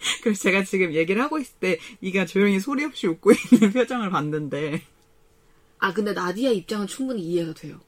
그래서 0.22 0.42
제가 0.42 0.64
지금 0.64 0.94
얘기를 0.94 1.22
하고 1.22 1.38
있을 1.38 1.54
때 1.60 1.78
이가 2.00 2.26
조용히 2.26 2.58
소리 2.58 2.84
없이 2.84 3.06
웃고 3.06 3.32
있는 3.52 3.72
표정을 3.72 4.10
봤는데 4.10 4.82
아, 5.80 5.94
근데 5.94 6.12
나디아 6.12 6.50
입장은 6.50 6.86
충분히 6.86 7.22
이해가 7.22 7.54
돼요. 7.54 7.80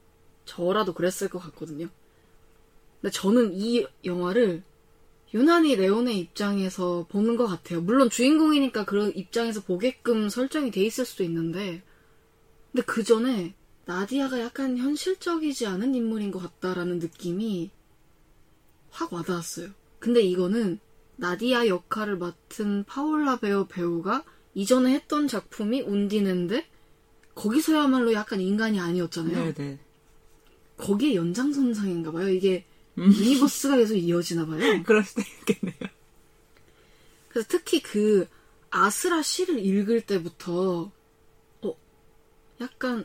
저라도 0.47 0.95
그랬을 0.95 1.29
것 1.29 1.39
같거든요. 1.39 1.89
근데 3.01 3.13
저는 3.13 3.53
이 3.53 3.87
영화를 4.05 4.63
유난히 5.35 5.77
레온의 5.77 6.19
입장에서 6.19 7.07
보는 7.11 7.37
것 7.37 7.47
같아요. 7.47 7.81
물론 7.81 8.11
주인공이니까 8.11 8.85
그런 8.85 9.15
입장에서 9.15 9.63
보게끔 9.63 10.29
설정이 10.29 10.71
돼 10.71 10.83
있을 10.83 11.05
수도 11.05 11.23
있는데, 11.25 11.83
근데 12.71 12.85
그 12.87 13.03
전에 13.03 13.55
나디아가 13.85 14.41
약간 14.41 14.79
현실적이지 14.79 15.67
않은 15.67 15.95
인물인 15.95 16.31
것 16.31 16.39
같다라는 16.39 16.99
느낌이 16.99 17.71
확 18.91 19.13
와닿았어요. 19.13 19.71
근데 19.99 20.23
이거는 20.23 20.79
나디아 21.23 21.69
역할을 21.69 22.19
맡은 22.19 22.83
파올라 22.83 23.37
배우 23.37 23.69
배우가 23.69 24.25
이전에 24.55 24.93
했던 24.93 25.29
작품이 25.29 25.83
운디넨데 25.83 26.67
거기서야말로 27.37 28.13
약간 28.13 28.41
인간이 28.41 28.81
아니었잖아요. 28.81 29.55
네네 29.55 29.79
거기에 30.77 31.15
연장선상인가 31.15 32.11
봐요. 32.11 32.29
이게 32.29 32.65
universe가 32.99 33.77
계속 33.77 33.95
이어지나 33.95 34.47
봐요. 34.47 34.59
그럴 34.83 35.05
수도 35.05 35.23
있겠네요. 35.23 35.93
그래서 37.29 37.47
특히 37.49 37.81
그 37.81 38.27
아스라 38.71 39.23
시를 39.23 39.61
읽을 39.61 40.01
때부터 40.01 40.91
어 41.61 41.77
약간 42.61 43.05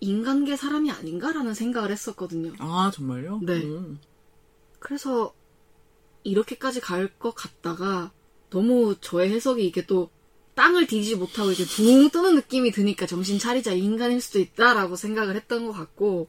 인간계 0.00 0.56
사람이 0.56 0.90
아닌가라는 0.90 1.52
생각을 1.52 1.90
했었거든요. 1.90 2.54
아 2.60 2.90
정말요? 2.94 3.40
네. 3.42 3.62
음. 3.62 4.00
그래서 4.78 5.34
이렇게까지 6.28 6.80
갈 6.80 7.08
것 7.18 7.34
같다가 7.34 8.12
너무 8.50 8.96
저의 9.00 9.30
해석이 9.30 9.64
이게 9.66 9.86
또 9.86 10.10
땅을 10.54 10.86
디지 10.86 11.16
못하고 11.16 11.50
이렇게 11.50 11.64
붕 11.64 12.10
뜨는 12.10 12.34
느낌이 12.36 12.70
드니까 12.72 13.06
정신 13.06 13.38
차리자 13.38 13.72
인간일 13.72 14.20
수도 14.20 14.38
있다라고 14.40 14.96
생각을 14.96 15.36
했던 15.36 15.66
것 15.66 15.72
같고 15.72 16.28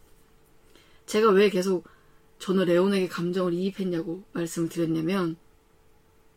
제가 1.05 1.31
왜 1.31 1.49
계속 1.49 1.85
저는 2.39 2.65
레온에게 2.65 3.07
감정을 3.07 3.53
이입했냐고 3.53 4.23
말씀을 4.33 4.69
드렸냐면 4.69 5.35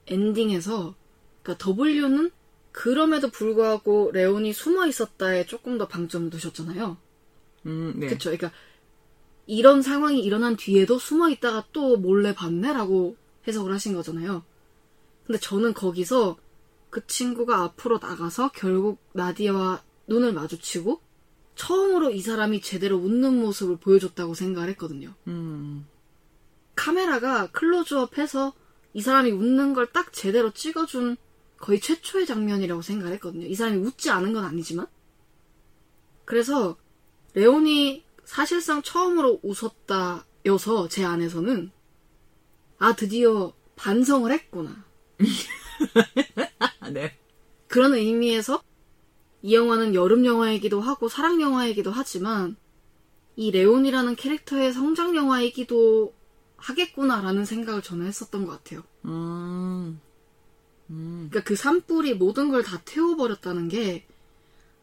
엔딩에서 0.07 0.95
그러니까 1.43 1.73
W는 1.73 2.31
그럼에도 2.73 3.31
불구하고 3.31 4.11
레온이 4.13 4.53
숨어 4.53 4.87
있었다에 4.87 5.47
조금 5.47 5.77
더 5.79 5.87
방점을 5.87 6.31
두셨잖아요. 6.31 6.97
음, 7.67 7.93
네. 7.97 8.07
그쵸. 8.07 8.31
그러니까 8.31 8.51
이런 9.47 9.83
상황이 9.83 10.21
일어난 10.21 10.57
뒤에도 10.57 10.99
숨어 10.99 11.29
있다가 11.29 11.67
또 11.73 11.97
몰래 11.99 12.35
봤네라고 12.35 13.17
해석을 13.47 13.73
하신 13.73 13.95
거잖아요. 13.95 14.45
근데 15.27 15.39
저는 15.39 15.75
거기서 15.75 16.37
그 16.91 17.07
친구가 17.07 17.63
앞으로 17.63 17.99
나가서 17.99 18.51
결국 18.55 18.99
나디아와 19.13 19.83
눈을 20.09 20.33
마주치고 20.33 21.01
처음으로 21.55 22.11
이 22.11 22.21
사람이 22.21 22.61
제대로 22.61 22.97
웃는 22.97 23.41
모습을 23.41 23.77
보여줬다고 23.77 24.35
생각을 24.35 24.69
했거든요. 24.71 25.15
음, 25.27 25.87
카메라가 26.75 27.51
클로즈업 27.51 28.19
해서 28.19 28.53
이 28.95 29.01
사람이 29.01 29.31
웃는 29.31 29.75
걸 29.75 29.87
딱 29.93 30.13
제대로 30.13 30.51
찍어준 30.51 31.17
거의 31.59 31.81
최초의 31.81 32.27
장면이라고 32.27 32.83
생각을 32.83 33.15
했거든요. 33.15 33.47
이 33.47 33.55
사람이 33.55 33.79
웃지 33.79 34.11
않은 34.11 34.33
건 34.33 34.45
아니지만. 34.45 34.87
그래서 36.25 36.77
레온이 37.35 38.05
사실상 38.25 38.83
처음으로 38.83 39.41
웃었다여서 39.43 40.89
제 40.89 41.05
안에서는 41.05 41.71
아 42.83 42.97
드디어 42.97 43.53
반성을 43.77 44.29
했구나. 44.33 44.85
아, 46.81 46.91
네. 46.91 47.17
그런 47.69 47.95
의미에서 47.95 48.61
이 49.43 49.55
영화는 49.55 49.95
여름 49.95 50.27
영화이기도 50.27 50.81
하고 50.81 51.09
사랑 51.09 51.41
영화이기도 51.41 51.93
하지만 51.93 52.57
이 53.37 53.53
레온이라는 53.53 54.17
캐릭터의 54.17 54.73
성장 54.73 55.15
영화이기도 55.15 56.13
하겠구나라는 56.57 57.45
생각을 57.45 57.83
저는 57.83 58.07
했었던 58.07 58.47
것 58.47 58.53
같아요. 58.53 58.83
음, 59.05 60.01
음, 60.91 61.29
그러니까 61.31 61.43
그 61.49 61.55
산불이 61.55 62.15
모든 62.15 62.51
걸 62.51 62.65
다 62.65 62.83
태워버렸다는 62.85 63.69
게 63.69 64.05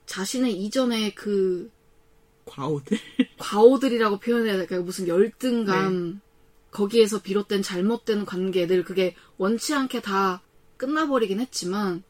자신의 0.05 0.53
이전의 0.53 1.15
그 1.15 1.69
과오들. 2.45 2.97
과오들이라고 3.39 4.19
표현해야 4.19 4.55
될까요? 4.55 4.83
무슨 4.83 5.07
열등감, 5.09 6.21
거기에서 6.71 7.21
비롯된 7.21 7.61
잘못된 7.61 8.25
관계들, 8.25 8.83
그게 8.83 9.15
원치 9.37 9.73
않게 9.73 10.01
다 10.01 10.41
끝나버리긴 10.77 11.39
했지만, 11.39 12.03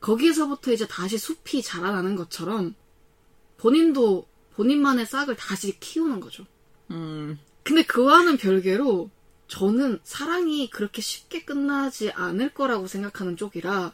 거기에서부터 0.00 0.72
이제 0.72 0.86
다시 0.86 1.18
숲이 1.18 1.62
자라나는 1.62 2.16
것처럼, 2.16 2.74
본인도 3.58 4.26
본인만의 4.54 5.06
싹을 5.06 5.36
다시 5.36 5.78
키우는 5.78 6.20
거죠. 6.20 6.46
음, 6.90 7.38
근데 7.62 7.82
그와는 7.82 8.36
별개로, 8.36 9.10
저는 9.48 9.98
사랑이 10.04 10.70
그렇게 10.70 11.02
쉽게 11.02 11.44
끝나지 11.44 12.10
않을 12.12 12.54
거라고 12.54 12.86
생각하는 12.86 13.36
쪽이라, 13.36 13.92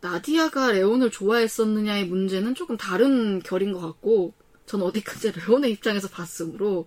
나디아가 0.00 0.72
레온을 0.72 1.10
좋아했었느냐의 1.10 2.06
문제는 2.06 2.54
조금 2.54 2.76
다른 2.76 3.40
결인 3.40 3.72
것 3.72 3.80
같고, 3.80 4.32
전 4.66 4.82
어디까지 4.82 5.32
레온의 5.48 5.70
입장에서 5.72 6.08
봤으므로 6.08 6.86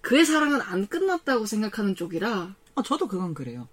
그의 0.00 0.24
사랑은 0.24 0.60
안 0.62 0.86
끝났다고 0.86 1.46
생각하는 1.46 1.94
쪽이라 1.94 2.54
어, 2.74 2.82
저도 2.82 3.08
그건 3.08 3.34
그래요. 3.34 3.68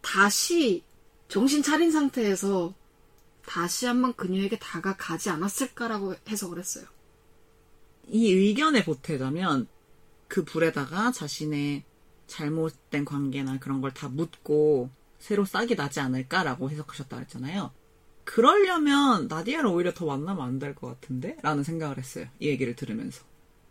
다시 0.00 0.82
정신 1.28 1.62
차린 1.62 1.92
상태에서 1.92 2.74
다시 3.46 3.86
한번 3.86 4.14
그녀에게 4.14 4.58
다가가지 4.58 5.30
않았을까라고 5.30 6.14
해석을 6.28 6.58
했어요. 6.58 6.84
이 8.08 8.32
의견에 8.32 8.84
보태자면 8.84 9.68
그 10.26 10.44
불에다가 10.44 11.12
자신의 11.12 11.84
잘못된 12.26 13.04
관계나 13.04 13.58
그런 13.58 13.80
걸 13.80 13.92
다 13.92 14.08
묻고 14.08 14.90
새로 15.18 15.44
싹이 15.44 15.76
나지 15.76 16.00
않을까라고 16.00 16.70
해석하셨다 16.70 17.16
그랬잖아요. 17.16 17.72
그러려면 18.24 19.26
나디아를 19.28 19.66
오히려 19.68 19.94
더 19.94 20.04
만나면 20.06 20.44
안 20.44 20.58
될 20.58 20.74
것 20.74 20.88
같은데? 20.88 21.36
라는 21.42 21.62
생각을 21.64 21.96
했어요. 21.98 22.26
이 22.40 22.48
얘기를 22.48 22.76
들으면서. 22.76 23.24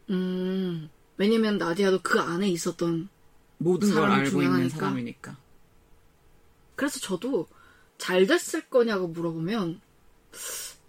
음, 0.10 0.90
왜냐면 1.18 1.58
나디아도 1.58 2.02
그 2.04 2.20
안에 2.20 2.48
있었던 2.50 3.10
모든 3.58 3.90
걸 3.90 3.96
사람 4.04 4.20
알고 4.20 4.42
있는 4.42 4.54
하나니까. 4.56 4.78
사람이니까. 4.78 5.38
그래서 6.76 7.00
저도 7.00 7.48
잘 7.98 8.28
됐을 8.28 8.70
거냐고 8.70 9.08
물어보면 9.08 9.82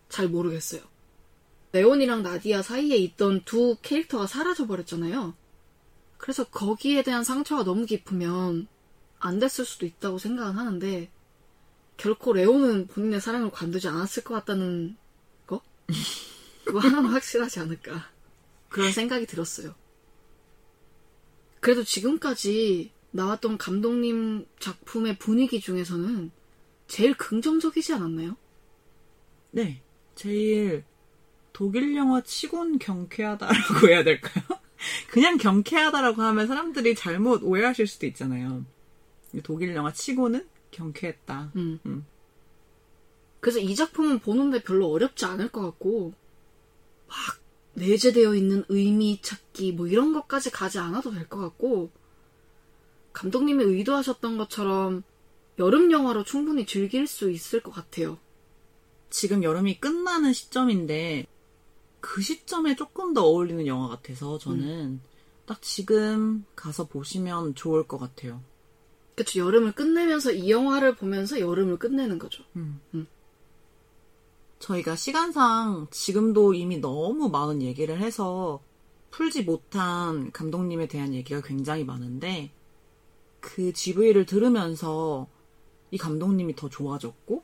잘 0.09 0.28
모르겠어요. 0.28 0.82
레온이랑 1.72 2.22
나디아 2.22 2.62
사이에 2.62 2.96
있던 2.96 3.42
두 3.44 3.76
캐릭터가 3.82 4.26
사라져 4.26 4.66
버렸잖아요. 4.66 5.34
그래서 6.18 6.44
거기에 6.44 7.02
대한 7.02 7.24
상처가 7.24 7.64
너무 7.64 7.86
깊으면 7.86 8.66
안 9.18 9.38
됐을 9.38 9.64
수도 9.64 9.86
있다고 9.86 10.18
생각은 10.18 10.56
하는데 10.56 11.10
결코 11.96 12.32
레온은 12.32 12.86
본인의 12.86 13.20
사랑을 13.20 13.50
관두지 13.50 13.88
않았을 13.88 14.24
것 14.24 14.34
같다는 14.34 14.96
거? 15.46 15.62
그거 16.64 16.78
하나는 16.80 17.10
확실하지 17.10 17.60
않을까. 17.60 18.10
그런 18.68 18.92
생각이 18.92 19.26
들었어요. 19.26 19.74
그래도 21.60 21.82
지금까지 21.85 22.93
나왔던 23.10 23.59
감독님 23.59 24.47
작품의 24.59 25.18
분위기 25.18 25.60
중에서는 25.60 26.30
제일 26.86 27.14
긍정적이지 27.14 27.94
않았나요? 27.94 28.36
네. 29.51 29.82
제일 30.14 30.85
독일 31.52 31.97
영화 31.97 32.20
치곤 32.22 32.78
경쾌하다라고 32.78 33.89
해야 33.89 34.05
될까요? 34.05 34.44
그냥 35.10 35.39
경쾌하다라고 35.39 36.22
하면 36.22 36.47
사람들이 36.47 36.94
잘못 36.94 37.43
오해하실 37.43 37.86
수도 37.86 38.06
있잖아요. 38.06 38.64
독일 39.43 39.74
영화 39.74 39.93
치고는 39.93 40.47
경쾌했다. 40.70 41.52
음. 41.56 41.80
음. 41.86 42.06
그래서 43.40 43.59
이 43.59 43.74
작품은 43.74 44.20
보는데 44.20 44.62
별로 44.62 44.89
어렵지 44.90 45.24
않을 45.24 45.51
것 45.51 45.62
같고 45.62 46.12
막 47.06 47.16
내재되어 47.78 48.34
있는 48.34 48.64
의미 48.68 49.20
찾기 49.22 49.72
뭐 49.72 49.86
이런 49.86 50.12
것까지 50.12 50.50
가지 50.50 50.78
않아도 50.78 51.10
될 51.10 51.28
것 51.28 51.38
같고 51.38 51.90
감독님이 53.12 53.64
의도하셨던 53.64 54.38
것처럼 54.38 55.02
여름 55.59 55.90
영화로 55.90 56.24
충분히 56.24 56.66
즐길 56.66 57.06
수 57.06 57.30
있을 57.30 57.60
것 57.60 57.72
같아요. 57.72 58.18
지금 59.10 59.42
여름이 59.42 59.80
끝나는 59.80 60.32
시점인데 60.32 61.26
그 62.00 62.20
시점에 62.22 62.76
조금 62.76 63.12
더 63.14 63.24
어울리는 63.24 63.66
영화 63.66 63.88
같아서 63.88 64.38
저는 64.38 65.00
딱 65.46 65.60
지금 65.62 66.44
가서 66.55 66.86
보시면 66.86 67.55
좋을 67.55 67.86
것 67.88 67.98
같아요. 67.98 68.40
그쵸 69.16 69.40
여름을 69.40 69.72
끝내면서 69.72 70.30
이 70.30 70.48
영화를 70.50 70.94
보면서 70.94 71.40
여름을 71.40 71.78
끝내는 71.78 72.18
거죠. 72.20 72.44
저희가 74.59 74.97
시간상 74.97 75.86
지금도 75.90 76.55
이미 76.55 76.78
너무 76.78 77.28
많은 77.28 77.62
얘기를 77.62 77.98
해서 78.01 78.60
풀지 79.10 79.44
못한 79.44 80.30
감독님에 80.32 80.89
대한 80.89 81.14
얘기가 81.14 81.40
굉장히 81.40 81.85
많은데 81.85 82.51
그 83.40 83.72
GV를 83.72 84.26
들으면서 84.26 85.26
이 85.90 85.97
감독님이 85.98 86.56
더 86.56 86.68
좋아졌고 86.68 87.43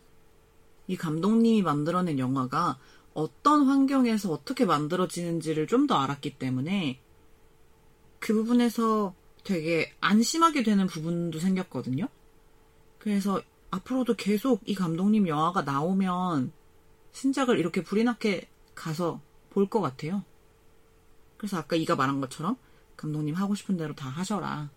이 0.89 0.97
감독님이 0.97 1.62
만들어낸 1.62 2.19
영화가 2.19 2.78
어떤 3.15 3.65
환경에서 3.66 4.32
어떻게 4.32 4.65
만들어지는지를 4.65 5.66
좀 5.66 5.86
더 5.86 5.97
알았기 5.97 6.39
때문에 6.39 7.01
그 8.19 8.35
부분에서 8.35 9.15
되게 9.45 9.93
안심하게 10.01 10.62
되는 10.62 10.86
부분도 10.86 11.39
생겼거든요. 11.39 12.09
그래서 12.99 13.41
앞으로도 13.70 14.15
계속 14.15 14.62
이 14.65 14.74
감독님 14.74 15.28
영화가 15.28 15.62
나오면 15.62 16.53
신작을 17.15 17.59
이렇게 17.59 17.82
불이 17.82 18.05
나게 18.05 18.49
가서 18.74 19.20
볼 19.51 19.66
것 19.69 19.81
같아요. 19.81 20.24
그래서 21.36 21.57
아까 21.59 21.77
이가 21.77 21.97
말한 21.97 22.20
것처럼 22.20 22.57
감독님 22.97 23.35
하고 23.35 23.55
싶은 23.55 23.77
대로 23.77 23.95
다 23.95 24.09
하셔라. 24.09 24.70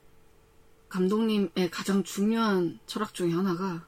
감독님의 0.89 1.69
가장 1.71 2.03
중요한 2.03 2.79
철학 2.85 3.13
중에 3.13 3.31
하나가 3.31 3.85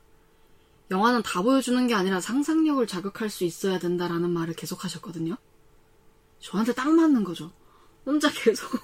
영화는 0.91 1.21
다 1.21 1.41
보여주는 1.43 1.85
게 1.88 1.93
아니라 1.93 2.19
상상력을 2.19 2.85
자극할 2.88 3.30
수 3.30 3.43
있어야 3.43 3.77
된다라는 3.80 4.30
말을 4.31 4.55
계속 4.55 4.84
하셨거든요. 4.84 5.38
저한테 6.39 6.73
딱 6.73 6.89
맞는 6.89 7.23
거죠. 7.23 7.51
혼자 8.05 8.30
계속 8.31 8.81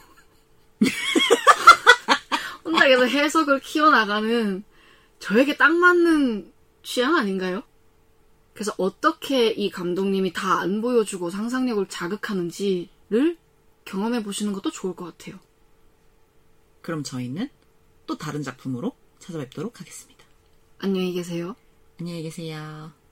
혼자 2.64 2.88
계속 2.88 3.06
해석을 3.06 3.60
키워나가는 3.62 4.64
저에게 5.20 5.58
딱 5.58 5.74
맞는 5.74 6.54
취향 6.84 7.16
아닌가요? 7.16 7.64
그래서 8.56 8.74
어떻게 8.78 9.52
이 9.52 9.70
감독님이 9.70 10.34
다 10.34 10.60
안 10.60 10.82
보여주고 10.82 11.30
상상력을 11.30 11.86
자극하는지를 11.88 13.38
경험해 13.86 14.24
보시는 14.24 14.54
것도 14.54 14.72
좋을 14.72 14.96
것 14.96 15.06
같아요. 15.06 15.40
그럼 16.82 17.04
저희는 17.04 17.50
또 18.08 18.18
다른 18.18 18.42
작품으로 18.44 18.94
찾아뵙도록 19.20 19.80
하겠습니다. 19.82 20.24
안녕히 20.80 21.14
계세요. 21.14 21.56
안녕히 22.00 22.24
계세요. 22.24 23.05